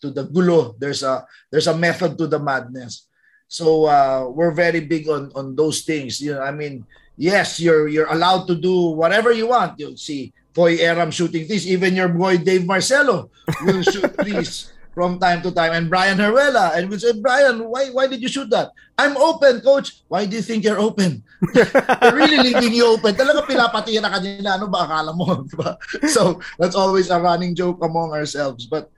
to 0.00 0.08
the 0.10 0.24
gulo. 0.30 0.78
There's 0.78 1.02
a 1.02 1.26
there's 1.50 1.66
a 1.66 1.76
method 1.76 2.16
to 2.18 2.26
the 2.26 2.38
madness. 2.38 3.08
So 3.48 3.84
uh, 3.84 4.32
we're 4.32 4.54
very 4.54 4.80
big 4.80 5.08
on 5.10 5.28
on 5.34 5.52
those 5.52 5.82
things. 5.82 6.22
You 6.22 6.38
know, 6.38 6.42
I 6.46 6.54
mean, 6.54 6.86
yes, 7.18 7.60
you're 7.60 7.90
you're 7.90 8.08
allowed 8.08 8.46
to 8.48 8.56
do 8.56 8.96
whatever 8.96 9.34
you 9.34 9.50
want. 9.50 9.76
You'll 9.76 10.00
see 10.00 10.32
Foy 10.54 10.76
Eram 10.78 11.10
shooting 11.10 11.46
threes. 11.46 11.66
Even 11.66 11.96
your 11.96 12.08
boy 12.08 12.36
Dave 12.36 12.66
Marcelo 12.66 13.30
will 13.64 13.82
shoot 13.82 14.08
threes 14.20 14.72
from 14.94 15.18
time 15.18 15.40
to 15.42 15.50
time. 15.50 15.72
And 15.72 15.88
Brian 15.88 16.18
Heruela. 16.18 16.76
And 16.76 16.88
we 16.88 16.98
say, 16.98 17.16
Brian, 17.16 17.64
why 17.64 17.88
why 17.90 18.06
did 18.06 18.20
you 18.20 18.28
shoot 18.28 18.48
that? 18.50 18.70
I'm 18.96 19.16
open, 19.16 19.60
coach. 19.60 20.04
Why 20.08 20.26
do 20.28 20.36
you 20.36 20.44
think 20.44 20.64
you're 20.64 20.80
open? 20.80 21.24
They're 21.56 22.14
really 22.14 22.52
leaving 22.52 22.76
you 22.76 22.86
open. 22.86 23.16
Talaga 23.16 23.48
pinapati 23.48 23.96
na 24.00 24.12
kanila. 24.12 24.60
Ano 24.60 24.68
ba 24.68 24.84
akala 24.84 25.16
mo? 25.16 25.24
Diba? 25.48 25.80
So 26.12 26.40
that's 26.60 26.76
always 26.76 27.08
a 27.08 27.18
running 27.18 27.56
joke 27.56 27.80
among 27.80 28.12
ourselves. 28.12 28.68
But 28.68 28.92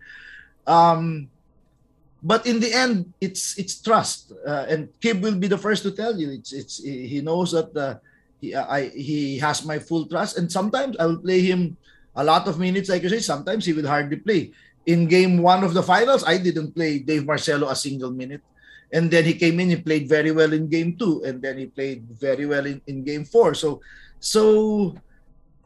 um 0.66 1.30
but 2.24 2.48
in 2.48 2.58
the 2.58 2.72
end 2.72 3.12
it's 3.20 3.54
it's 3.60 3.78
trust 3.84 4.32
uh, 4.48 4.64
and 4.66 4.88
Kib 4.98 5.20
will 5.20 5.36
be 5.36 5.46
the 5.46 5.60
first 5.60 5.84
to 5.84 5.92
tell 5.92 6.16
you 6.16 6.32
it's 6.32 6.56
it's 6.56 6.80
he 6.80 7.20
knows 7.20 7.52
that 7.52 7.76
the 7.76 8.00
he, 8.44 8.54
I, 8.54 8.88
he 8.92 9.38
has 9.38 9.64
my 9.64 9.78
full 9.78 10.06
trust. 10.06 10.36
And 10.36 10.50
sometimes 10.50 10.96
I 11.00 11.06
will 11.06 11.18
play 11.24 11.40
him 11.40 11.76
a 12.16 12.24
lot 12.24 12.46
of 12.46 12.58
minutes, 12.58 12.88
like 12.88 13.02
you 13.02 13.08
say. 13.08 13.20
Sometimes 13.20 13.64
he 13.64 13.72
will 13.72 13.86
hardly 13.86 14.16
play. 14.16 14.52
In 14.86 15.08
game 15.08 15.40
one 15.40 15.64
of 15.64 15.72
the 15.72 15.82
finals, 15.82 16.24
I 16.26 16.36
didn't 16.36 16.76
play 16.76 16.98
Dave 16.98 17.24
Marcelo 17.24 17.68
a 17.68 17.76
single 17.76 18.10
minute. 18.10 18.42
And 18.92 19.10
then 19.10 19.24
he 19.24 19.34
came 19.34 19.58
in, 19.58 19.70
he 19.70 19.76
played 19.80 20.08
very 20.08 20.30
well 20.30 20.52
in 20.52 20.68
game 20.68 20.96
two. 20.96 21.24
And 21.24 21.40
then 21.40 21.58
he 21.58 21.66
played 21.66 22.04
very 22.20 22.46
well 22.46 22.66
in, 22.66 22.80
in 22.86 23.02
game 23.02 23.24
four. 23.24 23.54
So, 23.54 23.80
so 24.20 24.94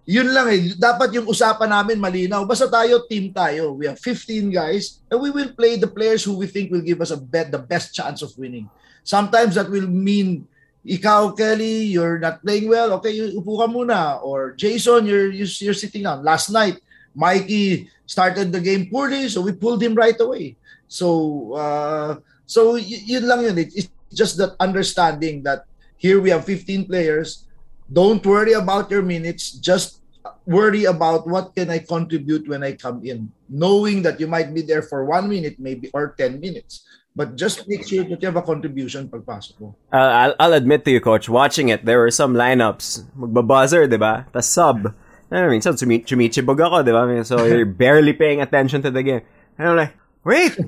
yun 0.07 0.33
lang 0.33 0.49
eh. 0.49 0.73
Dapat 0.79 1.13
yung 1.13 1.27
usapan 1.27 1.69
namin 1.69 1.99
malinaw. 1.99 2.47
Basta 2.47 2.71
tayo, 2.71 3.05
team 3.11 3.35
tayo. 3.35 3.75
We 3.75 3.91
have 3.91 3.99
15 4.01 4.55
guys 4.55 5.03
and 5.11 5.21
we 5.21 5.35
will 5.35 5.51
play 5.53 5.77
the 5.77 5.91
players 5.91 6.23
who 6.23 6.39
we 6.39 6.47
think 6.47 6.71
will 6.71 6.87
give 6.87 7.03
us 7.03 7.11
a 7.11 7.19
bet, 7.19 7.51
the 7.51 7.61
best 7.61 7.93
chance 7.93 8.23
of 8.23 8.33
winning. 8.39 8.71
Sometimes 9.03 9.59
that 9.59 9.69
will 9.69 9.91
mean 9.91 10.47
ikaw, 10.89 11.37
Kelly, 11.37 11.93
you're 11.93 12.19
not 12.19 12.41
playing 12.41 12.69
well. 12.69 12.97
Okay, 12.99 13.13
upo 13.37 13.61
ka 13.61 13.67
muna. 13.69 14.25
Or 14.25 14.57
Jason, 14.57 15.05
you're, 15.05 15.31
you're 15.31 15.77
sitting 15.77 16.03
down. 16.03 16.25
Last 16.25 16.49
night, 16.49 16.81
Mikey 17.15 17.91
started 18.07 18.51
the 18.51 18.61
game 18.61 18.89
poorly, 18.89 19.29
so 19.29 19.43
we 19.43 19.53
pulled 19.53 19.83
him 19.83 19.95
right 19.95 20.17
away. 20.19 20.57
So, 20.89 21.53
uh, 21.53 22.17
so 22.47 22.81
y- 22.81 23.05
yun 23.05 23.29
lang 23.29 23.45
yun. 23.45 23.59
It's 23.59 23.93
just 24.13 24.41
that 24.41 24.57
understanding 24.59 25.43
that 25.45 25.69
here 26.01 26.21
we 26.21 26.31
have 26.31 26.49
15 26.49 26.87
players. 26.87 27.45
Don't 27.93 28.25
worry 28.25 28.53
about 28.53 28.91
your 28.91 29.03
minutes. 29.03 29.53
Just 29.53 30.01
worry 30.49 30.85
about 30.85 31.29
what 31.29 31.55
can 31.55 31.69
I 31.69 31.79
contribute 31.79 32.49
when 32.49 32.65
I 32.65 32.73
come 32.73 33.05
in, 33.05 33.29
knowing 33.49 34.01
that 34.03 34.21
you 34.21 34.27
might 34.27 34.53
be 34.55 34.63
there 34.63 34.83
for 34.83 35.05
one 35.05 35.29
minute, 35.29 35.61
maybe 35.61 35.91
or 35.93 36.15
10 36.17 36.41
minutes. 36.41 36.85
But 37.19 37.35
just 37.35 37.67
make 37.67 37.83
sure 37.83 38.07
that 38.07 38.23
you 38.23 38.31
have 38.31 38.39
a 38.39 38.47
contribution 38.47 39.11
pagpasok 39.11 39.59
mo. 39.59 39.75
Uh, 39.91 40.31
I'll, 40.31 40.35
I'll 40.39 40.55
admit 40.55 40.87
to 40.87 40.95
you, 40.95 41.03
coach, 41.03 41.27
watching 41.27 41.67
it, 41.67 41.83
there 41.83 41.99
were 41.99 42.15
some 42.15 42.39
lineups. 42.39 43.11
Magbabuzzer, 43.19 43.91
di 43.91 43.99
ba? 43.99 44.31
Tas 44.31 44.47
sub. 44.47 44.95
I 45.27 45.51
mean, 45.51 45.59
so 45.59 45.75
sumi- 45.75 46.07
chumichibog 46.07 46.63
ako, 46.63 46.87
di 46.87 46.95
ba? 46.95 47.03
So 47.27 47.43
you're 47.43 47.67
barely 47.83 48.15
paying 48.15 48.39
attention 48.39 48.87
to 48.87 48.95
the 48.95 49.03
game. 49.03 49.27
And 49.59 49.67
I'm 49.67 49.75
like, 49.75 49.99
wait! 50.23 50.63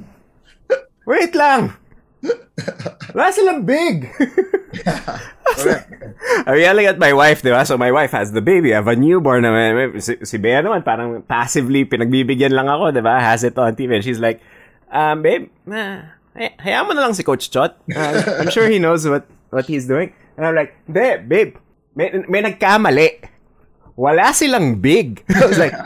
Wait 1.07 1.31
lang! 1.39 1.71
Wala 3.15 3.31
silang 3.31 3.63
big! 3.63 4.11
I'm 6.51 6.59
yelling 6.59 6.91
at 6.91 6.99
my 6.99 7.15
wife, 7.15 7.47
di 7.47 7.55
ba? 7.55 7.63
So 7.63 7.79
my 7.79 7.95
wife 7.95 8.11
has 8.11 8.35
the 8.35 8.43
baby. 8.43 8.75
I 8.75 8.83
have 8.83 8.91
a 8.91 8.99
newborn 8.99 9.47
naman. 9.47 10.03
Si, 10.03 10.19
si 10.27 10.35
Bea 10.35 10.67
naman, 10.67 10.83
parang 10.83 11.23
passively 11.23 11.87
pinagbibigyan 11.87 12.51
lang 12.51 12.67
ako, 12.67 12.91
di 12.91 13.07
ba? 13.07 13.23
Has 13.23 13.47
it 13.47 13.55
on 13.55 13.79
TV. 13.79 13.95
And 13.95 14.03
she's 14.03 14.19
like, 14.19 14.43
um, 14.91 15.23
babe, 15.23 15.47
nah, 15.63 16.19
Hay- 16.41 16.57
hayaan 16.57 16.89
mo 16.89 16.93
na 16.97 17.05
lang 17.05 17.13
si 17.13 17.21
Coach 17.21 17.53
Chot. 17.53 17.77
Uh, 17.93 18.41
I'm 18.41 18.49
sure 18.49 18.65
he 18.65 18.81
knows 18.81 19.05
what 19.05 19.29
what 19.53 19.69
he's 19.69 19.85
doing. 19.85 20.17
And 20.41 20.49
I'm 20.49 20.57
like, 20.57 20.73
hindi, 20.89 21.21
babe, 21.29 21.61
may, 21.93 22.09
may 22.25 22.41
nagkamali. 22.41 23.29
Wala 23.93 24.33
silang 24.33 24.81
big. 24.81 25.21
I 25.37 25.45
was 25.45 25.61
like, 25.61 25.77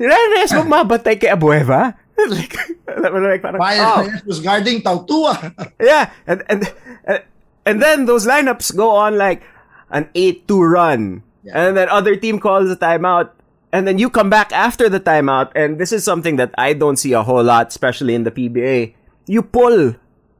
Sinares 0.00 0.56
mo 0.56 0.64
mabatay 0.72 1.20
kay 1.20 1.28
Abueva? 1.28 1.92
like, 2.16 2.54
like 2.88 3.42
parang, 3.42 3.60
Ryan 3.60 3.84
oh, 3.84 4.00
Reyes 4.08 4.24
was 4.24 4.40
guarding 4.40 4.80
Tautuaa. 4.80 5.52
yeah. 5.78 6.10
And, 6.26 6.42
and, 6.48 6.72
and, 7.04 7.20
and 7.66 7.76
then 7.82 8.06
those 8.06 8.26
lineups 8.26 8.74
go 8.74 8.90
on 8.90 9.18
like 9.18 9.42
an 9.90 10.08
8-2 10.14 10.48
run. 10.64 11.22
And 11.48 11.76
then 11.76 11.88
other 11.88 12.16
team 12.16 12.40
calls 12.40 12.70
a 12.70 12.76
timeout. 12.76 13.30
And 13.72 13.86
then 13.86 13.98
you 13.98 14.10
come 14.10 14.28
back 14.28 14.52
after 14.52 14.88
the 14.88 15.00
timeout. 15.00 15.52
And 15.54 15.78
this 15.78 15.92
is 15.92 16.04
something 16.04 16.36
that 16.36 16.52
I 16.58 16.72
don't 16.72 16.96
see 16.96 17.12
a 17.12 17.22
whole 17.22 17.42
lot, 17.42 17.68
especially 17.68 18.14
in 18.14 18.24
the 18.24 18.30
PBA. 18.30 18.94
You 19.28 19.44
pull 19.44 19.94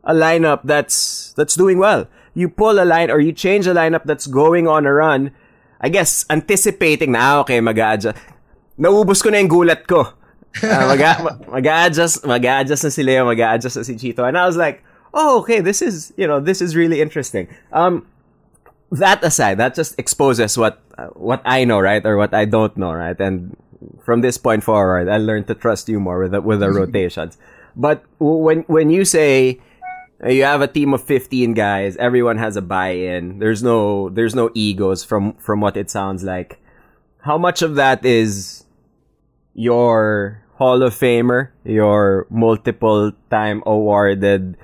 a 0.05 0.15
lineup 0.17 0.65
that's 0.65 1.33
that's 1.37 1.55
doing 1.55 1.79
well. 1.79 2.09
You 2.33 2.49
pull 2.49 2.81
a 2.81 2.87
line 2.89 3.11
or 3.11 3.21
you 3.21 3.33
change 3.33 3.69
a 3.69 3.75
lineup 3.75 4.05
that's 4.05 4.27
going 4.27 4.67
on 4.67 4.87
a 4.87 4.93
run. 4.93 5.31
I 5.81 5.89
guess 5.93 6.25
anticipating 6.27 7.13
na 7.13 7.21
ah, 7.21 7.35
okay 7.45 7.61
mag-adjust. 7.61 8.17
Naubos 8.81 9.23
ko 9.23 9.31
na 9.31 9.39
yung 9.39 9.53
gulat 9.53 9.87
ko. 9.87 10.09
Uh, 10.65 10.97
mag- 10.97 11.45
mag-adjust, 11.47 12.25
mag-adjust 12.25 12.83
na 12.83 12.91
sila, 12.91 13.23
mag-adjust 13.23 13.77
na 13.79 13.85
si 13.85 13.95
Chito. 13.95 14.27
And 14.27 14.35
I 14.35 14.49
was 14.49 14.57
like, 14.57 14.83
oh, 15.13 15.39
okay, 15.45 15.61
this 15.61 15.83
is, 15.85 16.11
you 16.17 16.27
know, 16.27 16.41
this 16.41 16.65
is 16.65 16.75
really 16.75 17.05
interesting. 17.05 17.47
Um, 17.71 18.09
that 18.91 19.23
aside, 19.23 19.59
that 19.59 19.77
just 19.77 19.95
exposes 19.99 20.57
what 20.57 20.81
uh, 20.97 21.13
what 21.15 21.43
I 21.45 21.65
know, 21.65 21.79
right, 21.79 22.05
or 22.05 22.17
what 22.17 22.33
I 22.33 22.45
don't 22.45 22.75
know, 22.77 22.93
right, 22.93 23.15
and 23.21 23.55
from 24.03 24.23
this 24.23 24.39
point 24.39 24.65
forward, 24.65 25.09
I 25.09 25.19
learned 25.19 25.47
to 25.49 25.55
trust 25.55 25.89
you 25.89 26.01
more 26.01 26.19
with 26.19 26.33
the, 26.33 26.41
with 26.41 26.61
the 26.61 26.71
rotations. 26.81 27.37
But 27.79 28.05
when 28.19 28.67
when 28.67 28.91
you 28.91 29.07
say 29.07 29.61
uh, 30.23 30.29
you 30.31 30.43
have 30.43 30.61
a 30.61 30.67
team 30.67 30.93
of 30.93 31.03
15 31.03 31.55
guys, 31.55 31.97
everyone 31.97 32.37
has 32.37 32.57
a 32.57 32.63
buy-in. 32.63 33.39
There's 33.39 33.63
no 33.63 34.11
there's 34.11 34.35
no 34.35 34.51
egos 34.53 35.05
from 35.05 35.35
from 35.35 35.61
what 35.61 35.77
it 35.77 35.89
sounds 35.89 36.25
like. 36.25 36.61
How 37.23 37.39
much 37.39 37.63
of 37.63 37.77
that 37.77 38.05
is 38.05 38.65
your 39.55 40.43
Hall 40.59 40.83
of 40.83 40.93
Famer, 40.93 41.51
your 41.65 42.27
multiple 42.31 43.13
time 43.31 43.63
awarded 43.65 44.57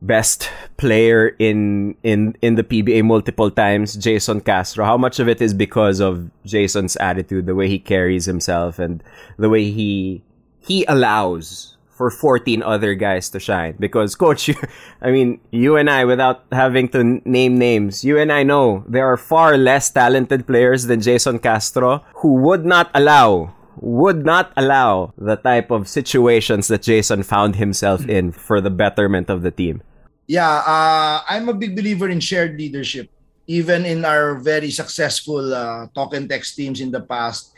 best 0.00 0.50
player 0.78 1.36
in 1.38 1.94
in 2.02 2.36
in 2.40 2.54
the 2.54 2.64
PBA 2.64 3.04
multiple 3.04 3.50
times, 3.50 3.96
Jayson 3.96 4.40
Castro. 4.40 4.84
How 4.84 4.96
much 4.96 5.20
of 5.20 5.28
it 5.28 5.42
is 5.42 5.52
because 5.52 6.00
of 6.00 6.30
Jayson's 6.46 6.96
attitude, 6.96 7.44
the 7.44 7.54
way 7.54 7.68
he 7.68 7.78
carries 7.78 8.24
himself, 8.24 8.78
and 8.78 9.04
the 9.36 9.50
way 9.50 9.70
he 9.70 10.22
he 10.60 10.86
allows 10.86 11.73
for 11.94 12.10
14 12.10 12.62
other 12.62 12.94
guys 12.94 13.30
to 13.30 13.40
shine? 13.40 13.76
Because 13.78 14.14
coach, 14.18 14.48
you, 14.48 14.54
I 15.00 15.10
mean, 15.10 15.40
you 15.50 15.76
and 15.76 15.88
I, 15.88 16.04
without 16.04 16.44
having 16.52 16.88
to 16.90 17.22
name 17.24 17.58
names, 17.58 18.04
you 18.04 18.18
and 18.18 18.32
I 18.32 18.42
know 18.42 18.84
there 18.88 19.06
are 19.06 19.16
far 19.16 19.56
less 19.56 19.90
talented 19.90 20.46
players 20.46 20.84
than 20.86 21.00
Jayson 21.00 21.38
Castro 21.40 22.04
who 22.16 22.34
would 22.42 22.66
not 22.66 22.90
allow 22.94 23.54
would 23.80 24.24
not 24.24 24.52
allow 24.56 25.12
the 25.18 25.36
type 25.36 25.70
of 25.70 25.88
situations 25.88 26.68
that 26.68 26.82
Jayson 26.82 27.24
found 27.24 27.56
himself 27.56 28.06
in 28.06 28.32
for 28.32 28.60
the 28.60 28.70
betterment 28.70 29.28
of 29.28 29.42
the 29.42 29.50
team. 29.50 29.82
Yeah, 30.26 30.62
uh, 30.64 31.20
I'm 31.28 31.48
a 31.48 31.54
big 31.54 31.76
believer 31.76 32.08
in 32.08 32.20
shared 32.20 32.56
leadership. 32.56 33.10
Even 33.46 33.84
in 33.84 34.04
our 34.04 34.36
very 34.36 34.70
successful 34.70 35.52
uh, 35.52 35.86
talk 35.94 36.14
and 36.14 36.28
text 36.28 36.56
teams 36.56 36.80
in 36.80 36.90
the 36.90 37.02
past, 37.02 37.52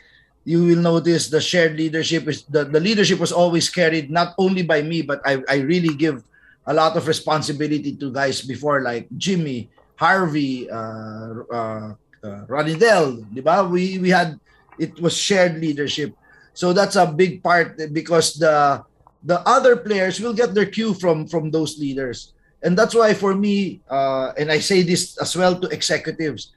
you 0.47 0.63
will 0.63 0.79
notice 0.79 1.27
the 1.27 1.43
shared 1.43 1.75
leadership 1.75 2.23
is 2.31 2.47
the, 2.47 2.63
the 2.63 2.79
leadership 2.79 3.19
was 3.19 3.35
always 3.35 3.67
carried 3.67 4.07
not 4.07 4.31
only 4.39 4.63
by 4.63 4.79
me, 4.81 5.03
but 5.03 5.19
I, 5.27 5.43
I 5.51 5.59
really 5.67 5.91
give 5.91 6.23
a 6.63 6.73
lot 6.73 6.95
of 6.95 7.03
responsibility 7.05 7.91
to 7.99 8.07
guys 8.15 8.39
before 8.39 8.79
like 8.79 9.11
Jimmy, 9.19 9.67
Harvey, 9.99 10.71
uh, 10.71 11.43
uh, 11.51 11.91
uh, 12.23 12.41
Ranidel, 12.47 13.27
di 13.27 13.43
ba? 13.43 13.67
We, 13.67 13.99
we 13.99 14.07
had, 14.07 14.39
it 14.79 14.95
was 15.03 15.11
shared 15.19 15.59
leadership. 15.59 16.15
So 16.53 16.71
that's 16.71 16.95
a 16.95 17.05
big 17.05 17.43
part 17.43 17.75
because 17.91 18.39
the 18.39 18.87
the 19.27 19.43
other 19.43 19.75
players 19.75 20.23
will 20.23 20.33
get 20.33 20.55
their 20.55 20.65
cue 20.65 20.95
from 20.95 21.27
from 21.27 21.51
those 21.51 21.75
leaders 21.75 22.31
and 22.63 22.79
that's 22.79 22.95
why 22.95 23.11
for 23.13 23.35
me 23.35 23.81
uh, 23.91 24.31
and 24.39 24.47
i 24.47 24.57
say 24.57 24.81
this 24.81 25.17
as 25.19 25.35
well 25.35 25.59
to 25.59 25.67
executives 25.67 26.55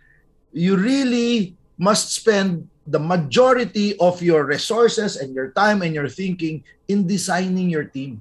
you 0.52 0.76
really 0.78 1.56
must 1.76 2.14
spend 2.14 2.69
the 2.90 2.98
majority 2.98 3.94
of 4.02 4.18
your 4.20 4.42
resources 4.44 5.16
and 5.16 5.30
your 5.30 5.54
time 5.54 5.80
and 5.86 5.94
your 5.94 6.10
thinking 6.10 6.60
in 6.90 7.06
designing 7.06 7.70
your 7.70 7.86
team 7.86 8.18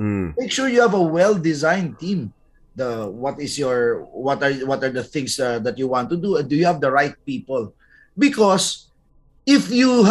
Mm. 0.00 0.32
make 0.40 0.48
sure 0.48 0.64
you 0.64 0.80
have 0.80 0.96
a 0.96 1.02
well 1.02 1.36
designed 1.36 2.00
team 2.00 2.32
the 2.72 3.04
what 3.04 3.36
is 3.36 3.60
your 3.60 4.08
what 4.16 4.40
are 4.40 4.48
what 4.64 4.80
are 4.80 4.88
the 4.88 5.04
things 5.04 5.36
uh, 5.36 5.60
that 5.60 5.76
you 5.76 5.84
want 5.92 6.08
to 6.08 6.16
do 6.16 6.40
do 6.40 6.56
you 6.56 6.64
have 6.64 6.80
the 6.80 6.88
right 6.88 7.12
people 7.28 7.68
because 8.16 8.88
if 9.44 9.68
you 9.68 10.08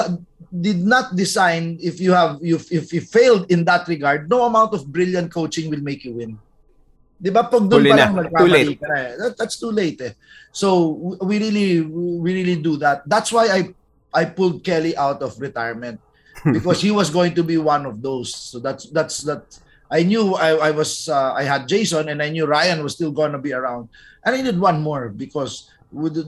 did 0.62 0.86
not 0.86 1.18
design 1.18 1.82
if 1.82 1.98
you 1.98 2.14
have 2.14 2.38
you 2.38 2.62
if 2.70 2.94
you 2.94 3.02
failed 3.02 3.50
in 3.50 3.66
that 3.66 3.90
regard 3.90 4.30
no 4.30 4.46
amount 4.46 4.78
of 4.78 4.86
brilliant 4.94 5.34
coaching 5.34 5.74
will 5.74 5.82
make 5.82 6.06
you 6.06 6.14
win 6.14 6.38
Di 7.20 7.34
ba 7.36 7.44
pag 7.50 7.68
doon 7.68 7.84
Huli 7.84 7.92
pa 7.92 7.98
lang 8.00 8.14
Too 8.16 8.22
nagkamali 8.30 8.52
late. 8.64 8.80
ka 8.80 8.88
na 8.88 8.96
eh. 8.96 9.12
That, 9.20 9.32
that's 9.36 9.58
too 9.60 9.74
late 9.76 10.00
eh. 10.00 10.14
So 10.56 10.96
we 11.20 11.36
really 11.36 11.84
we 11.84 12.30
really 12.32 12.56
do 12.56 12.80
that. 12.80 13.04
That's 13.04 13.28
why 13.36 13.52
I 13.52 13.60
I 14.14 14.26
pulled 14.26 14.64
Kelly 14.64 14.96
out 14.98 15.22
of 15.22 15.40
retirement 15.40 16.00
because 16.44 16.82
he 16.82 16.92
was 16.92 17.10
going 17.10 17.36
to 17.36 17.44
be 17.44 17.58
one 17.58 17.86
of 17.86 18.02
those. 18.02 18.34
So 18.34 18.60
that's 18.60 18.90
that's 18.90 19.22
that 19.24 19.46
I 19.92 20.04
knew 20.04 20.36
I, 20.36 20.70
I 20.70 20.72
was 20.72 21.10
uh, 21.10 21.34
I 21.34 21.44
had 21.44 21.68
Jayson 21.68 22.10
and 22.10 22.22
I 22.22 22.30
knew 22.30 22.46
Ryan 22.46 22.84
was 22.84 22.94
still 22.94 23.12
going 23.12 23.32
to 23.32 23.42
be 23.42 23.54
around. 23.54 23.90
And 24.24 24.36
I 24.36 24.38
needed 24.38 24.60
one 24.60 24.82
more 24.82 25.10
because 25.10 25.70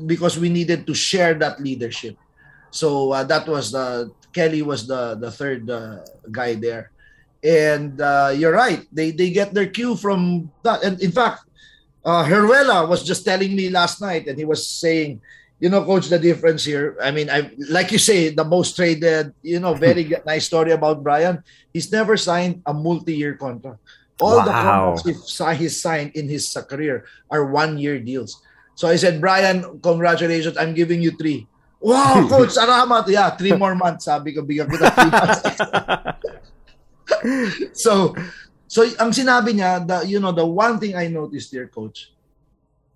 because 0.06 0.38
we 0.38 0.50
needed 0.50 0.88
to 0.88 0.94
share 0.94 1.34
that 1.36 1.62
leadership. 1.62 2.18
So 2.72 3.12
uh, 3.12 3.24
that 3.26 3.48
was 3.48 3.72
the 3.72 4.12
Kelly 4.34 4.62
was 4.62 4.88
the 4.88 5.16
the 5.16 5.32
third 5.32 5.70
uh, 5.70 6.06
guy 6.32 6.56
there 6.56 6.92
and 7.44 8.00
uh, 8.00 8.32
you're 8.34 8.54
right 8.54 8.86
they 8.94 9.12
they 9.12 9.30
get 9.30 9.54
their 9.54 9.68
cue 9.68 9.96
from 9.98 10.50
that 10.62 10.84
and 10.84 11.02
in 11.02 11.12
fact 11.12 11.46
uh, 12.06 12.24
Heruela 12.26 12.88
was 12.88 13.04
just 13.04 13.26
telling 13.26 13.56
me 13.56 13.70
last 13.70 14.02
night 14.02 14.28
and 14.28 14.38
he 14.38 14.46
was 14.46 14.66
saying 14.66 15.22
you 15.62 15.70
know 15.70 15.86
coach 15.86 16.10
the 16.10 16.18
difference 16.18 16.66
here 16.66 16.98
i 17.00 17.14
mean 17.14 17.30
i 17.30 17.54
like 17.70 17.94
you 17.94 18.02
say 18.02 18.34
the 18.34 18.44
most 18.44 18.74
traded 18.76 19.30
you 19.46 19.62
know 19.62 19.78
very 19.78 20.04
nice 20.26 20.50
story 20.50 20.74
about 20.74 21.06
brian 21.06 21.38
he's 21.72 21.94
never 21.94 22.18
signed 22.18 22.60
a 22.66 22.74
multi-year 22.74 23.38
contract 23.38 23.78
all 24.20 24.42
the 24.42 24.50
Wow. 24.52 24.98
contracts 24.98 25.06
he's 25.06 25.22
si- 25.30 25.70
signed 25.86 26.12
in 26.18 26.26
his 26.28 26.50
career 26.68 27.06
are 27.30 27.46
one-year 27.46 28.02
deals 28.02 28.42
so 28.74 28.90
i 28.90 28.98
said 28.98 29.22
brian 29.22 29.80
congratulations 29.86 30.58
i'm 30.58 30.74
giving 30.74 31.00
you 31.02 31.14
three 31.16 31.46
Wow, 31.82 32.22
coach, 32.30 32.54
salamat. 32.54 33.10
Yeah, 33.10 33.34
three 33.34 33.58
more 33.58 33.74
months. 33.74 34.06
Sabi 34.06 34.38
ko, 34.38 34.46
bigyan 34.46 34.70
kita 34.70 34.86
three 34.94 35.10
months 35.18 35.42
so 37.74 38.14
so 38.70 38.86
ang 39.02 39.12
sinabi 39.12 39.58
niya 39.58 39.82
the 39.82 40.06
you 40.08 40.22
know 40.22 40.32
the 40.32 40.46
one 40.46 40.78
thing 40.78 40.94
I 40.94 41.10
noticed 41.10 41.50
there 41.52 41.68
coach 41.68 42.14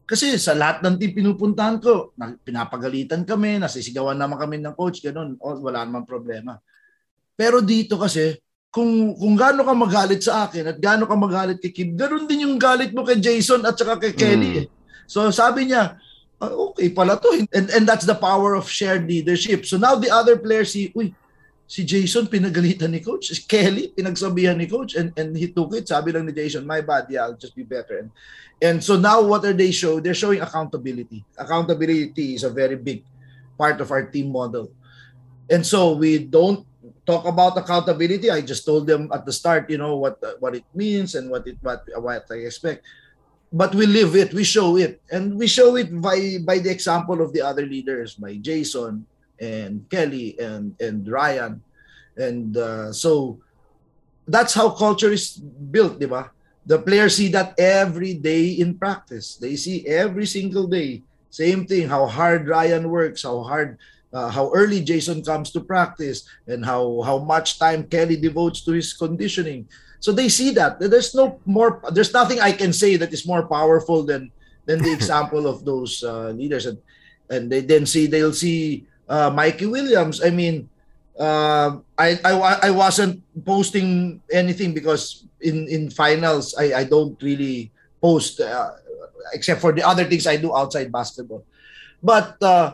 kasi 0.05 0.37
sa 0.37 0.53
lahat 0.53 0.85
ng 0.85 0.95
team 1.01 1.11
pinupuntahan 1.17 1.81
ko 1.81 2.13
na, 2.15 2.37
pinapagalitan 2.37 3.25
kami 3.25 3.57
nasisigawan 3.57 4.17
naman 4.17 4.37
kami 4.37 4.61
ng 4.61 4.77
coach 4.77 5.01
ganun 5.01 5.33
oh, 5.41 5.57
wala 5.59 5.81
namang 5.83 6.05
problema 6.05 6.61
pero 7.35 7.59
dito 7.59 7.97
kasi 7.97 8.37
kung 8.69 9.15
kung 9.15 9.39
gaano 9.39 9.63
ka 9.63 9.73
magalit 9.73 10.21
sa 10.21 10.45
akin 10.45 10.75
at 10.75 10.77
gaano 10.83 11.07
ka 11.07 11.15
magalit 11.15 11.63
kay 11.63 11.71
Kim 11.71 11.95
ganun 11.95 12.27
din 12.27 12.43
yung 12.43 12.59
galit 12.59 12.91
mo 12.91 13.07
kay 13.07 13.17
Jason 13.23 13.63
at 13.63 13.75
saka 13.79 13.97
kay 13.97 14.13
Kelly 14.13 14.51
Mm. 14.51 14.61
eh. 14.63 14.67
So 15.05 15.29
sabi 15.31 15.69
niya, 15.69 15.95
ah, 16.41 16.53
okay 16.69 16.89
pala 16.91 17.15
to. 17.15 17.47
And, 17.53 17.69
and 17.71 17.85
that's 17.85 18.05
the 18.05 18.17
power 18.17 18.57
of 18.57 18.67
shared 18.67 19.07
leadership. 19.07 19.63
So 19.65 19.77
now 19.77 19.95
the 19.95 20.11
other 20.11 20.35
players 20.35 20.73
see, 20.73 20.91
uy, 20.91 21.13
si 21.65 21.85
Jason 21.85 22.27
pinagalitan 22.27 22.93
ni 22.93 23.01
coach, 23.01 23.33
si 23.33 23.41
Kelly 23.45 23.93
pinagsabihan 23.93 24.57
ni 24.57 24.67
coach 24.69 24.93
and 24.97 25.13
and 25.17 25.33
he 25.33 25.49
took 25.49 25.73
it. 25.73 25.87
Sabi 25.87 26.13
lang 26.13 26.25
ni 26.25 26.33
Jason, 26.33 26.65
my 26.67 26.81
bad, 26.81 27.09
yeah, 27.09 27.25
I'll 27.25 27.37
just 27.37 27.55
be 27.55 27.65
better. 27.65 28.05
And 28.05 28.09
and 28.61 28.83
so 28.83 28.95
now 28.95 29.21
what 29.21 29.43
are 29.45 29.53
they 29.53 29.71
show? 29.71 29.99
They're 29.99 30.17
showing 30.17 30.41
accountability. 30.41 31.25
Accountability 31.37 32.35
is 32.35 32.43
a 32.43 32.49
very 32.49 32.75
big 32.75 33.03
part 33.57 33.81
of 33.81 33.91
our 33.91 34.05
team 34.05 34.31
model. 34.31 34.71
And 35.49 35.65
so 35.65 35.93
we 35.93 36.19
don't 36.19 36.65
talk 37.05 37.25
about 37.25 37.57
accountability. 37.57 38.31
I 38.31 38.41
just 38.41 38.65
told 38.65 38.87
them 38.87 39.11
at 39.13 39.25
the 39.25 39.33
start, 39.33 39.69
you 39.69 39.77
know, 39.77 39.95
what 39.95 40.17
what 40.39 40.55
it 40.55 40.65
means 40.73 41.15
and 41.15 41.29
what 41.29 41.47
it 41.47 41.57
what 41.61 41.85
what 41.97 42.25
I 42.31 42.47
expect. 42.49 42.85
But 43.53 43.75
we 43.75 43.85
live 43.85 44.15
it, 44.15 44.33
we 44.33 44.43
show 44.43 44.75
it, 44.75 44.99
and 45.11 45.37
we 45.37 45.47
show 45.47 45.77
it 45.77 45.93
by 46.01 46.41
by 46.43 46.59
the 46.59 46.71
example 46.71 47.21
of 47.21 47.31
the 47.31 47.41
other 47.41 47.63
leaders, 47.63 48.15
by 48.15 48.35
Jayson, 48.41 49.05
and 49.39 49.87
Kelly 49.87 50.35
and 50.39 50.75
and 50.81 51.07
Ryan, 51.07 51.61
and 52.17 52.57
uh, 52.57 52.91
so 52.91 53.39
that's 54.27 54.53
how 54.53 54.73
culture 54.73 55.13
is 55.13 55.37
built, 55.37 56.01
di 56.01 56.09
ba? 56.09 56.34
The 56.65 56.79
players 56.79 57.15
see 57.15 57.29
that 57.29 57.53
every 57.59 58.13
day 58.17 58.57
in 58.57 58.73
practice. 58.75 59.37
They 59.37 59.55
see 59.55 59.85
every 59.85 60.25
single 60.25 60.65
day. 60.65 61.03
Same 61.29 61.67
thing, 61.67 61.87
how 61.87 62.07
hard 62.07 62.47
Ryan 62.47 62.89
works, 62.89 63.23
how 63.23 63.43
hard, 63.43 63.77
uh, 64.13 64.29
how 64.29 64.49
early 64.55 64.81
Jayson 64.81 65.21
comes 65.21 65.51
to 65.51 65.59
practice, 65.61 66.25
and 66.47 66.65
how 66.65 67.03
how 67.03 67.19
much 67.19 67.59
time 67.59 67.83
Kelly 67.85 68.15
devotes 68.15 68.63
to 68.65 68.71
his 68.71 68.95
conditioning. 68.95 69.67
So 69.99 70.15
they 70.15 70.29
see 70.29 70.55
that. 70.55 70.79
There's 70.79 71.13
no 71.13 71.37
more. 71.45 71.83
There's 71.91 72.13
nothing 72.13 72.39
I 72.39 72.53
can 72.55 72.71
say 72.71 72.95
that 72.97 73.11
is 73.11 73.27
more 73.27 73.45
powerful 73.45 74.07
than 74.07 74.31
than 74.65 74.81
the 74.81 74.93
example 74.97 75.45
of 75.45 75.67
those 75.67 76.01
uh, 76.01 76.31
leaders, 76.31 76.65
and 76.65 76.79
and 77.29 77.51
they 77.51 77.61
then 77.61 77.85
see 77.85 78.07
they'll 78.07 78.33
see 78.33 78.87
uh, 79.09 79.29
Mikey 79.29 79.65
Williams. 79.67 80.23
I 80.23 80.31
mean, 80.31 80.69
uh, 81.19 81.83
I, 81.97 82.19
I 82.23 82.31
I 82.63 82.71
wasn't 82.71 83.21
posting 83.43 84.21
anything 84.31 84.73
because 84.73 85.25
in 85.45 85.69
in 85.69 85.93
finals 85.93 86.57
I 86.57 86.81
I 86.81 86.83
don't 86.83 87.15
really 87.21 87.69
post 88.01 88.41
uh, 88.41 88.73
except 89.33 89.61
for 89.61 89.71
the 89.71 89.85
other 89.85 90.05
things 90.05 90.25
I 90.25 90.37
do 90.41 90.55
outside 90.55 90.91
basketball. 90.91 91.45
But 92.01 92.41
uh, 92.41 92.73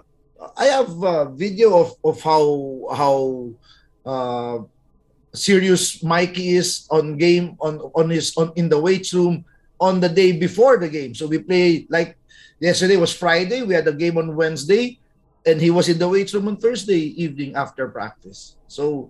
I 0.57 0.65
have 0.71 0.91
a 1.03 1.29
video 1.29 1.75
of 1.75 1.89
of 2.03 2.17
how 2.23 2.47
how 2.95 3.17
uh, 4.07 4.57
serious 5.35 6.03
Mikey 6.03 6.55
is 6.55 6.87
on 6.89 7.19
game 7.19 7.55
on 7.59 7.79
on 7.93 8.09
his 8.09 8.35
on 8.35 8.51
in 8.55 8.67
the 8.67 8.79
weights 8.79 9.13
room 9.13 9.45
on 9.79 9.99
the 9.99 10.09
day 10.09 10.31
before 10.31 10.77
the 10.77 10.89
game. 10.89 11.13
So 11.15 11.27
we 11.27 11.39
play 11.39 11.85
like 11.89 12.17
yesterday 12.59 12.97
was 12.97 13.13
Friday. 13.13 13.63
We 13.63 13.73
had 13.73 13.87
a 13.87 13.95
game 13.95 14.17
on 14.17 14.35
Wednesday 14.35 14.99
and 15.45 15.59
he 15.59 15.71
was 15.71 15.89
in 15.89 15.97
the 15.97 16.07
weight 16.07 16.31
room 16.33 16.47
on 16.47 16.57
Thursday 16.57 17.17
evening 17.17 17.55
after 17.55 17.89
practice. 17.89 18.55
So 18.67 19.09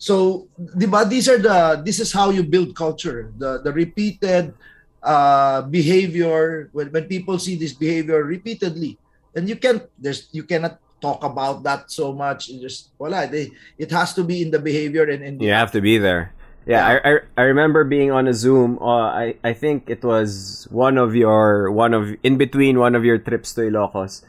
so 0.00 0.48
diba, 0.58 1.04
these 1.04 1.28
are 1.28 1.36
the 1.36 1.84
this 1.84 2.00
is 2.00 2.08
how 2.08 2.32
you 2.32 2.42
build 2.42 2.72
culture. 2.72 3.28
The 3.36 3.60
the 3.60 3.68
repeated 3.68 4.56
uh, 5.04 5.62
behavior 5.68 6.72
when, 6.72 6.88
when 6.88 7.04
people 7.04 7.38
see 7.38 7.54
this 7.54 7.76
behavior 7.76 8.24
repeatedly 8.24 8.96
and 9.36 9.48
you 9.48 9.56
can't 9.56 9.84
there's 9.98 10.28
you 10.32 10.42
cannot 10.42 10.80
talk 11.00 11.24
about 11.24 11.62
that 11.62 11.90
so 11.90 12.12
much 12.12 12.48
you 12.48 12.60
just 12.60 12.92
voila 12.98 13.24
they 13.24 13.48
it 13.78 13.90
has 13.90 14.12
to 14.12 14.22
be 14.22 14.42
in 14.42 14.50
the 14.50 14.58
behavior 14.58 15.08
and 15.08 15.24
in 15.24 15.40
you 15.40 15.48
have 15.48 15.72
to 15.72 15.80
be 15.80 15.96
there 15.96 16.34
yeah, 16.66 16.92
yeah. 16.92 17.00
I, 17.00 17.08
I, 17.08 17.18
I 17.38 17.42
remember 17.48 17.84
being 17.84 18.10
on 18.10 18.28
a 18.28 18.34
zoom 18.34 18.76
uh, 18.82 19.08
i 19.08 19.34
i 19.42 19.54
think 19.54 19.88
it 19.88 20.04
was 20.04 20.68
one 20.68 20.98
of 20.98 21.16
your 21.16 21.72
one 21.72 21.94
of 21.94 22.12
in 22.22 22.36
between 22.36 22.78
one 22.78 22.94
of 22.94 23.04
your 23.04 23.16
trips 23.16 23.54
to 23.54 23.62
ilocos 23.62 24.20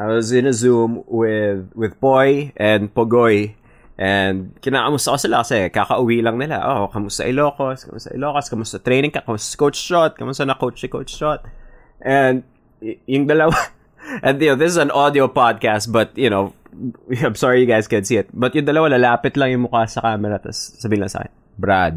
I 0.00 0.06
was 0.06 0.32
in 0.32 0.46
a 0.46 0.52
Zoom 0.52 1.04
with 1.06 1.72
with 1.74 2.00
Poy 2.00 2.52
and 2.56 2.88
Pogoy 2.94 3.54
and 4.00 4.56
kinakamusta 4.64 5.12
ko 5.12 5.18
sila 5.20 5.44
kasi 5.44 5.68
kakauwi 5.68 6.24
lang 6.24 6.40
nila. 6.40 6.64
Oh, 6.64 6.88
kamusta 6.88 7.28
Ilocos? 7.28 7.84
Kamusta 7.84 8.16
Ilocos? 8.16 8.48
Kamusta 8.48 8.80
training 8.80 9.12
ka? 9.12 9.20
Kamusta 9.20 9.52
Coach 9.60 9.76
Shot? 9.76 10.16
Kamusta 10.16 10.48
na 10.48 10.56
Coach 10.56 10.80
si 10.80 10.88
Coach 10.88 11.12
Shot? 11.12 11.44
And 12.00 12.48
y- 12.80 12.96
yung 13.04 13.28
dalawa, 13.28 13.52
and 14.24 14.40
you 14.40 14.48
know, 14.48 14.56
this 14.56 14.72
is 14.72 14.80
an 14.80 14.88
audio 14.88 15.28
podcast 15.28 15.92
but 15.92 16.16
you 16.16 16.32
know, 16.32 16.56
I'm 17.20 17.36
sorry 17.36 17.60
you 17.60 17.68
guys 17.68 17.84
can't 17.84 18.08
see 18.08 18.16
it. 18.16 18.32
But 18.32 18.56
yung 18.56 18.64
dalawa, 18.64 18.96
lalapit 18.96 19.36
lang 19.36 19.52
yung 19.52 19.68
mukha 19.68 19.84
sa 19.84 20.00
camera 20.00 20.40
tapos 20.40 20.80
sabihin 20.80 21.04
lang 21.04 21.12
sa 21.12 21.28
akin, 21.28 21.32
Brad, 21.60 21.94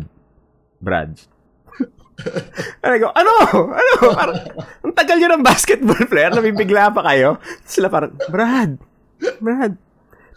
Brad, 0.83 1.15
and 2.83 2.91
I 2.93 2.99
go, 2.99 3.09
ano? 3.15 3.33
Ano? 3.73 3.91
Parang, 4.13 4.37
ang 4.85 4.93
tagal 4.93 5.17
nyo 5.17 5.29
ng 5.33 5.43
basketball 5.45 6.03
player, 6.05 6.35
nabibigla 6.35 6.93
pa 6.93 7.01
kayo. 7.07 7.39
Sila 7.65 7.89
parang, 7.89 8.13
Brad, 8.29 8.77
Brad, 9.39 9.73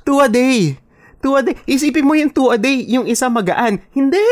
two 0.07 0.23
a 0.23 0.31
day. 0.31 0.79
Two 1.23 1.35
a 1.37 1.43
day. 1.43 1.57
Isipin 1.67 2.05
mo 2.05 2.15
yung 2.15 2.31
two 2.31 2.53
a 2.53 2.59
day, 2.59 2.85
yung 2.87 3.07
isa 3.09 3.27
magaan. 3.29 3.81
Hindi! 3.93 4.23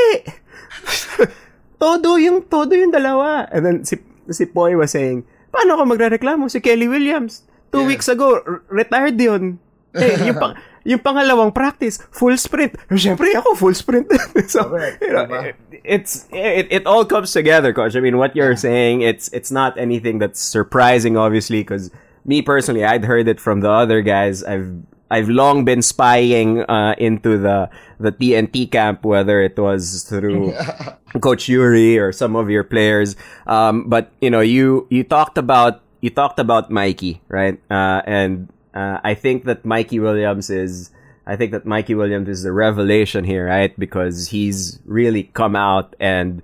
todo 1.85 2.17
yung, 2.17 2.45
todo 2.45 2.73
yung 2.73 2.93
dalawa. 2.93 3.49
And 3.53 3.63
then 3.65 3.77
si, 3.85 4.01
si 4.31 4.45
Poy 4.47 4.77
was 4.77 4.93
saying, 4.93 5.25
paano 5.53 5.77
ako 5.79 5.97
magre-reklamo? 5.97 6.51
Si 6.51 6.61
Kelly 6.61 6.89
Williams, 6.89 7.45
two 7.73 7.85
yeah. 7.85 7.91
weeks 7.91 8.09
ago, 8.09 8.41
retired 8.69 9.19
yun. 9.21 9.59
Eh, 9.95 10.27
yung 10.27 10.39
pang, 10.39 10.55
yung 10.91 11.01
pangalawang 11.01 11.55
practice, 11.55 12.03
full 12.11 12.37
sprint. 12.37 12.75
Siyempre 12.91 13.33
ako, 13.39 13.55
full 13.55 13.75
sprint. 13.75 14.11
so, 14.51 14.75
you 15.01 15.13
know, 15.13 15.25
it, 15.41 15.57
it's, 15.85 16.27
it, 16.33 16.67
it 16.71 16.85
all 16.87 17.05
comes 17.05 17.33
together, 17.33 17.73
coach. 17.73 17.97
I 17.97 18.01
mean, 18.01 18.19
what 18.19 18.35
you're 18.35 18.59
yeah. 18.59 18.67
saying, 18.69 19.01
it's, 19.03 19.29
it's 19.33 19.51
not 19.51 19.79
anything 19.79 20.19
that's 20.19 20.43
surprising, 20.43 21.17
obviously, 21.17 21.61
because 21.63 21.91
me 22.25 22.43
personally, 22.43 22.85
I'd 22.85 23.05
heard 23.05 23.29
it 23.29 23.41
from 23.41 23.61
the 23.61 23.71
other 23.71 24.03
guys. 24.03 24.43
I've, 24.43 24.83
I've 25.11 25.29
long 25.29 25.65
been 25.65 25.83
spying 25.83 26.63
uh, 26.65 26.95
into 26.99 27.39
the 27.39 27.71
the 28.01 28.13
TNT 28.13 28.71
camp, 28.71 29.05
whether 29.05 29.43
it 29.43 29.59
was 29.59 30.03
through 30.03 30.55
Coach 31.21 31.49
Yuri 31.49 31.99
or 31.99 32.13
some 32.13 32.37
of 32.37 32.51
your 32.51 32.65
players. 32.65 33.17
Um, 33.47 33.89
but 33.89 34.11
you 34.21 34.31
know, 34.31 34.41
you 34.41 34.87
you 34.91 35.05
talked 35.05 35.39
about 35.39 35.83
you 36.01 36.11
talked 36.11 36.39
about 36.39 36.71
Mikey, 36.71 37.23
right? 37.29 37.61
Uh, 37.71 38.03
and 38.05 38.53
uh, 38.75 38.99
I 39.03 39.15
think 39.15 39.45
that 39.45 39.65
Mikey 39.65 40.01
Williams 40.01 40.51
is, 40.51 40.91
I 41.27 41.37
think 41.37 41.53
that 41.53 41.65
Mikey 41.65 41.95
Williams 41.95 42.29
is 42.29 42.43
the 42.43 42.53
revelation 42.53 43.25
here, 43.25 43.47
right? 43.47 43.73
Because 43.79 44.29
he's 44.29 44.81
really 44.85 45.25
come 45.33 45.57
out 45.57 45.97
and 45.99 46.43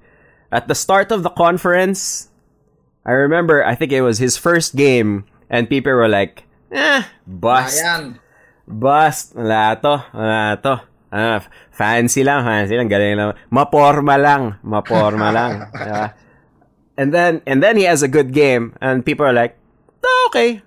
at 0.52 0.66
the 0.68 0.74
start 0.74 1.12
of 1.12 1.22
the 1.22 1.30
conference, 1.30 2.28
I 3.04 3.12
remember, 3.12 3.64
I 3.64 3.74
think 3.74 3.92
it 3.92 4.02
was 4.02 4.18
his 4.18 4.36
first 4.36 4.76
game 4.76 5.24
and 5.48 5.68
people 5.68 5.92
were 5.92 6.08
like, 6.08 6.44
eh, 6.72 7.02
bust. 7.26 7.84
Ayan. 7.84 8.18
Bust. 8.71 9.35
Wala 9.35 9.75
to. 9.83 9.95
Wala 10.14 10.57
to. 10.62 10.75
Fancy 11.75 12.23
lang, 12.23 12.47
fancy 12.47 12.79
lang, 12.79 12.87
galing 12.87 13.18
lang. 13.18 13.35
Maporma 13.51 14.14
lang, 14.14 14.62
maporma 14.62 15.33
lang. 15.37 15.53
And 16.95 17.11
then, 17.11 17.43
and 17.51 17.59
then 17.59 17.75
he 17.77 17.85
has 17.91 18.05
a 18.05 18.09
good 18.09 18.31
game, 18.31 18.77
and 18.79 19.03
people 19.03 19.27
are 19.27 19.33
like, 19.33 19.59
oh, 20.05 20.29
okay, 20.31 20.62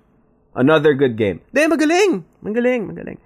Another 0.54 0.94
good 0.94 1.18
game. 1.18 1.42
De, 1.52 1.66
magaling. 1.66 2.22
Magaling, 2.42 2.86
magaling. 2.86 3.18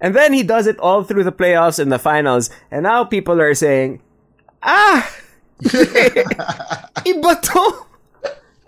And 0.00 0.14
then 0.14 0.34
he 0.34 0.42
does 0.42 0.66
it 0.66 0.78
all 0.78 1.02
through 1.04 1.24
the 1.24 1.32
playoffs 1.32 1.78
and 1.80 1.90
the 1.90 1.98
finals. 1.98 2.50
And 2.70 2.84
now 2.84 3.04
people 3.04 3.40
are 3.40 3.54
saying, 3.54 4.02
ah, 4.62 5.08
iba 5.64 7.32
to. 7.40 7.64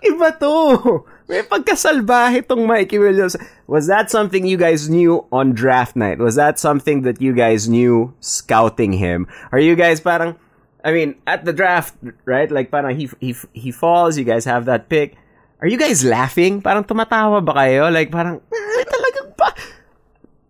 Iba 0.08 0.40
to. 0.40 1.04
May 1.28 1.44
pagkasalbahe 1.44 2.48
tong 2.48 2.64
Mikey 2.64 2.96
Williams. 2.98 3.36
Was 3.68 3.86
that 3.86 4.10
something 4.10 4.48
you 4.48 4.56
guys 4.56 4.88
knew 4.88 5.28
on 5.28 5.52
draft 5.52 5.94
night? 5.94 6.18
Was 6.18 6.40
that 6.40 6.58
something 6.58 7.04
that 7.04 7.20
you 7.20 7.36
guys 7.36 7.68
knew 7.68 8.16
scouting 8.24 8.96
him? 8.96 9.28
Are 9.52 9.60
you 9.60 9.76
guys 9.76 10.00
parang, 10.00 10.40
I 10.80 10.92
mean, 10.96 11.20
at 11.28 11.44
the 11.44 11.52
draft, 11.52 11.92
right? 12.24 12.48
Like 12.48 12.72
parang 12.72 12.96
he, 12.96 13.12
he, 13.20 13.36
he 13.52 13.70
falls, 13.70 14.16
you 14.16 14.24
guys 14.24 14.48
have 14.48 14.64
that 14.64 14.88
pick 14.88 15.20
Are 15.58 15.66
you 15.66 15.74
guys 15.74 16.06
laughing? 16.06 16.62
Parang 16.62 16.86
tumatawa 16.86 17.42
ba 17.42 17.52
kayo? 17.58 17.90
Like, 17.90 18.14
parang, 18.14 18.38
ah, 18.38 18.84
talagang 18.86 19.34
pa, 19.34 19.50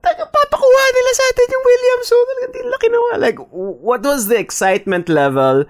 talagang 0.05 0.29
papakuha 0.29 0.85
nila 0.93 1.11
sa 1.17 1.25
atin 1.33 1.47
yung 1.49 1.65
Williams. 1.65 2.07
So, 2.13 2.17
talagang 2.21 2.53
di 2.53 2.61
nila 2.61 2.77
kinuha. 2.77 3.13
Like, 3.17 3.39
what 3.57 4.05
was 4.05 4.29
the 4.29 4.37
excitement 4.37 5.09
level 5.09 5.65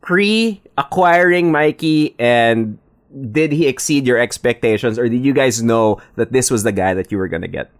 pre-acquiring 0.00 1.52
Mikey 1.52 2.16
and 2.16 2.80
did 3.30 3.52
he 3.52 3.66
exceed 3.66 4.06
your 4.06 4.18
expectations 4.18 4.98
or 4.98 5.08
did 5.08 5.24
you 5.24 5.32
guys 5.32 5.62
know 5.62 6.00
that 6.16 6.32
this 6.32 6.50
was 6.50 6.62
the 6.62 6.72
guy 6.72 6.94
that 6.94 7.10
you 7.10 7.18
were 7.18 7.28
gonna 7.28 7.48
get? 7.48 7.70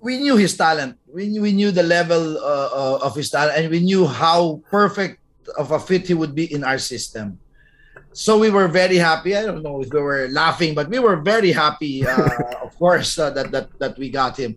We 0.00 0.18
knew 0.18 0.36
his 0.36 0.56
talent. 0.56 0.98
We, 1.06 1.38
we 1.38 1.52
knew 1.52 1.70
the 1.70 1.84
level 1.84 2.36
uh, 2.38 2.70
uh, 2.74 2.98
of 3.02 3.14
his 3.14 3.30
talent 3.30 3.56
and 3.56 3.70
we 3.70 3.80
knew 3.80 4.06
how 4.06 4.60
perfect 4.70 5.20
of 5.56 5.70
a 5.70 5.78
fit 5.78 6.06
he 6.08 6.14
would 6.14 6.34
be 6.34 6.52
in 6.52 6.64
our 6.64 6.78
system 6.78 7.38
so 8.12 8.38
we 8.38 8.50
were 8.50 8.68
very 8.68 8.96
happy. 8.96 9.36
I 9.36 9.42
don't 9.42 9.62
know 9.62 9.80
if 9.80 9.92
we 9.92 10.00
were 10.00 10.28
laughing, 10.30 10.74
but 10.74 10.88
we 10.88 10.98
were 10.98 11.16
very 11.16 11.50
happy, 11.50 12.06
uh, 12.06 12.28
of 12.62 12.76
course, 12.76 13.18
uh, 13.18 13.30
that 13.30 13.50
that 13.50 13.78
that 13.78 13.98
we 13.98 14.10
got 14.10 14.36
him. 14.36 14.56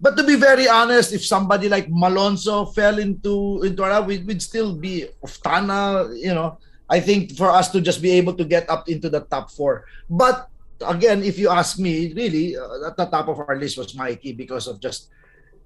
But 0.00 0.16
to 0.16 0.24
be 0.24 0.36
very 0.36 0.68
honest, 0.68 1.12
if 1.12 1.24
somebody 1.24 1.68
like 1.68 1.88
Malonzo 1.88 2.72
fell 2.74 2.98
into 2.98 3.62
into 3.64 3.82
our, 3.84 4.02
we'd, 4.02 4.26
we'd 4.26 4.42
still 4.42 4.76
be 4.76 5.08
Oftana, 5.24 6.12
you 6.16 6.32
know, 6.32 6.58
I 6.90 6.98
think 6.98 7.38
for 7.38 7.54
us 7.54 7.70
to 7.70 7.80
just 7.80 8.02
be 8.02 8.10
able 8.18 8.34
to 8.34 8.44
get 8.44 8.68
up 8.68 8.90
into 8.90 9.08
the 9.08 9.22
top 9.22 9.54
four. 9.54 9.86
But 10.10 10.50
again, 10.82 11.22
if 11.22 11.38
you 11.38 11.48
ask 11.48 11.78
me, 11.78 12.12
really, 12.12 12.58
uh, 12.58 12.90
at 12.90 12.98
the 12.98 13.06
top 13.06 13.28
of 13.30 13.38
our 13.38 13.54
list 13.54 13.78
was 13.78 13.94
Mikey 13.94 14.34
because 14.34 14.66
of 14.66 14.82
just 14.82 15.08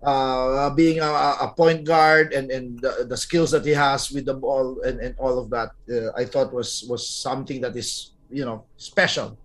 uh, 0.05 0.69
being 0.77 1.01
a, 1.01 1.09
a, 1.41 1.55
point 1.57 1.85
guard 1.85 2.35
and, 2.35 2.51
and 2.51 2.79
the, 2.79 3.07
the, 3.09 3.17
skills 3.17 3.51
that 3.53 3.65
he 3.65 3.73
has 3.73 4.11
with 4.11 4.27
the 4.27 4.35
ball 4.35 4.77
and, 4.85 5.01
and 5.01 5.17
all 5.19 5.39
of 5.39 5.49
that. 5.49 5.73
Uh, 5.89 6.13
I 6.15 6.27
thought 6.27 6.53
was 6.53 6.85
was 6.89 7.09
something 7.09 7.63
that 7.63 7.75
is 7.75 8.13
you 8.31 8.45
know 8.45 8.65
special. 8.77 9.39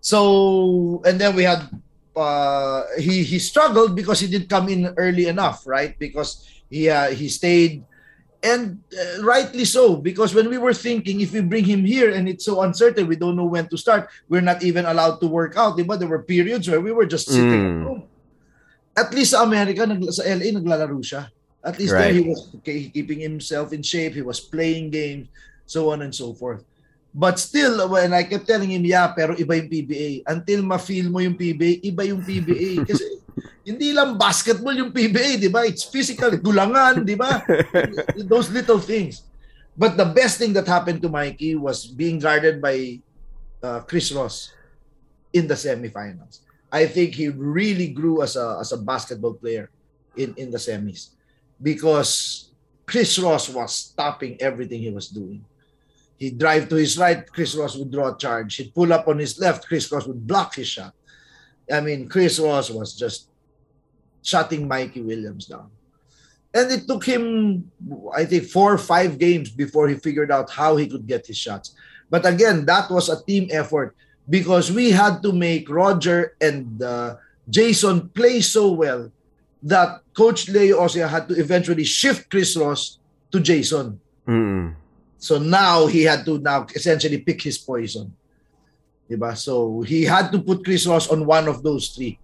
So 0.00 1.00
and 1.06 1.20
then 1.20 1.36
we 1.36 1.44
had 1.44 1.70
uh, 2.16 2.82
he 2.98 3.22
he 3.22 3.38
struggled 3.38 3.94
because 3.94 4.18
he 4.18 4.26
didn't 4.26 4.50
come 4.50 4.68
in 4.68 4.92
early 4.96 5.28
enough, 5.28 5.62
right? 5.64 5.96
Because 5.98 6.42
he 6.68 6.90
uh, 6.90 7.14
he 7.14 7.28
stayed 7.28 7.84
and 8.42 8.78
uh, 8.94 9.22
rightly 9.22 9.64
so 9.64 9.96
because 9.96 10.34
when 10.34 10.48
we 10.48 10.58
were 10.58 10.74
thinking 10.74 11.20
if 11.20 11.32
we 11.32 11.40
bring 11.40 11.64
him 11.64 11.84
here 11.84 12.14
and 12.14 12.28
it's 12.28 12.44
so 12.44 12.62
uncertain 12.62 13.06
we 13.06 13.16
don't 13.16 13.34
know 13.34 13.46
when 13.46 13.66
to 13.68 13.76
start. 13.76 14.08
We're 14.28 14.46
not 14.46 14.62
even 14.62 14.86
allowed 14.86 15.18
to 15.20 15.26
work 15.26 15.56
out 15.56 15.78
but 15.86 15.98
there 15.98 16.08
were 16.08 16.22
periods 16.22 16.68
where 16.68 16.80
we 16.80 16.92
were 16.92 17.06
just 17.06 17.26
sitting 17.26 17.50
mm. 17.50 17.80
at 17.82 17.86
home. 17.86 18.02
At 18.96 19.14
least 19.14 19.32
sa 19.34 19.42
America 19.42 19.86
sa 20.14 20.22
LA 20.22 20.54
naglalaro 20.54 21.02
siya. 21.02 21.30
At 21.62 21.78
least 21.78 21.92
right. 21.92 22.14
there 22.14 22.14
he 22.14 22.22
was 22.30 22.46
okay, 22.62 22.86
keeping 22.94 23.18
himself 23.18 23.74
in 23.74 23.82
shape. 23.82 24.14
He 24.14 24.22
was 24.22 24.38
playing 24.38 24.90
games 24.90 25.26
so 25.66 25.90
on 25.90 26.02
and 26.02 26.14
so 26.14 26.32
forth. 26.32 26.64
But 27.12 27.42
still 27.42 27.90
when 27.90 28.14
I 28.14 28.22
kept 28.22 28.46
telling 28.46 28.70
him 28.70 28.86
yeah 28.86 29.10
pero 29.10 29.34
iba 29.34 29.58
yung 29.58 29.66
PBA 29.66 30.22
until 30.30 30.62
ma-feel 30.62 31.10
mo 31.10 31.18
yung 31.18 31.34
PBA 31.34 31.82
iba 31.82 32.06
yung 32.06 32.22
PBA 32.22 32.82
kasi 32.88 33.17
hindi 33.64 33.92
lang 33.92 34.18
basketball 34.18 34.74
yung 34.74 34.92
PBA, 34.92 35.40
di 35.40 35.48
ba? 35.48 35.64
It's 35.66 35.84
physical, 35.84 36.30
gulangan, 36.38 37.04
di 37.04 37.14
ba? 37.14 37.42
Those 38.30 38.50
little 38.50 38.80
things. 38.80 39.28
But 39.78 39.96
the 39.96 40.10
best 40.10 40.38
thing 40.38 40.52
that 40.58 40.66
happened 40.66 41.02
to 41.02 41.08
Mikey 41.08 41.54
was 41.54 41.86
being 41.86 42.18
guarded 42.18 42.60
by 42.60 42.98
uh, 43.62 43.80
Chris 43.86 44.10
Ross 44.10 44.52
in 45.32 45.46
the 45.46 45.54
semifinals. 45.54 46.42
I 46.72 46.86
think 46.86 47.14
he 47.14 47.28
really 47.28 47.88
grew 47.88 48.20
as 48.20 48.36
a 48.36 48.58
as 48.60 48.72
a 48.72 48.76
basketball 48.76 49.34
player 49.34 49.70
in 50.16 50.34
in 50.36 50.50
the 50.50 50.58
semis 50.58 51.16
because 51.62 52.50
Chris 52.84 53.18
Ross 53.18 53.48
was 53.48 53.72
stopping 53.72 54.36
everything 54.40 54.80
he 54.80 54.90
was 54.90 55.08
doing. 55.08 55.44
He'd 56.18 56.38
drive 56.38 56.68
to 56.68 56.76
his 56.76 56.98
right, 56.98 57.22
Chris 57.30 57.54
Ross 57.54 57.76
would 57.76 57.92
draw 57.92 58.10
a 58.10 58.18
charge. 58.18 58.56
He'd 58.56 58.74
pull 58.74 58.92
up 58.92 59.06
on 59.06 59.18
his 59.18 59.38
left, 59.38 59.68
Chris 59.68 59.90
Ross 59.92 60.06
would 60.06 60.26
block 60.26 60.56
his 60.56 60.66
shot. 60.66 60.92
I 61.70 61.80
mean, 61.80 62.08
Chris 62.08 62.40
Ross 62.40 62.70
was 62.70 62.96
just 62.96 63.27
shutting 64.22 64.68
Mikey 64.68 65.02
Williams 65.02 65.46
down. 65.46 65.70
And 66.54 66.70
it 66.72 66.86
took 66.86 67.04
him, 67.04 67.70
I 68.14 68.24
think, 68.24 68.44
four 68.44 68.72
or 68.72 68.78
five 68.78 69.18
games 69.18 69.50
before 69.50 69.88
he 69.88 69.96
figured 69.96 70.32
out 70.32 70.50
how 70.50 70.76
he 70.76 70.86
could 70.86 71.06
get 71.06 71.26
his 71.26 71.36
shots. 71.36 71.74
But 72.10 72.24
again, 72.24 72.64
that 72.66 72.90
was 72.90 73.08
a 73.08 73.22
team 73.24 73.48
effort 73.50 73.94
because 74.28 74.72
we 74.72 74.90
had 74.90 75.22
to 75.22 75.32
make 75.32 75.68
Roger 75.68 76.34
and 76.40 76.82
uh, 76.82 77.16
Jayson 77.50 78.08
play 78.14 78.40
so 78.40 78.72
well 78.72 79.12
that 79.62 80.00
Coach 80.16 80.48
Leo 80.48 80.80
Austria 80.80 81.08
had 81.08 81.28
to 81.28 81.34
eventually 81.34 81.84
shift 81.84 82.30
Chris 82.30 82.56
Ross 82.56 82.98
to 83.30 83.40
Jayson. 83.40 83.98
Mm. 84.26 84.74
So 85.18 85.38
now 85.38 85.86
he 85.86 86.04
had 86.04 86.24
to 86.26 86.38
now 86.38 86.66
essentially 86.74 87.18
pick 87.18 87.42
his 87.42 87.58
poison. 87.58 88.14
Diba? 89.10 89.36
So 89.36 89.82
he 89.82 90.04
had 90.04 90.30
to 90.32 90.38
put 90.38 90.64
Chris 90.64 90.86
Ross 90.86 91.08
on 91.08 91.26
one 91.26 91.48
of 91.48 91.62
those 91.62 91.88
three 91.88 92.18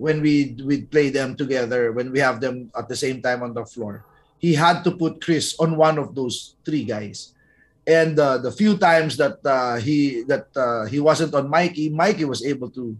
when 0.00 0.24
we 0.24 0.56
we 0.64 0.88
play 0.88 1.12
them 1.12 1.36
together, 1.36 1.92
when 1.92 2.08
we 2.08 2.16
have 2.24 2.40
them 2.40 2.72
at 2.72 2.88
the 2.88 2.96
same 2.96 3.20
time 3.20 3.44
on 3.44 3.52
the 3.52 3.68
floor. 3.68 4.00
He 4.40 4.56
had 4.56 4.80
to 4.88 4.96
put 4.96 5.20
Chris 5.20 5.52
on 5.60 5.76
one 5.76 6.00
of 6.00 6.16
those 6.16 6.56
three 6.64 6.88
guys. 6.88 7.36
And 7.84 8.16
uh, 8.16 8.40
the 8.40 8.48
few 8.48 8.80
times 8.80 9.20
that 9.20 9.44
uh, 9.44 9.76
he 9.76 10.24
that 10.24 10.48
uh, 10.56 10.88
he 10.88 11.04
wasn't 11.04 11.36
on 11.36 11.52
Mikey, 11.52 11.92
Mikey 11.92 12.24
was 12.24 12.40
able 12.40 12.72
to 12.72 12.96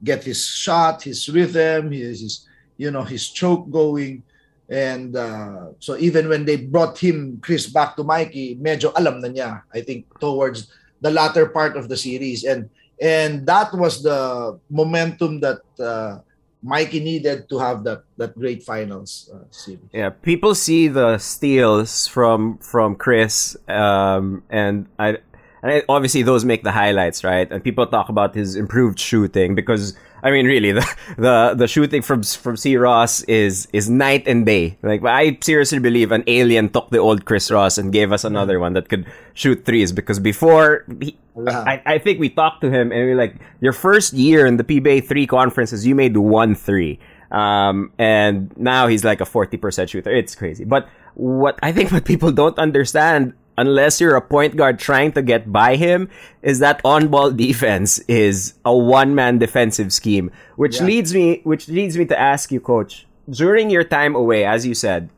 get 0.00 0.24
his 0.24 0.40
shot, 0.40 1.04
his 1.04 1.28
rhythm, 1.28 1.92
his, 1.92 2.24
his 2.24 2.34
you 2.80 2.88
know 2.88 3.04
his 3.04 3.28
choke 3.28 3.68
going. 3.68 4.24
And 4.72 5.16
uh, 5.16 5.76
so 5.84 6.00
even 6.00 6.32
when 6.32 6.48
they 6.48 6.56
brought 6.56 6.96
him 6.96 7.44
Chris 7.44 7.68
back 7.68 7.92
to 8.00 8.08
Mikey, 8.08 8.56
medyo 8.56 8.96
alam 8.96 9.20
na 9.20 9.28
niya. 9.28 9.68
I 9.68 9.84
think 9.84 10.08
towards 10.16 10.72
the 11.04 11.12
latter 11.12 11.52
part 11.52 11.76
of 11.76 11.92
the 11.92 11.96
series, 11.96 12.48
and 12.48 12.72
and 12.96 13.44
that 13.44 13.68
was 13.76 14.00
the 14.00 14.56
momentum 14.72 15.40
that 15.44 15.60
uh, 15.76 16.24
Mikey 16.62 17.00
needed 17.00 17.48
to 17.48 17.58
have 17.58 17.84
that 17.84 18.02
that 18.16 18.36
great 18.38 18.62
finals 18.62 19.30
uh, 19.32 19.44
series. 19.50 19.80
Yeah, 19.92 20.10
people 20.10 20.54
see 20.54 20.88
the 20.88 21.18
steals 21.18 22.06
from 22.06 22.58
from 22.58 22.96
Chris, 22.96 23.56
um, 23.68 24.42
and 24.50 24.86
I, 24.98 25.18
and 25.62 25.84
obviously 25.88 26.22
those 26.22 26.44
make 26.44 26.64
the 26.64 26.72
highlights, 26.72 27.22
right? 27.22 27.50
And 27.50 27.62
people 27.62 27.86
talk 27.86 28.08
about 28.08 28.34
his 28.34 28.56
improved 28.56 28.98
shooting 28.98 29.54
because 29.54 29.96
I 30.22 30.30
mean, 30.30 30.46
really, 30.46 30.72
the 30.72 30.86
the 31.16 31.54
the 31.56 31.68
shooting 31.68 32.02
from 32.02 32.22
from 32.22 32.56
C 32.56 32.76
Ross 32.76 33.22
is 33.22 33.68
is 33.72 33.88
night 33.88 34.26
and 34.26 34.44
day. 34.44 34.78
Like 34.82 35.04
I 35.04 35.38
seriously 35.40 35.78
believe 35.78 36.12
an 36.12 36.24
alien 36.26 36.70
took 36.70 36.90
the 36.90 36.98
old 36.98 37.24
Chris 37.24 37.50
Ross 37.50 37.78
and 37.78 37.92
gave 37.92 38.12
us 38.12 38.24
another 38.24 38.58
one 38.58 38.72
that 38.72 38.88
could 38.88 39.06
shoot 39.34 39.64
threes. 39.64 39.92
Because 39.92 40.18
before, 40.18 40.84
he, 41.00 41.16
I, 41.46 41.82
I 41.84 41.98
think 41.98 42.18
we 42.18 42.28
talked 42.28 42.62
to 42.62 42.70
him 42.70 42.90
and 42.92 43.04
we 43.04 43.12
are 43.12 43.16
like 43.16 43.36
your 43.60 43.72
first 43.72 44.12
year 44.12 44.46
in 44.46 44.56
the 44.56 44.64
PBA 44.64 45.06
three 45.06 45.26
conferences, 45.26 45.86
you 45.86 45.94
made 45.94 46.16
one 46.16 46.54
three. 46.54 46.98
Um, 47.30 47.92
and 47.98 48.56
now 48.56 48.86
he's 48.86 49.04
like 49.04 49.20
a 49.20 49.24
40% 49.24 49.88
shooter. 49.88 50.10
It's 50.10 50.34
crazy. 50.34 50.64
But 50.64 50.88
what 51.14 51.58
I 51.62 51.72
think 51.72 51.92
what 51.92 52.04
people 52.04 52.32
don't 52.32 52.58
understand 52.58 53.34
unless 53.58 54.00
you're 54.00 54.14
a 54.14 54.22
point 54.22 54.56
guard 54.56 54.78
trying 54.78 55.10
to 55.12 55.20
get 55.20 55.52
by 55.52 55.74
him, 55.74 56.08
is 56.42 56.60
that 56.60 56.80
on-ball 56.84 57.32
defense 57.32 57.98
is 58.06 58.54
a 58.64 58.74
one-man 58.74 59.36
defensive 59.38 59.92
scheme, 59.92 60.30
which 60.54 60.76
yeah. 60.76 60.86
leads 60.86 61.12
me, 61.12 61.40
which 61.42 61.68
leads 61.68 61.98
me 61.98 62.06
to 62.06 62.18
ask 62.18 62.52
you, 62.52 62.60
coach, 62.60 63.06
during 63.28 63.68
your 63.68 63.82
time 63.82 64.14
away, 64.14 64.44
as 64.44 64.64
you 64.64 64.74
said, 64.74 65.10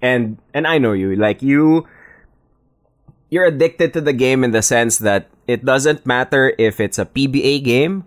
and, 0.00 0.38
and 0.54 0.64
I 0.66 0.78
know 0.78 0.92
you, 0.92 1.16
like 1.16 1.42
you, 1.42 1.88
you're 3.30 3.44
addicted 3.44 3.92
to 3.94 4.00
the 4.00 4.12
game 4.12 4.44
in 4.44 4.52
the 4.52 4.62
sense 4.62 4.98
that 4.98 5.28
it 5.46 5.64
doesn't 5.64 6.06
matter 6.06 6.54
if 6.58 6.80
it's 6.80 6.98
a 6.98 7.06
PBA 7.06 7.62
game 7.64 8.04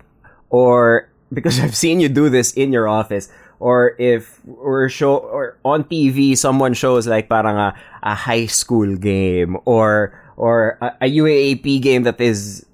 or 0.50 1.10
because 1.32 1.60
I've 1.64 1.76
seen 1.76 2.00
you 2.00 2.10
do 2.10 2.30
this 2.30 2.54
in 2.54 2.72
your 2.72 2.88
office 2.88 3.30
or 3.60 3.96
if 4.00 4.40
or 4.48 4.88
show 4.88 5.18
or 5.18 5.58
on 5.66 5.84
TV 5.84 6.38
someone 6.38 6.74
shows 6.74 7.08
like 7.08 7.28
parang 7.28 7.58
a, 7.58 7.76
a 8.04 8.16
high 8.16 8.46
school 8.46 8.96
game 8.96 9.58
or 9.66 10.16
or 10.38 10.78
a, 10.82 10.96
a 11.02 11.12
UAAP 11.12 11.82
game 11.82 12.04
that 12.04 12.20
is 12.22 12.66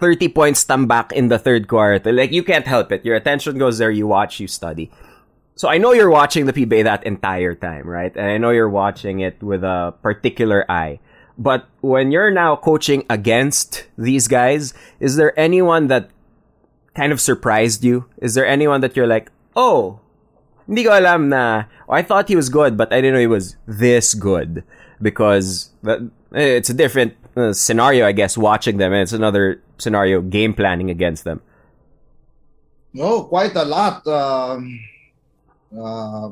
30 0.00 0.28
points 0.34 0.64
back 0.64 1.12
in 1.12 1.28
the 1.28 1.38
third 1.38 1.68
quarter. 1.68 2.12
Like 2.12 2.32
you 2.32 2.42
can't 2.42 2.66
help 2.66 2.90
it. 2.90 3.04
Your 3.04 3.14
attention 3.14 3.56
goes 3.56 3.78
there, 3.78 3.90
you 3.90 4.08
watch, 4.08 4.40
you 4.40 4.48
study. 4.48 4.90
So 5.54 5.68
I 5.68 5.78
know 5.78 5.92
you're 5.92 6.10
watching 6.10 6.46
the 6.46 6.52
PBA 6.52 6.82
that 6.84 7.04
entire 7.06 7.54
time, 7.54 7.86
right? 7.86 8.10
And 8.16 8.26
I 8.26 8.38
know 8.38 8.50
you're 8.50 8.68
watching 8.68 9.20
it 9.20 9.40
with 9.40 9.62
a 9.62 9.94
particular 10.02 10.64
eye. 10.68 10.98
But 11.38 11.68
when 11.80 12.12
you're 12.12 12.30
now 12.30 12.56
coaching 12.56 13.04
against 13.08 13.86
these 13.96 14.28
guys, 14.28 14.74
is 15.00 15.16
there 15.16 15.38
anyone 15.38 15.86
that 15.88 16.10
kind 16.94 17.12
of 17.12 17.20
surprised 17.20 17.84
you? 17.84 18.06
Is 18.18 18.34
there 18.34 18.46
anyone 18.46 18.80
that 18.82 18.96
you're 18.96 19.06
like, 19.06 19.30
oh, 19.56 20.00
hindi 20.66 20.84
ko 20.84 20.98
alam 20.98 21.28
na, 21.28 21.64
oh, 21.88 21.94
I 21.94 22.02
thought 22.02 22.28
he 22.28 22.36
was 22.36 22.48
good, 22.48 22.76
but 22.76 22.92
I 22.92 22.96
didn't 23.00 23.14
know 23.14 23.20
he 23.20 23.26
was 23.26 23.56
this 23.66 24.14
good. 24.14 24.64
Because 25.00 25.70
it's 26.32 26.70
a 26.70 26.74
different 26.74 27.16
uh, 27.36 27.52
scenario, 27.52 28.06
I 28.06 28.12
guess, 28.12 28.38
watching 28.38 28.76
them, 28.76 28.92
and 28.92 29.02
it's 29.02 29.12
another 29.12 29.60
scenario 29.78 30.20
game 30.20 30.54
planning 30.54 30.90
against 30.90 31.24
them. 31.24 31.40
No, 32.92 33.24
quite 33.24 33.56
a 33.56 33.64
lot. 33.64 34.06
Um, 34.06 34.78
uh, 35.76 36.30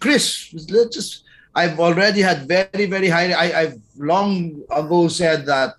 Chris, 0.00 0.52
let's 0.68 0.94
just. 0.96 1.24
I've 1.54 1.80
already 1.80 2.20
had 2.20 2.46
very, 2.46 2.86
very 2.86 3.08
high. 3.08 3.32
I, 3.32 3.60
I've 3.60 3.80
long 3.96 4.62
ago 4.70 5.08
said 5.08 5.46
that, 5.46 5.74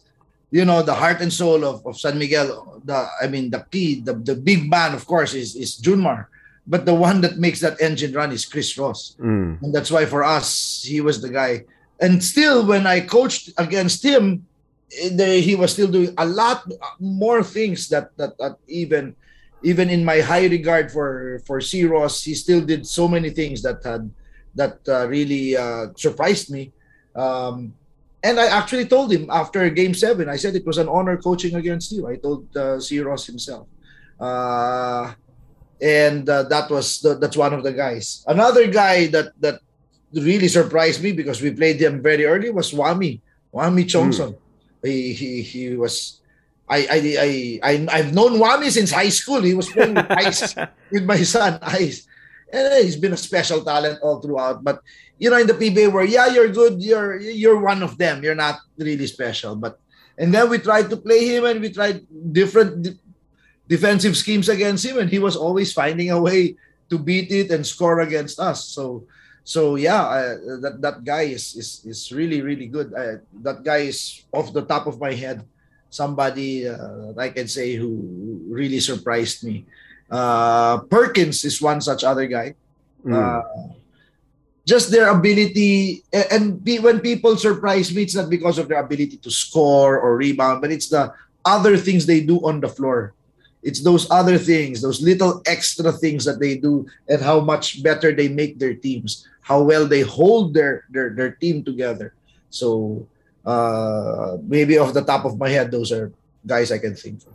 you 0.51 0.65
know, 0.65 0.82
the 0.82 0.93
heart 0.93 1.22
and 1.22 1.32
soul 1.32 1.63
of, 1.63 1.86
of 1.86 1.99
San 1.99 2.17
Miguel. 2.17 2.82
The 2.84 3.07
I 3.22 3.28
mean, 3.28 3.49
the 3.49 3.65
key, 3.72 4.01
the, 4.01 4.13
the 4.13 4.36
big 4.36 4.70
man, 4.70 4.93
of 4.93 5.05
course, 5.05 5.34
is 5.34 5.55
is 5.55 5.80
Junmar 5.80 6.28
but 6.70 6.86
the 6.86 6.93
one 6.93 7.20
that 7.22 7.41
makes 7.41 7.59
that 7.61 7.82
engine 7.82 8.13
run 8.13 8.32
is 8.32 8.45
Chris 8.45 8.78
Ross. 8.78 9.17
Mm. 9.20 9.57
And 9.61 9.74
that's 9.74 9.89
why 9.89 10.05
for 10.05 10.24
us, 10.24 10.86
he 10.86 11.01
was 11.01 11.20
the 11.20 11.30
guy. 11.34 11.65
And 11.99 12.24
still, 12.24 12.63
when 12.65 12.86
I 12.86 13.01
coached 13.01 13.49
against 13.57 14.05
him, 14.05 14.45
eh, 14.93 15.41
he 15.41 15.55
was 15.55 15.74
still 15.74 15.89
doing 15.89 16.13
a 16.15 16.26
lot 16.26 16.70
more 16.99 17.43
things 17.43 17.89
that, 17.89 18.15
that, 18.17 18.38
that 18.38 18.57
even 18.67 19.17
even 19.61 19.89
in 19.89 20.05
my 20.05 20.22
high 20.22 20.47
regard 20.47 20.89
for 20.89 21.41
for 21.45 21.59
C 21.59 21.84
Ross, 21.84 22.24
he 22.24 22.34
still 22.34 22.61
did 22.61 22.88
so 22.88 23.09
many 23.09 23.30
things 23.30 23.61
that 23.63 23.84
had 23.84 24.07
that 24.56 24.80
uh, 24.88 25.08
really 25.08 25.56
uh, 25.56 25.88
surprised 25.95 26.52
me. 26.52 26.72
Um, 27.16 27.74
and 28.24 28.39
I 28.39 28.47
actually 28.47 28.86
told 28.86 29.12
him 29.12 29.30
after 29.32 29.70
Game 29.70 29.93
Seven, 29.93 30.28
I 30.28 30.36
said 30.36 30.56
it 30.56 30.66
was 30.66 30.78
an 30.78 30.89
honor 30.89 31.18
coaching 31.18 31.56
against 31.56 31.91
you. 31.91 32.08
I 32.08 32.18
told 32.18 32.56
uh, 32.56 32.80
C 32.80 33.00
Ross 33.00 33.26
himself. 33.26 33.68
Uh, 34.20 35.14
and 35.82 36.28
uh, 36.28 36.43
that 36.43 36.70
was 36.70 37.00
the, 37.00 37.16
that's 37.16 37.38
one 37.38 37.54
of 37.54 37.64
the 37.64 37.72
guys. 37.72 38.24
Another 38.28 38.68
guy 38.68 39.08
that 39.08 39.32
that 39.39 39.62
really 40.14 40.47
surprised 40.47 41.02
me 41.02 41.12
because 41.12 41.41
we 41.41 41.52
played 41.52 41.80
him 41.80 42.02
very 42.02 42.26
early 42.26 42.50
was 42.50 42.72
Juami 42.72 43.22
Juami 43.54 43.86
Tiongson. 43.86 44.36
Mm. 44.36 44.38
He, 44.84 45.14
he 45.14 45.41
he 45.41 45.76
was 45.76 46.20
I 46.68 46.80
I 46.86 47.00
I 47.00 47.32
I 47.64 47.88
I've 47.91 48.14
known 48.14 48.38
Juami 48.39 48.70
since 48.70 48.91
high 48.91 49.10
school. 49.10 49.41
He 49.41 49.54
was 49.54 49.70
playing 49.70 49.95
with 49.95 50.12
ice 50.12 50.56
with 50.91 51.06
my 51.06 51.22
son, 51.24 51.60
Ice. 51.62 52.08
And 52.52 52.84
he's 52.84 52.97
been 52.97 53.14
a 53.14 53.18
special 53.18 53.64
talent 53.64 54.00
all 54.02 54.22
throughout. 54.22 54.64
But 54.64 54.82
you 55.18 55.30
know, 55.30 55.38
in 55.38 55.47
the 55.47 55.54
PBA 55.54 55.91
where 55.91 56.06
yeah, 56.06 56.28
you're 56.28 56.50
good, 56.50 56.82
you're 56.82 57.20
you're 57.20 57.62
one 57.62 57.84
of 57.84 57.97
them. 57.97 58.24
You're 58.24 58.39
not 58.39 58.60
really 58.78 59.08
special. 59.08 59.56
But 59.56 59.80
and 60.18 60.34
then 60.34 60.50
we 60.50 60.58
tried 60.58 60.89
to 60.89 60.97
play 60.97 61.28
him 61.28 61.45
and 61.45 61.62
we 61.62 61.72
tried 61.72 62.06
different 62.34 62.84
de- 62.84 63.00
defensive 63.68 64.18
schemes 64.18 64.50
against 64.50 64.86
him, 64.86 64.97
and 64.97 65.10
he 65.10 65.20
was 65.20 65.36
always 65.36 65.72
finding 65.72 66.10
a 66.10 66.20
way 66.20 66.56
to 66.89 66.97
beat 66.97 67.32
it 67.32 67.52
and 67.52 67.66
score 67.66 68.02
against 68.02 68.39
us. 68.39 68.66
So 68.66 69.06
so 69.50 69.82
yeah, 69.82 70.06
uh, 70.06 70.62
that 70.62 70.78
that 70.78 70.97
guy 71.02 71.34
is 71.34 71.58
is 71.58 71.82
is 71.86 72.12
really 72.14 72.41
really 72.41 72.70
good. 72.70 72.93
Uh, 72.93 73.22
that 73.41 73.64
guy 73.64 73.89
is 73.89 74.26
off 74.30 74.54
the 74.54 74.62
top 74.62 74.86
of 74.86 75.02
my 75.02 75.14
head, 75.14 75.41
somebody 75.89 76.70
uh, 76.70 77.18
I 77.18 77.30
can 77.30 77.50
say 77.50 77.74
who 77.74 77.97
really 78.45 78.80
surprised 78.80 79.41
me. 79.41 79.66
Uh, 80.10 80.80
Perkins 80.89 81.45
is 81.45 81.62
one 81.62 81.82
such 81.82 82.03
other 82.03 82.28
guy. 82.28 82.55
Mm. 83.05 83.76
just 84.70 84.91
their 84.93 85.10
ability, 85.10 86.05
and 86.14 86.62
when 86.62 87.01
people 87.01 87.34
surprise 87.38 87.89
me, 87.89 88.05
it's 88.05 88.14
not 88.14 88.30
because 88.30 88.62
of 88.62 88.70
their 88.70 88.78
ability 88.78 89.18
to 89.18 89.32
score 89.32 89.97
or 89.97 90.14
rebound, 90.14 90.62
but 90.62 90.70
it's 90.70 90.93
the 90.93 91.10
other 91.41 91.74
things 91.74 92.05
they 92.05 92.22
do 92.22 92.38
on 92.45 92.62
the 92.62 92.70
floor. 92.70 93.18
It's 93.66 93.82
those 93.82 94.05
other 94.12 94.38
things, 94.38 94.86
those 94.86 95.01
little 95.01 95.41
extra 95.49 95.91
things 95.91 96.24
that 96.30 96.39
they 96.39 96.55
do, 96.62 96.86
and 97.10 97.18
how 97.18 97.41
much 97.41 97.82
better 97.82 98.14
they 98.14 98.30
make 98.30 98.62
their 98.62 98.78
teams, 98.78 99.28
how 99.41 99.66
well 99.66 99.89
they 99.89 100.01
hold 100.05 100.53
their 100.53 100.86
their, 100.93 101.18
their 101.18 101.32
team 101.34 101.66
together. 101.66 102.14
So 102.53 103.07
uh, 103.43 104.38
maybe 104.45 104.78
off 104.78 104.93
the 104.93 105.03
top 105.03 105.26
of 105.26 105.41
my 105.41 105.49
head, 105.49 105.72
those 105.72 105.91
are 105.91 106.14
guys 106.45 106.72
I 106.72 106.78
can 106.78 106.93
think 106.93 107.26
of. 107.26 107.34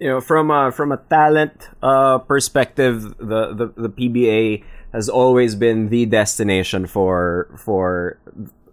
You 0.00 0.08
know, 0.08 0.20
from 0.20 0.50
a, 0.50 0.72
from 0.72 0.92
a 0.92 0.96
talent 0.96 1.68
uh, 1.82 2.18
perspective, 2.18 3.18
the, 3.18 3.52
the 3.54 3.66
the 3.76 3.90
PBA 3.90 4.64
has 4.92 5.08
always 5.08 5.54
been 5.54 5.90
the 5.90 6.06
destination 6.06 6.86
for 6.86 7.52
for 7.56 8.18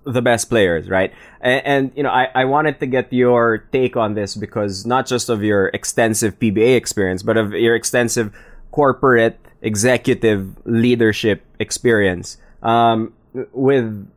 the 0.06 0.22
best 0.22 0.50
players, 0.50 0.90
right? 0.90 1.14
And, 1.42 1.66
and, 1.66 1.92
you 1.96 2.04
know, 2.04 2.10
I, 2.10 2.30
I 2.34 2.46
wanted 2.46 2.80
to 2.80 2.86
get 2.86 3.12
your 3.12 3.68
take 3.74 3.98
on 3.98 4.14
this 4.14 4.36
because 4.36 4.86
not 4.86 5.06
just 5.06 5.28
of 5.28 5.44
your 5.44 5.68
extensive 5.68 6.40
PBA 6.40 6.78
experience, 6.78 7.24
but 7.24 7.36
of 7.36 7.52
your 7.52 7.76
extensive 7.76 8.34
corporate 8.72 9.38
executive 9.62 10.56
leadership 10.66 11.44
experience. 11.60 12.38
Um, 12.64 13.14
with 13.52 14.10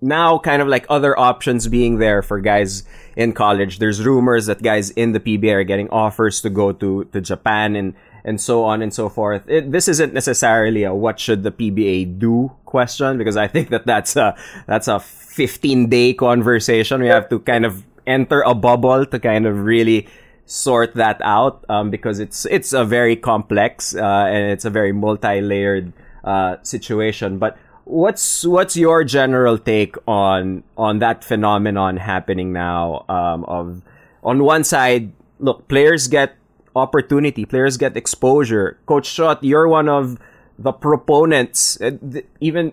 now 0.00 0.38
kind 0.38 0.62
of 0.62 0.68
like 0.68 0.86
other 0.88 1.18
options 1.18 1.66
being 1.68 1.98
there 1.98 2.22
for 2.22 2.40
guys 2.40 2.84
in 3.16 3.32
college. 3.32 3.78
There's 3.78 4.04
rumors 4.04 4.46
that 4.46 4.62
guys 4.62 4.90
in 4.90 5.12
the 5.12 5.20
PBA 5.20 5.52
are 5.52 5.64
getting 5.64 5.90
offers 5.90 6.40
to 6.42 6.50
go 6.50 6.72
to, 6.72 7.04
to 7.04 7.20
Japan 7.20 7.76
and 7.76 7.94
and 8.24 8.40
so 8.40 8.64
on 8.64 8.82
and 8.82 8.92
so 8.92 9.08
forth. 9.08 9.48
It, 9.48 9.72
this 9.72 9.88
isn't 9.88 10.12
necessarily 10.12 10.84
a 10.84 10.92
what 10.92 11.18
should 11.18 11.42
the 11.44 11.50
PBA 11.50 12.18
do 12.18 12.52
question 12.64 13.16
because 13.16 13.36
I 13.36 13.48
think 13.48 13.70
that 13.70 13.86
that's 13.86 14.16
a 14.16 14.36
that's 14.66 14.88
a 14.88 15.00
15 15.00 15.88
day 15.88 16.12
conversation. 16.14 17.00
We 17.00 17.08
have 17.08 17.28
to 17.30 17.38
kind 17.38 17.64
of 17.64 17.84
enter 18.06 18.42
a 18.42 18.54
bubble 18.54 19.06
to 19.06 19.18
kind 19.18 19.46
of 19.46 19.64
really 19.64 20.08
sort 20.46 20.94
that 20.94 21.20
out 21.22 21.64
um, 21.68 21.90
because 21.90 22.18
it's 22.18 22.44
it's 22.46 22.72
a 22.72 22.84
very 22.84 23.16
complex 23.16 23.94
uh, 23.94 24.28
and 24.28 24.50
it's 24.50 24.64
a 24.64 24.70
very 24.70 24.92
multi 24.92 25.40
layered 25.40 25.92
uh, 26.24 26.56
situation. 26.62 27.38
But 27.38 27.56
what's 27.88 28.44
what's 28.44 28.76
your 28.76 29.02
general 29.02 29.58
take 29.58 29.96
on 30.06 30.62
on 30.76 30.98
that 31.00 31.24
phenomenon 31.24 31.96
happening 31.96 32.52
now? 32.52 33.04
Um, 33.08 33.44
of 33.44 33.82
on 34.22 34.44
one 34.44 34.62
side, 34.62 35.12
look, 35.40 35.66
players 35.68 36.06
get 36.06 36.36
opportunity. 36.76 37.44
Players 37.44 37.76
get 37.76 37.96
exposure. 37.96 38.78
Coach 38.86 39.12
Chot, 39.12 39.42
you're 39.42 39.66
one 39.66 39.88
of 39.88 40.18
the 40.58 40.72
proponents. 40.72 41.80
Uh, 41.80 41.96
even 42.40 42.72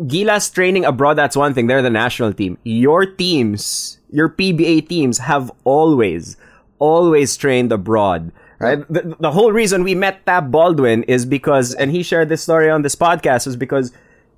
Gilas 0.00 0.52
training 0.52 0.84
abroad, 0.84 1.14
that's 1.14 1.36
one 1.36 1.52
thing. 1.52 1.66
They're 1.66 1.82
the 1.82 1.90
national 1.90 2.32
team. 2.32 2.56
Your 2.64 3.04
teams, 3.04 3.98
your 4.10 4.28
PBA 4.28 4.88
teams 4.88 5.18
have 5.18 5.50
always, 5.64 6.36
always 6.78 7.36
trained 7.36 7.72
abroad. 7.72 8.32
Right? 8.58 8.86
The, 8.92 9.16
the 9.18 9.32
whole 9.32 9.52
reason 9.52 9.84
we 9.84 9.94
met 9.94 10.26
Tab 10.26 10.50
Baldwin 10.50 11.02
is 11.04 11.24
because, 11.24 11.72
and 11.74 11.90
he 11.90 12.02
shared 12.02 12.28
this 12.28 12.42
story 12.42 12.68
on 12.68 12.82
this 12.82 12.94
podcast, 12.94 13.46
was 13.46 13.56
because 13.56 13.90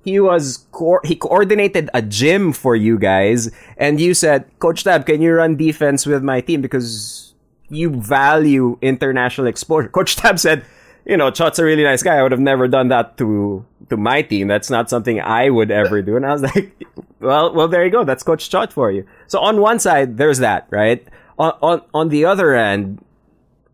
he 0.03 0.19
was 0.19 0.65
co- 0.71 0.99
he 1.03 1.15
coordinated 1.15 1.89
a 1.93 2.01
gym 2.01 2.53
for 2.53 2.75
you 2.75 2.99
guys, 2.99 3.51
and 3.77 3.99
you 3.99 4.13
said, 4.13 4.45
Coach 4.59 4.83
Tab, 4.83 5.05
can 5.05 5.21
you 5.21 5.33
run 5.33 5.55
defense 5.55 6.05
with 6.05 6.23
my 6.23 6.41
team 6.41 6.61
because 6.61 7.33
you 7.69 7.89
value 7.89 8.77
international 8.81 9.47
exposure. 9.47 9.89
Coach 9.89 10.15
Tab 10.15 10.39
said, 10.39 10.65
you 11.05 11.17
know, 11.17 11.31
Chot's 11.31 11.59
a 11.59 11.65
really 11.65 11.83
nice 11.83 12.03
guy. 12.03 12.15
I 12.15 12.23
would 12.23 12.31
have 12.31 12.39
never 12.39 12.67
done 12.67 12.87
that 12.89 13.17
to 13.17 13.65
to 13.89 13.97
my 13.97 14.21
team. 14.21 14.47
That's 14.47 14.69
not 14.69 14.89
something 14.89 15.19
I 15.19 15.49
would 15.49 15.69
ever 15.69 16.01
do. 16.01 16.15
And 16.15 16.25
I 16.25 16.31
was 16.31 16.41
like, 16.55 16.85
well, 17.19 17.53
well, 17.53 17.67
there 17.67 17.83
you 17.83 17.91
go. 17.91 18.03
That's 18.03 18.23
Coach 18.23 18.49
Chot 18.49 18.71
for 18.71 18.91
you. 18.91 19.05
So 19.27 19.39
on 19.39 19.59
one 19.59 19.79
side, 19.79 20.17
there's 20.17 20.39
that, 20.39 20.67
right? 20.69 21.05
On 21.37 21.51
on 21.61 21.81
on 21.93 22.09
the 22.09 22.25
other 22.25 22.55
end, 22.55 23.02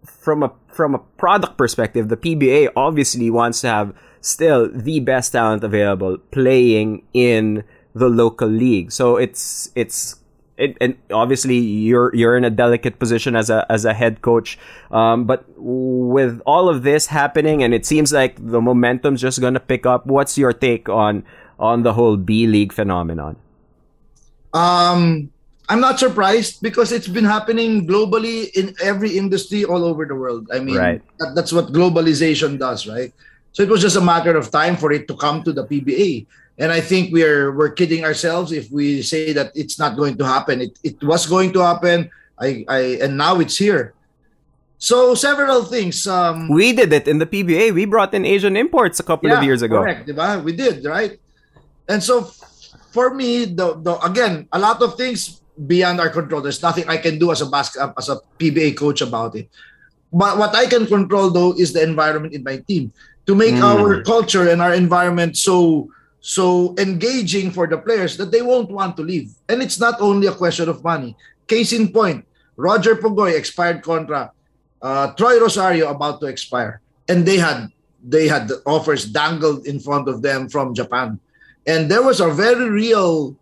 from 0.09 0.43
a 0.43 0.51
from 0.67 0.95
a 0.95 0.99
product 0.99 1.57
perspective, 1.57 2.09
the 2.09 2.17
PBA 2.17 2.69
obviously 2.75 3.29
wants 3.29 3.61
to 3.61 3.67
have 3.67 3.93
still 4.21 4.69
the 4.71 4.99
best 4.99 5.31
talent 5.31 5.63
available 5.63 6.17
playing 6.31 7.03
in 7.13 7.63
the 7.93 8.09
local 8.09 8.47
league. 8.47 8.91
So 8.91 9.17
it's 9.17 9.71
it's 9.75 10.19
it, 10.57 10.77
and 10.81 10.97
obviously 11.11 11.57
you're 11.57 12.13
you're 12.13 12.37
in 12.37 12.43
a 12.43 12.49
delicate 12.49 12.99
position 12.99 13.35
as 13.35 13.49
a 13.49 13.65
as 13.69 13.85
a 13.85 13.93
head 13.93 14.21
coach. 14.21 14.59
Um, 14.91 15.25
but 15.25 15.45
with 15.55 16.41
all 16.45 16.69
of 16.69 16.83
this 16.83 17.07
happening, 17.07 17.63
and 17.63 17.73
it 17.73 17.85
seems 17.85 18.11
like 18.11 18.35
the 18.37 18.61
momentum's 18.61 19.21
just 19.21 19.39
going 19.39 19.53
to 19.53 19.59
pick 19.59 19.85
up. 19.85 20.05
What's 20.05 20.37
your 20.37 20.53
take 20.53 20.89
on 20.89 21.23
on 21.57 21.83
the 21.83 21.93
whole 21.93 22.17
B 22.17 22.45
League 22.45 22.73
phenomenon? 22.73 23.37
Um, 24.53 25.31
I'm 25.69 25.79
not 25.79 25.99
surprised 25.99 26.61
because 26.61 26.91
it's 26.91 27.07
been 27.07 27.23
happening 27.23 27.85
globally 27.85 28.49
in 28.57 28.73
every 28.81 29.15
industry 29.15 29.63
all 29.63 29.85
over 29.85 30.03
the 30.03 30.15
world. 30.15 30.49
I 30.51 30.59
mean, 30.59 30.77
right. 30.77 31.01
that, 31.19 31.35
that's 31.35 31.53
what 31.53 31.71
globalization 31.71 32.57
does, 32.57 32.87
right? 32.87 33.13
So 33.53 33.61
it 33.61 33.69
was 33.69 33.81
just 33.81 33.95
a 33.95 34.01
matter 34.01 34.35
of 34.35 34.49
time 34.49 34.75
for 34.75 34.91
it 34.91 35.07
to 35.07 35.15
come 35.15 35.43
to 35.43 35.53
the 35.53 35.65
PBA. 35.65 36.25
And 36.57 36.71
I 36.71 36.81
think 36.81 37.13
we're 37.13 37.53
we're 37.55 37.69
kidding 37.69 38.03
ourselves 38.03 38.51
if 38.51 38.69
we 38.71 39.01
say 39.01 39.31
that 39.31 39.53
it's 39.55 39.77
not 39.79 39.95
going 39.95 40.17
to 40.17 40.25
happen. 40.25 40.59
It 40.59 40.77
it 40.83 40.97
was 41.03 41.25
going 41.25 41.53
to 41.53 41.61
happen. 41.61 42.09
I, 42.37 42.65
I 42.67 42.79
and 43.05 43.15
now 43.15 43.39
it's 43.39 43.55
here. 43.55 43.93
So 44.79 45.13
several 45.13 45.63
things. 45.63 46.07
Um, 46.07 46.49
we 46.49 46.73
did 46.73 46.91
it 46.91 47.07
in 47.07 47.19
the 47.19 47.25
PBA. 47.25 47.73
We 47.73 47.85
brought 47.85 48.13
in 48.13 48.25
Asian 48.25 48.57
imports 48.57 48.99
a 48.99 49.03
couple 49.03 49.29
yeah, 49.29 49.37
of 49.37 49.43
years 49.43 49.61
ago. 49.61 49.83
Correct, 49.83 50.07
diba? 50.07 50.43
We 50.43 50.51
did 50.51 50.83
right. 50.83 51.19
And 51.87 52.01
so 52.01 52.23
for 52.91 53.13
me, 53.13 53.45
the, 53.45 53.79
the 53.79 53.99
again, 54.01 54.47
a 54.51 54.59
lot 54.59 54.81
of 54.81 54.95
things 54.95 55.39
beyond 55.67 55.99
our 55.99 56.09
control. 56.09 56.41
There's 56.41 56.61
nothing 56.61 56.87
I 56.87 56.97
can 56.97 57.19
do 57.19 57.31
as 57.31 57.41
a 57.41 57.45
basket 57.45 57.91
as 57.97 58.09
a 58.09 58.19
PBA 58.37 58.77
coach 58.77 59.01
about 59.01 59.35
it. 59.35 59.49
But 60.11 60.37
what 60.37 60.55
I 60.55 60.65
can 60.65 60.85
control 60.85 61.29
though 61.29 61.53
is 61.53 61.73
the 61.73 61.83
environment 61.83 62.33
in 62.33 62.43
my 62.43 62.57
team 62.57 62.91
to 63.27 63.35
make 63.35 63.55
mm. 63.55 63.63
our 63.63 64.01
culture 64.03 64.49
and 64.49 64.61
our 64.61 64.73
environment 64.73 65.37
so 65.37 65.89
so 66.21 66.75
engaging 66.77 67.51
for 67.51 67.67
the 67.67 67.77
players 67.77 68.17
that 68.17 68.31
they 68.31 68.41
won't 68.41 68.69
want 68.69 68.97
to 68.97 69.03
leave. 69.03 69.31
And 69.47 69.61
it's 69.61 69.79
not 69.79 70.01
only 70.01 70.27
a 70.27 70.35
question 70.35 70.67
of 70.67 70.83
money. 70.83 71.15
Case 71.47 71.71
in 71.71 71.93
point, 71.93 72.25
Roger 72.57 72.95
Pogoy 72.95 73.37
expired 73.37 73.83
contract, 73.83 74.35
uh, 74.81 75.13
Troy 75.13 75.39
Rosario 75.39 75.89
about 75.89 76.19
to 76.19 76.27
expire, 76.27 76.81
and 77.07 77.25
they 77.25 77.37
had 77.37 77.71
they 78.03 78.27
had 78.27 78.47
the 78.47 78.61
offers 78.65 79.05
dangled 79.05 79.65
in 79.65 79.79
front 79.79 80.07
of 80.07 80.21
them 80.21 80.49
from 80.49 80.75
Japan, 80.75 81.19
and 81.65 81.89
there 81.89 82.03
was 82.03 82.19
a 82.19 82.29
very 82.29 82.69
real 82.69 83.38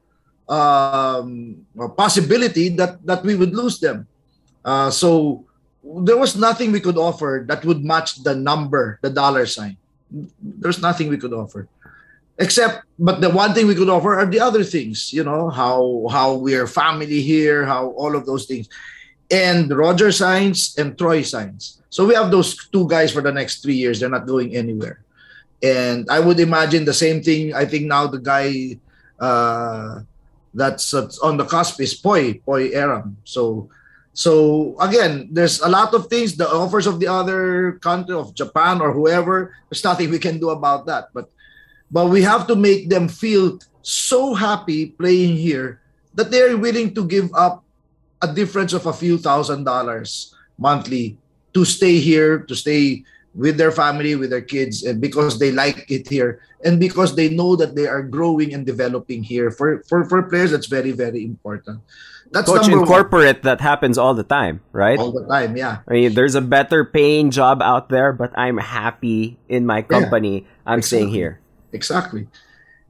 um, 0.50 1.66
possibility 1.96 2.70
that 2.70 3.04
that 3.06 3.24
we 3.24 3.36
would 3.36 3.54
lose 3.54 3.80
them. 3.80 4.08
Uh, 4.64 4.90
so 4.90 5.44
there 5.84 6.18
was 6.18 6.36
nothing 6.36 6.72
we 6.72 6.80
could 6.80 6.98
offer 6.98 7.46
that 7.48 7.64
would 7.64 7.84
match 7.84 8.24
the 8.24 8.36
number, 8.36 9.00
the 9.02 9.10
dollar 9.10 9.46
sign. 9.46 9.78
There's 10.42 10.82
nothing 10.82 11.08
we 11.08 11.18
could 11.18 11.34
offer. 11.34 11.68
Except 12.38 12.84
but 13.00 13.20
the 13.20 13.30
one 13.30 13.54
thing 13.54 13.68
we 13.68 13.76
could 13.76 13.90
offer 13.90 14.14
are 14.20 14.26
the 14.26 14.40
other 14.40 14.64
things 14.64 15.12
you 15.12 15.24
know 15.24 15.50
how 15.50 16.06
how 16.12 16.38
we're 16.38 16.68
family 16.68 17.22
here 17.22 17.66
how 17.66 17.90
all 17.98 18.16
of 18.16 18.26
those 18.26 18.46
things. 18.46 18.70
And 19.32 19.68
roger 19.76 20.12
signs 20.12 20.78
and 20.78 20.98
troy 20.98 21.22
signs. 21.24 21.82
So 21.90 22.06
we 22.06 22.16
have 22.16 22.32
those 22.32 22.56
two 22.70 22.88
guys 22.88 23.12
for 23.12 23.22
the 23.22 23.32
next 23.32 23.64
three 23.64 23.76
years. 23.76 24.00
They're 24.00 24.14
not 24.14 24.28
going 24.28 24.56
anywhere. 24.56 25.04
And 25.64 26.08
i 26.12 26.20
would 26.20 26.40
imagine 26.40 26.86
the 26.86 26.94
same 26.94 27.24
thing. 27.24 27.56
I 27.56 27.66
think 27.66 27.86
now 27.90 28.06
the 28.08 28.22
guy 28.22 28.78
uh 29.20 30.06
that's, 30.58 30.92
that's 30.92 31.20
on 31.20 31.38
the 31.38 31.46
cusp 31.46 31.80
is 31.80 31.94
Poy 31.94 32.42
Poy 32.42 32.72
Erram 32.74 33.16
so 33.24 33.70
so 34.18 34.74
again, 34.82 35.30
there's 35.30 35.62
a 35.62 35.70
lot 35.70 35.94
of 35.94 36.10
things. 36.10 36.34
The 36.34 36.50
offers 36.50 36.90
of 36.90 37.00
the 37.00 37.06
other 37.06 37.78
country 37.86 38.18
of 38.18 38.34
Japan 38.34 38.82
or 38.82 38.92
whoever, 38.92 39.54
there's 39.70 39.84
nothing 39.84 40.10
we 40.10 40.18
can 40.18 40.42
do 40.42 40.50
about 40.50 40.90
that. 40.90 41.14
But 41.14 41.30
but 41.94 42.10
we 42.10 42.26
have 42.26 42.50
to 42.50 42.58
make 42.58 42.90
them 42.90 43.14
feel 43.14 43.62
so 43.86 44.34
happy 44.34 44.98
playing 44.98 45.38
here 45.38 45.86
that 46.18 46.34
they're 46.34 46.58
willing 46.58 46.98
to 46.98 47.06
give 47.06 47.30
up 47.38 47.62
a 48.26 48.34
difference 48.34 48.74
of 48.74 48.90
a 48.90 48.98
few 48.98 49.22
thousand 49.22 49.70
dollars 49.70 50.34
monthly 50.58 51.22
to 51.54 51.62
stay 51.62 52.02
here, 52.02 52.42
to 52.50 52.56
stay 52.58 53.06
with 53.38 53.56
their 53.56 53.72
family, 53.72 54.18
with 54.18 54.34
their 54.34 54.42
kids, 54.42 54.84
and 54.84 55.00
because 55.00 55.38
they 55.38 55.54
like 55.54 55.86
it 55.88 56.10
here, 56.10 56.42
and 56.66 56.82
because 56.82 57.16
they 57.16 57.30
know 57.30 57.56
that 57.56 57.78
they 57.78 57.86
are 57.88 58.02
growing 58.02 58.54
and 58.54 58.66
developing 58.66 59.22
here. 59.22 59.54
For 59.54 59.86
for 59.86 60.04
for 60.10 60.26
players, 60.26 60.52
that's 60.52 60.66
very 60.66 60.92
very 60.92 61.24
important. 61.24 61.80
That's 62.34 62.50
Coach, 62.50 62.68
in 62.68 62.84
corporate, 62.84 63.44
that 63.48 63.62
happens 63.62 63.96
all 63.96 64.12
the 64.12 64.28
time, 64.28 64.60
right? 64.74 65.00
all 65.00 65.14
the 65.14 65.24
time. 65.24 65.56
Yeah, 65.56 65.80
I 65.88 65.94
mean, 65.94 66.12
there's 66.12 66.36
a 66.36 66.44
better 66.44 66.84
paying 66.84 67.32
job 67.32 67.62
out 67.62 67.88
there, 67.88 68.12
but 68.12 68.36
I'm 68.36 68.58
happy 68.58 69.40
in 69.48 69.64
my 69.64 69.80
company. 69.80 70.44
I'm 70.66 70.82
staying 70.82 71.14
here. 71.16 71.40
exactly. 71.72 72.28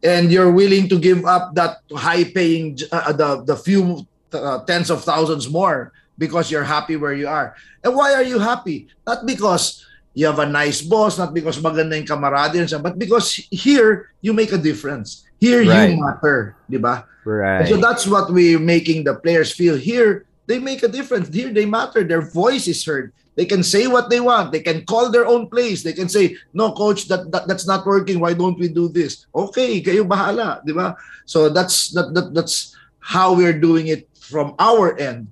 And 0.03 0.31
you're 0.31 0.51
willing 0.51 0.87
to 0.89 0.97
give 0.97 1.25
up 1.25 1.55
that 1.57 1.81
high-paying, 1.89 2.79
uh, 2.91 3.13
the 3.13 3.41
the 3.43 3.57
few 3.57 4.05
uh, 4.33 4.61
tens 4.65 4.89
of 4.89 5.03
thousands 5.03 5.49
more 5.49 5.91
because 6.17 6.49
you're 6.51 6.65
happy 6.65 6.95
where 6.95 7.13
you 7.13 7.27
are. 7.27 7.55
And 7.83 7.95
why 7.95 8.13
are 8.13 8.23
you 8.23 8.37
happy? 8.39 8.87
Not 9.05 9.25
because 9.25 9.85
you 10.17 10.25
have 10.25 10.41
a 10.41 10.49
nice 10.49 10.81
boss, 10.81 11.21
not 11.21 11.29
because 11.29 11.61
maganda 11.61 11.93
yung 11.93 12.09
camaraderie, 12.09 12.65
but 12.81 12.97
because 12.97 13.37
here 13.53 14.09
you 14.17 14.33
make 14.33 14.49
a 14.49 14.57
difference. 14.57 15.29
Here 15.37 15.61
Right. 15.61 15.93
you 15.93 16.01
matter, 16.01 16.57
di 16.65 16.81
ba? 16.81 17.05
Right. 17.21 17.69
So 17.69 17.77
that's 17.77 18.09
what 18.09 18.33
we're 18.33 18.57
making 18.57 19.05
the 19.05 19.13
players 19.13 19.53
feel. 19.53 19.77
Here, 19.77 20.25
they 20.49 20.57
make 20.57 20.81
a 20.81 20.89
difference. 20.89 21.29
Here, 21.29 21.53
they 21.53 21.69
matter. 21.69 22.01
Their 22.01 22.25
voice 22.25 22.65
is 22.65 22.81
heard. 22.81 23.13
They 23.37 23.45
can 23.45 23.61
say 23.61 23.85
what 23.85 24.09
they 24.09 24.17
want. 24.17 24.49
They 24.49 24.65
can 24.65 24.81
call 24.89 25.13
their 25.13 25.29
own 25.29 25.53
plays. 25.53 25.85
They 25.85 25.93
can 25.93 26.09
say, 26.09 26.33
"No, 26.49 26.73
coach, 26.73 27.05
that, 27.13 27.29
that 27.29 27.45
that's 27.45 27.69
not 27.69 27.85
working. 27.85 28.17
Why 28.17 28.33
don't 28.33 28.57
we 28.57 28.65
do 28.73 28.89
this?" 28.89 29.29
Okay, 29.29 29.77
kayo 29.85 30.01
bahala, 30.01 30.65
di 30.65 30.73
ba? 30.73 30.97
So 31.29 31.53
that's 31.53 31.93
that, 31.93 32.17
that 32.17 32.33
that's 32.33 32.73
how 32.97 33.37
we're 33.37 33.53
doing 33.53 33.93
it 33.93 34.09
from 34.17 34.57
our 34.57 34.97
end. 34.97 35.29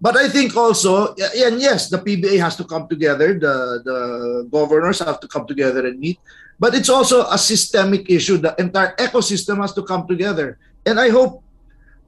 But 0.00 0.16
I 0.16 0.28
think 0.28 0.56
also, 0.56 1.14
and 1.18 1.58
yes, 1.60 1.90
the 1.90 1.98
PBA 1.98 2.38
has 2.38 2.54
to 2.56 2.64
come 2.64 2.86
together. 2.86 3.34
The 3.34 3.82
the 3.82 3.98
governors 4.46 5.02
have 5.02 5.18
to 5.20 5.28
come 5.28 5.46
together 5.46 5.86
and 5.86 5.98
meet. 5.98 6.18
But 6.58 6.74
it's 6.74 6.88
also 6.88 7.26
a 7.26 7.38
systemic 7.38 8.10
issue. 8.10 8.38
The 8.38 8.54
entire 8.58 8.94
ecosystem 8.98 9.58
has 9.62 9.74
to 9.74 9.82
come 9.82 10.06
together. 10.06 10.58
And 10.86 10.98
I 10.98 11.10
hope 11.10 11.42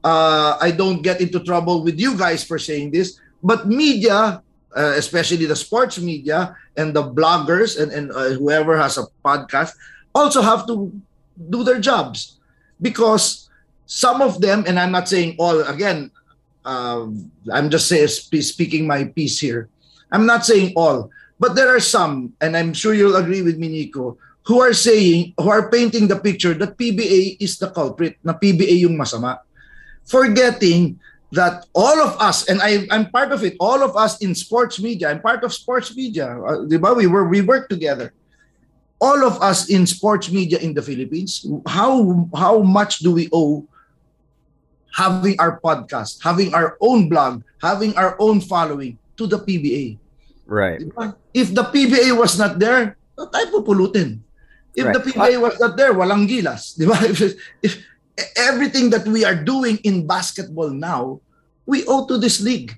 uh, 0.02 0.58
I 0.60 0.70
don't 0.70 1.02
get 1.02 1.20
into 1.20 1.42
trouble 1.42 1.82
with 1.82 1.98
you 1.98 2.18
guys 2.18 2.42
for 2.42 2.58
saying 2.58 2.90
this. 2.90 3.18
But 3.42 3.66
media, 3.66 4.42
uh, 4.74 4.94
especially 4.98 5.46
the 5.46 5.56
sports 5.56 5.98
media 5.98 6.54
and 6.76 6.94
the 6.94 7.02
bloggers 7.02 7.78
and, 7.78 7.90
and 7.90 8.10
uh, 8.10 8.34
whoever 8.38 8.76
has 8.78 8.98
a 8.98 9.06
podcast, 9.24 9.74
also 10.14 10.42
have 10.42 10.66
to 10.66 10.90
do 11.50 11.62
their 11.62 11.80
jobs 11.80 12.38
because 12.82 13.48
some 13.86 14.22
of 14.22 14.40
them, 14.40 14.64
and 14.66 14.78
I'm 14.78 14.92
not 14.92 15.08
saying 15.08 15.36
all, 15.38 15.62
again, 15.62 16.10
uh, 16.64 17.06
I'm 17.52 17.70
just 17.70 17.88
say, 17.88 18.06
sp- 18.06 18.44
speaking 18.44 18.86
my 18.86 19.04
piece 19.04 19.38
here. 19.40 19.68
I'm 20.12 20.26
not 20.26 20.44
saying 20.44 20.74
all, 20.76 21.10
but 21.38 21.54
there 21.54 21.74
are 21.74 21.80
some, 21.80 22.34
and 22.40 22.56
I'm 22.56 22.74
sure 22.74 22.94
you'll 22.94 23.16
agree 23.16 23.42
with 23.42 23.58
me, 23.58 23.68
Nico, 23.68 24.18
who 24.44 24.60
are 24.60 24.74
saying, 24.74 25.34
who 25.38 25.48
are 25.48 25.70
painting 25.70 26.08
the 26.08 26.18
picture 26.18 26.54
that 26.54 26.76
PBA 26.76 27.36
is 27.40 27.58
the 27.58 27.70
culprit, 27.70 28.18
na 28.24 28.34
PBA 28.34 28.80
yung 28.80 28.98
masama. 28.98 29.38
Forgetting 30.04 30.98
that 31.32 31.66
all 31.72 32.00
of 32.02 32.18
us, 32.20 32.48
and 32.48 32.60
I, 32.60 32.86
I'm 32.90 33.10
part 33.10 33.30
of 33.30 33.44
it, 33.44 33.54
all 33.60 33.82
of 33.82 33.96
us 33.96 34.20
in 34.20 34.34
sports 34.34 34.80
media, 34.80 35.10
I'm 35.10 35.20
part 35.22 35.44
of 35.44 35.54
sports 35.54 35.94
media, 35.94 36.34
uh, 36.42 36.66
di 36.66 36.76
ba? 36.76 36.94
We, 36.94 37.06
were, 37.06 37.28
we 37.28 37.40
work 37.40 37.68
together. 37.68 38.12
All 39.00 39.24
of 39.24 39.40
us 39.40 39.70
in 39.70 39.86
sports 39.86 40.30
media 40.30 40.58
in 40.58 40.74
the 40.74 40.82
Philippines, 40.82 41.46
how, 41.66 42.28
how 42.34 42.60
much 42.60 42.98
do 42.98 43.12
we 43.14 43.30
owe 43.32 43.64
having 44.92 45.38
our 45.38 45.60
podcast, 45.60 46.22
having 46.22 46.54
our 46.54 46.76
own 46.80 47.08
blog, 47.08 47.42
having 47.62 47.96
our 47.96 48.16
own 48.18 48.40
following 48.40 48.98
to 49.16 49.26
the 49.26 49.38
PBA? 49.38 49.98
right. 50.50 50.82
Diba? 50.82 51.14
If 51.32 51.54
the 51.54 51.62
PBA 51.62 52.10
was 52.18 52.34
not 52.34 52.58
there, 52.58 52.98
tayo 53.14 53.46
pupulutin. 53.54 54.18
If 54.74 54.86
Right. 54.86 54.94
the 54.98 55.02
PBA 55.14 55.34
ah. 55.38 55.42
was 55.46 55.56
not 55.62 55.78
there, 55.78 55.94
walang 55.94 56.26
gilas. 56.26 56.74
Di 56.74 56.86
ba? 56.86 56.98
If, 57.10 57.38
if 57.62 57.72
everything 58.36 58.90
that 58.90 59.06
we 59.06 59.24
are 59.24 59.38
doing 59.38 59.78
in 59.86 60.06
basketball 60.06 60.70
now, 60.70 61.22
we 61.64 61.86
owe 61.86 62.04
to 62.10 62.18
this 62.18 62.42
league. 62.42 62.76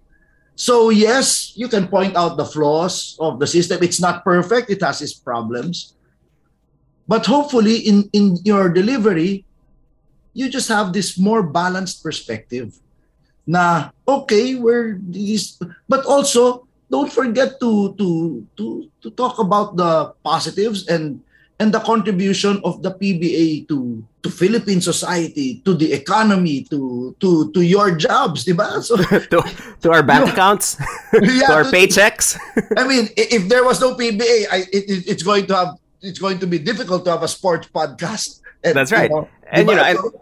So 0.55 0.93
yes, 0.93 1.57
you 1.57 1.67
can 1.67 1.89
point 1.89 2.15
out 2.15 2.37
the 2.37 2.45
flaws 2.45 3.17
of 3.19 3.41
the 3.41 3.49
system. 3.49 3.81
It's 3.81 4.01
not 4.01 4.23
perfect. 4.23 4.69
It 4.69 4.85
has 4.85 5.01
its 5.01 5.17
problems. 5.17 5.97
But 7.09 7.27
hopefully 7.27 7.83
in, 7.83 8.09
in 8.13 8.39
your 8.45 8.69
delivery, 8.69 9.45
you 10.35 10.49
just 10.49 10.68
have 10.68 10.93
this 10.93 11.18
more 11.18 11.43
balanced 11.43 12.03
perspective. 12.03 12.74
Na 13.47 13.91
okay, 14.07 14.55
we're 14.55 14.99
these 15.03 15.59
but 15.89 16.07
also 16.07 16.66
don't 16.91 17.11
forget 17.11 17.59
to 17.59 17.91
to 17.99 18.09
to 18.57 18.87
to 19.03 19.09
talk 19.18 19.39
about 19.43 19.74
the 19.76 20.14
positives 20.22 20.87
and 20.87 21.18
and 21.59 21.74
the 21.74 21.80
contribution 21.83 22.61
of 22.62 22.83
the 22.83 22.95
PBA 22.95 23.66
to 23.66 23.99
to 24.22 24.30
Philippine 24.30 24.78
society, 24.80 25.59
to 25.66 25.74
the 25.74 25.91
economy, 25.91 26.62
to 26.70 27.14
to 27.18 27.51
to 27.51 27.61
your 27.66 27.91
jobs, 27.99 28.47
di 28.47 28.55
ba? 28.55 28.78
So 28.87 28.95
to, 28.95 29.43
to 29.83 29.89
our 29.91 30.03
bank 30.07 30.30
accounts, 30.35 30.78
Yeah, 31.18 31.51
to 31.51 31.55
our 31.62 31.66
to- 31.66 31.74
paychecks. 31.74 32.39
I 32.78 32.87
mean, 32.87 33.11
if 33.18 33.51
there 33.51 33.66
was 33.66 33.83
no 33.83 33.99
PBA, 33.99 34.47
I, 34.51 34.70
it- 34.70 35.11
it's 35.11 35.26
going 35.26 35.51
to 35.51 35.55
have 35.59 35.70
it's 35.99 36.18
going 36.22 36.39
to 36.39 36.47
be 36.47 36.59
difficult 36.62 37.03
to 37.07 37.11
have 37.14 37.22
a 37.26 37.30
sports 37.30 37.66
podcast. 37.66 38.41
And, 38.65 38.77
That's 38.77 38.93
right. 38.93 39.11
know, 39.11 39.29
And, 39.51 39.69
you 39.69 39.75
know, 39.77 39.83
and- 39.83 39.99
So- 39.99 40.13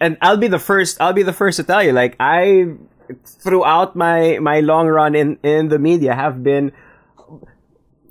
and 0.00 0.16
I'll 0.20 0.36
be 0.36 0.48
the 0.48 0.58
first. 0.58 1.00
I'll 1.00 1.12
be 1.14 1.22
the 1.22 1.32
first 1.32 1.56
to 1.56 1.62
tell 1.62 1.82
you. 1.82 1.92
Like 1.92 2.16
I, 2.18 2.74
throughout 3.24 3.94
my 3.96 4.38
my 4.42 4.58
long 4.60 4.88
run 4.88 5.14
in 5.14 5.38
in 5.42 5.68
the 5.68 5.78
media, 5.78 6.14
have 6.14 6.42
been. 6.42 6.72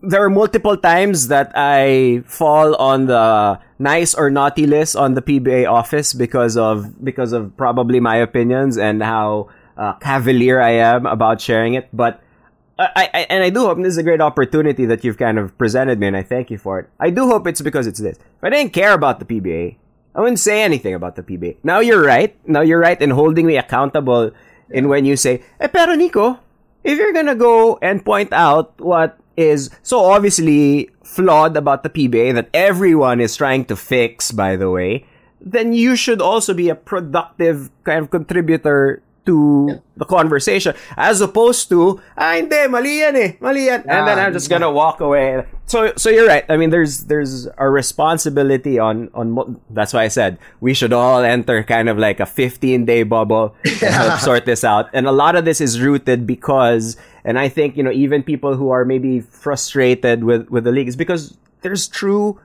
There 0.01 0.23
are 0.23 0.29
multiple 0.29 0.75
times 0.75 1.27
that 1.27 1.51
I 1.55 2.23
fall 2.25 2.75
on 2.75 3.05
the 3.07 3.59
nice 3.79 4.15
or 4.15 4.31
naughty 4.31 4.65
list 4.65 4.95
on 4.95 5.13
the 5.13 5.21
PBA 5.21 5.69
office 5.69 6.13
because 6.15 6.55
of 6.57 7.03
because 7.03 7.31
of 7.35 7.55
probably 7.57 7.99
my 7.99 8.15
opinions 8.17 8.77
and 8.79 9.03
how 9.03 9.49
uh, 9.77 9.93
cavalier 9.99 10.59
I 10.63 10.71
am 10.79 11.05
about 11.05 11.39
sharing 11.41 11.75
it. 11.75 11.89
But 11.91 12.22
I, 12.79 13.09
I 13.13 13.19
and 13.29 13.43
I 13.43 13.49
do 13.49 13.61
hope 13.61 13.77
this 13.77 13.93
is 13.93 13.97
a 13.97 14.03
great 14.03 14.21
opportunity 14.21 14.85
that 14.85 15.03
you've 15.03 15.17
kind 15.17 15.37
of 15.37 15.55
presented 15.57 15.99
me, 15.99 16.07
and 16.07 16.17
I 16.17 16.23
thank 16.23 16.49
you 16.49 16.57
for 16.57 16.79
it. 16.79 16.89
I 16.99 17.09
do 17.09 17.27
hope 17.27 17.45
it's 17.47 17.61
because 17.61 17.85
it's 17.85 17.99
this. 17.99 18.17
If 18.17 18.43
I 18.43 18.49
didn't 18.49 18.73
care 18.73 18.93
about 18.93 19.19
the 19.19 19.25
PBA, 19.25 19.77
I 20.15 20.21
wouldn't 20.21 20.39
say 20.39 20.63
anything 20.63 20.93
about 20.93 21.15
the 21.15 21.23
PBA. 21.23 21.57
Now 21.63 21.79
you're 21.79 22.03
right. 22.03 22.35
Now 22.47 22.61
you're 22.61 22.79
right 22.79 22.99
in 22.99 23.11
holding 23.11 23.45
me 23.45 23.57
accountable 23.57 24.31
in 24.69 24.89
when 24.89 25.05
you 25.05 25.15
say, 25.15 25.43
eh, 25.59 25.67
pero 25.67 25.93
Nico, 25.95 26.39
if 26.83 26.97
you're 26.97 27.13
gonna 27.13 27.35
go 27.35 27.77
and 27.81 28.03
point 28.03 28.33
out 28.33 28.73
what 28.79 29.17
is 29.37 29.69
so 29.81 29.99
obviously 29.99 30.89
flawed 31.03 31.57
about 31.57 31.83
the 31.83 31.89
PBA 31.89 32.33
that 32.33 32.49
everyone 32.53 33.19
is 33.19 33.35
trying 33.35 33.65
to 33.65 33.75
fix, 33.75 34.31
by 34.31 34.55
the 34.55 34.69
way, 34.69 35.05
then 35.39 35.73
you 35.73 35.95
should 35.95 36.21
also 36.21 36.53
be 36.53 36.69
a 36.69 36.75
productive 36.75 37.69
kind 37.83 38.03
of 38.03 38.09
contributor 38.09 39.01
to 39.25 39.81
the 39.95 40.05
conversation 40.05 40.75
as 40.97 41.21
opposed 41.21 41.69
to 41.69 42.01
ah 42.17 42.35
hindi 42.35 42.67
mali 42.67 42.99
yan 42.99 43.15
eh. 43.15 43.31
Mali 43.39 43.71
yan. 43.71 43.85
And 43.87 44.07
then 44.07 44.19
I'm 44.19 44.33
just 44.33 44.49
gonna 44.49 44.71
walk 44.71 44.99
away. 44.99 45.45
So 45.65 45.93
so 45.95 46.09
you're 46.09 46.27
right. 46.27 46.43
I 46.49 46.57
mean 46.57 46.69
there's 46.69 47.05
there's 47.05 47.47
a 47.57 47.69
responsibility 47.69 48.79
on 48.79 49.09
on 49.13 49.59
that's 49.69 49.93
why 49.93 50.03
I 50.03 50.11
said 50.11 50.39
we 50.59 50.73
should 50.73 50.91
all 50.91 51.23
enter 51.23 51.63
kind 51.63 51.87
of 51.87 51.97
like 51.97 52.19
a 52.19 52.25
15 52.25 52.85
day 52.85 53.03
bubble 53.03 53.55
and 53.63 53.93
help 53.93 54.19
sort 54.19 54.45
this 54.45 54.63
out. 54.63 54.89
And 54.93 55.07
a 55.07 55.15
lot 55.15 55.35
of 55.35 55.45
this 55.45 55.61
is 55.61 55.79
rooted 55.79 56.27
because 56.27 56.97
and 57.23 57.39
I 57.39 57.47
think 57.47 57.77
you 57.77 57.83
know 57.83 57.91
even 57.91 58.23
people 58.23 58.55
who 58.55 58.69
are 58.69 58.83
maybe 58.83 59.21
frustrated 59.21 60.23
with 60.23 60.49
with 60.49 60.63
the 60.63 60.71
league 60.71 60.87
is 60.87 60.95
because 60.95 61.37
there's 61.61 61.87
true 61.87 62.39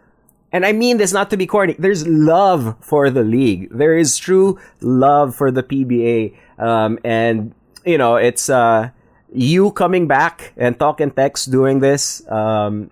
and 0.53 0.65
I 0.65 0.73
mean 0.73 0.97
this 0.97 1.13
not 1.13 1.31
to 1.31 1.37
be 1.37 1.47
corny. 1.47 1.77
There's 1.79 2.07
love 2.07 2.77
for 2.81 3.11
the 3.11 3.23
league. 3.23 3.69
There 3.71 3.97
is 3.97 4.17
true 4.17 4.59
love 4.81 5.35
for 5.35 5.51
the 5.51 5.63
PBA. 5.63 6.35
Um, 6.59 6.99
and 7.05 7.55
you 7.85 7.99
know, 7.99 8.17
it's 8.17 8.51
uh, 8.51 8.91
you 9.33 9.73
coming 9.73 10.07
back 10.07 10.53
and 10.57 10.79
talking 10.79 11.11
text 11.11 11.51
doing 11.51 11.81
this 11.81 12.27
um, 12.31 12.91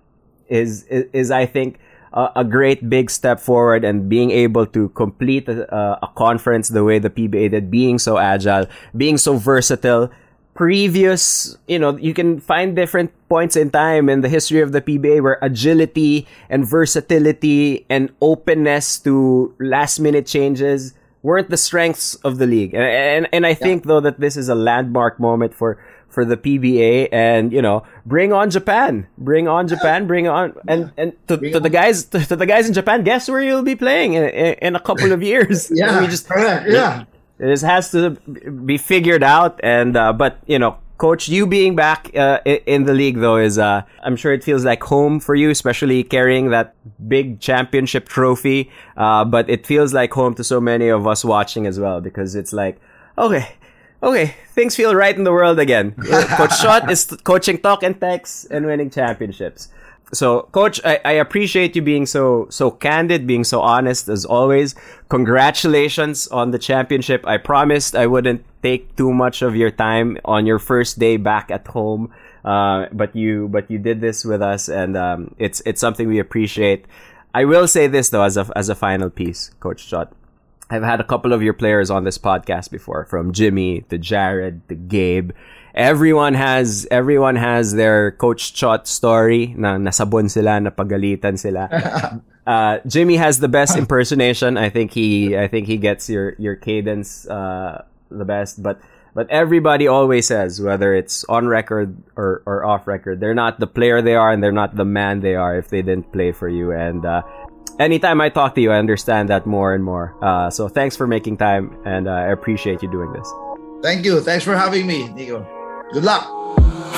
is, 0.49 0.85
is 0.85 1.05
is 1.13 1.31
I 1.31 1.47
think 1.47 1.79
a, 2.13 2.31
a 2.37 2.45
great 2.45 2.89
big 2.89 3.11
step 3.11 3.39
forward 3.39 3.85
and 3.85 4.09
being 4.09 4.31
able 4.31 4.67
to 4.67 4.89
complete 4.91 5.49
a, 5.49 5.99
a 6.03 6.09
conference 6.17 6.69
the 6.69 6.85
way 6.85 6.99
the 6.99 7.11
PBA 7.11 7.51
did, 7.51 7.71
being 7.71 7.99
so 7.99 8.19
agile, 8.19 8.67
being 8.97 9.19
so 9.19 9.37
versatile. 9.37 10.11
Previous, 10.55 11.59
you 11.69 11.79
know, 11.79 11.99
you 11.99 12.15
can 12.15 12.41
find 12.41 12.75
different 12.75 13.13
points 13.29 13.57
in 13.57 13.69
time 13.69 14.09
in 14.09 14.23
the 14.23 14.29
history 14.31 14.63
of 14.63 14.73
the 14.73 14.81
PBA 14.81 15.23
where 15.23 15.39
agility 15.43 16.27
and 16.49 16.67
versatility 16.67 17.85
and 17.91 18.11
openness 18.23 18.99
to 19.01 19.55
last 19.61 20.01
minute 20.01 20.27
changes 20.27 20.95
weren't 21.27 21.51
the 21.51 21.57
strengths 21.57 22.15
of 22.29 22.39
the 22.39 22.47
league. 22.47 22.73
And 22.73 22.85
and, 22.85 23.29
and 23.33 23.43
I 23.45 23.55
think 23.55 23.85
though 23.85 24.01
that 24.01 24.21
this 24.21 24.37
is 24.37 24.49
a 24.49 24.55
landmark 24.55 25.19
moment 25.19 25.53
for 25.53 25.83
for 26.09 26.25
the 26.25 26.37
PBA 26.37 27.09
and 27.11 27.53
you 27.53 27.61
know 27.61 27.83
bring 28.07 28.33
on 28.33 28.49
Japan 28.49 29.09
bring 29.19 29.49
on 29.49 29.67
Japan 29.67 30.07
bring 30.07 30.29
on 30.29 30.55
and 30.69 30.93
and 30.97 31.13
to, 31.27 31.37
to 31.37 31.59
the 31.59 31.69
guys 31.69 32.05
to, 32.15 32.21
to 32.31 32.37
the 32.37 32.47
guys 32.47 32.69
in 32.69 32.75
Japan 32.75 33.03
guess 33.03 33.29
where 33.29 33.43
you'll 33.43 33.67
be 33.75 33.75
playing 33.75 34.15
in, 34.15 34.25
in, 34.63 34.77
a 34.77 34.81
couple 34.81 35.11
of 35.11 35.21
years 35.21 35.69
yeah, 35.75 36.01
we 36.01 36.07
just 36.07 36.29
correct. 36.29 36.71
Yeah. 36.71 37.05
It 37.39 37.61
has 37.61 37.91
to 37.91 38.17
be 38.65 38.79
figured 38.79 39.23
out, 39.23 39.61
and 39.63 39.95
uh, 39.95 40.15
but 40.15 40.39
you 40.47 40.59
know, 40.59 40.79
coach, 40.99 41.29
you 41.29 41.47
being 41.47 41.77
back 41.77 42.11
uh, 42.17 42.41
in 42.45 42.85
the 42.85 42.95
league 42.95 43.19
though 43.19 43.37
is, 43.37 43.59
uh, 43.59 43.83
I'm 44.03 44.17
sure 44.17 44.33
it 44.33 44.43
feels 44.43 44.65
like 44.65 44.83
home 44.83 45.21
for 45.21 45.35
you, 45.35 45.51
especially 45.51 46.03
carrying 46.03 46.51
that 46.51 46.75
big 47.09 47.41
championship 47.41 48.09
trophy. 48.09 48.71
Uh, 48.97 49.25
but 49.25 49.49
it 49.49 49.67
feels 49.67 49.93
like 49.93 50.13
home 50.13 50.35
to 50.35 50.45
so 50.45 50.61
many 50.61 50.89
of 50.89 51.07
us 51.07 51.25
watching 51.25 51.67
as 51.67 51.79
well 51.79 52.01
because 52.01 52.35
it's 52.35 52.53
like, 52.53 52.81
okay, 53.19 53.55
okay, 54.03 54.35
things 54.53 54.77
feel 54.77 54.95
right 54.95 55.17
in 55.17 55.25
the 55.25 55.33
world 55.33 55.59
again. 55.59 55.93
coach 56.37 56.61
Chot 56.61 56.91
is 56.91 57.05
coaching 57.25 57.59
talk 57.59 57.83
and 57.83 58.01
text 58.01 58.47
and 58.51 58.67
winning 58.67 58.91
championships 58.91 59.69
so 60.13 60.43
coach 60.53 60.81
I, 60.85 61.01
I 61.05 61.13
appreciate 61.13 61.75
you 61.75 61.83
being 61.83 62.07
so 62.07 62.47
so 62.51 62.71
candid 62.71 63.27
being 63.27 63.45
so 63.45 63.61
honest 63.61 64.09
as 64.09 64.25
always. 64.25 64.75
Congratulations 65.09 66.29
on 66.29 66.51
the 66.51 66.59
championship. 66.59 67.27
I 67.27 67.39
promised 67.39 67.97
i 67.97 68.07
wouldn't 68.07 68.45
take 68.63 68.95
too 68.97 69.13
much 69.13 69.43
of 69.43 69.57
your 69.57 69.71
time 69.71 70.19
on 70.25 70.47
your 70.47 70.59
first 70.59 70.99
day 70.99 71.17
back 71.17 71.51
at 71.51 71.67
home 71.67 72.13
uh, 72.47 72.87
but 72.93 73.15
you 73.15 73.49
but 73.49 73.69
you 73.71 73.79
did 73.79 74.01
this 74.01 74.25
with 74.25 74.41
us 74.41 74.69
and 74.69 74.97
um, 74.97 75.35
it's 75.39 75.61
it's 75.67 75.81
something 75.81 76.09
we 76.09 76.21
appreciate. 76.21 76.87
I 77.35 77.45
will 77.45 77.67
say 77.67 77.87
this 77.89 78.11
though 78.11 78.23
as 78.23 78.37
a 78.37 78.47
as 78.55 78.69
a 78.69 78.75
final 78.75 79.11
piece 79.11 79.51
coach 79.61 79.89
Chot. 79.89 80.13
i've 80.71 80.83
had 80.83 81.01
a 81.01 81.05
couple 81.05 81.33
of 81.33 81.43
your 81.43 81.53
players 81.53 81.91
on 81.91 82.05
this 82.05 82.19
podcast 82.19 82.71
before 82.71 83.05
from 83.05 83.33
jimmy 83.33 83.83
to 83.91 83.99
jared 83.99 84.67
to 84.69 84.75
gabe 84.75 85.33
everyone 85.77 86.35
has 86.35 86.89
everyone 86.91 87.37
has 87.37 87.75
their 87.77 88.13
coach 88.13 88.55
Chot 88.55 88.89
story 88.89 89.55
na 89.57 89.77
nasabon 89.77 90.31
sila, 90.31 90.59
napagalitan 90.59 91.39
sila. 91.39 91.69
Uh, 92.47 92.79
Jimmy 92.87 93.17
has 93.17 93.41
the 93.41 93.49
best 93.49 93.77
impersonation. 93.83 94.57
I 94.57 94.71
think 94.71 94.93
he 94.93 95.37
I 95.37 95.49
think 95.49 95.67
he 95.67 95.77
gets 95.79 96.09
your 96.09 96.39
your 96.39 96.55
cadence 96.55 97.27
uh, 97.27 97.83
the 98.09 98.25
best, 98.25 98.63
but 98.63 98.79
but 99.19 99.29
everybody 99.31 99.89
always 99.89 100.31
says 100.31 100.61
whether 100.61 100.95
it's 100.95 101.25
on 101.25 101.49
record 101.49 101.97
or, 102.15 102.45
or 102.47 102.65
off 102.65 102.87
record, 102.87 103.19
they're 103.19 103.35
not 103.35 103.59
the 103.59 103.67
player 103.67 104.01
they 104.01 104.15
are 104.15 104.31
and 104.31 104.45
they're 104.45 104.55
not 104.55 104.77
the 104.77 104.85
man 104.85 105.27
they 105.27 105.35
are 105.35 105.59
if 105.59 105.71
they 105.71 105.83
didn't 105.83 106.13
play 106.13 106.31
for 106.31 106.49
you. 106.49 106.71
And 106.71 107.05
uh, 107.05 107.23
anytime 107.81 108.21
I 108.21 108.29
talk 108.29 108.55
to 108.55 108.61
you, 108.61 108.71
I 108.71 108.79
understand 108.79 109.29
that 109.31 109.45
more 109.45 109.75
and 109.75 109.83
more. 109.83 110.15
Uh, 110.23 110.49
so 110.49 110.69
thanks 110.69 110.95
for 110.95 111.09
making 111.09 111.39
time, 111.39 111.77
and 111.85 112.07
uh, 112.07 112.13
I 112.13 112.31
appreciate 112.31 112.81
you 112.81 112.89
doing 112.93 113.13
this. 113.13 113.27
Thank 113.83 114.05
you. 114.05 114.21
Thanks 114.21 114.45
for 114.45 114.55
having 114.55 114.87
me, 114.87 115.09
Nico. 115.09 115.56
Good 115.93 116.05
luck. 116.05 116.25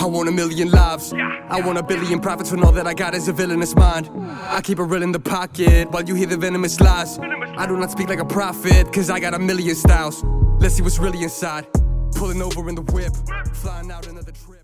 I 0.00 0.06
want 0.06 0.28
a 0.28 0.32
million 0.32 0.70
lives. 0.70 1.12
I 1.12 1.60
want 1.60 1.78
a 1.78 1.82
billion 1.82 2.20
profits 2.20 2.50
when 2.50 2.62
all 2.64 2.72
that 2.72 2.86
I 2.86 2.94
got 2.94 3.14
is 3.14 3.28
a 3.28 3.32
villainous 3.32 3.74
mind. 3.74 4.08
I 4.42 4.60
keep 4.62 4.78
a 4.78 4.84
real 4.84 5.02
in 5.02 5.12
the 5.12 5.20
pocket 5.20 5.90
while 5.90 6.04
you 6.04 6.14
hear 6.14 6.26
the 6.26 6.36
venomous 6.36 6.80
lies. 6.80 7.18
I 7.18 7.66
do 7.66 7.76
not 7.76 7.90
speak 7.90 8.08
like 8.08 8.20
a 8.20 8.24
prophet, 8.24 8.92
cause 8.92 9.10
I 9.10 9.20
got 9.20 9.34
a 9.34 9.38
million 9.38 9.74
styles. 9.74 10.22
Let's 10.60 10.74
see 10.74 10.82
what's 10.82 10.98
really 10.98 11.22
inside. 11.22 11.66
Pulling 12.14 12.40
over 12.40 12.68
in 12.68 12.76
the 12.76 12.82
whip, 12.82 13.12
flying 13.54 13.90
out 13.90 14.06
another 14.06 14.32
trip. 14.32 14.57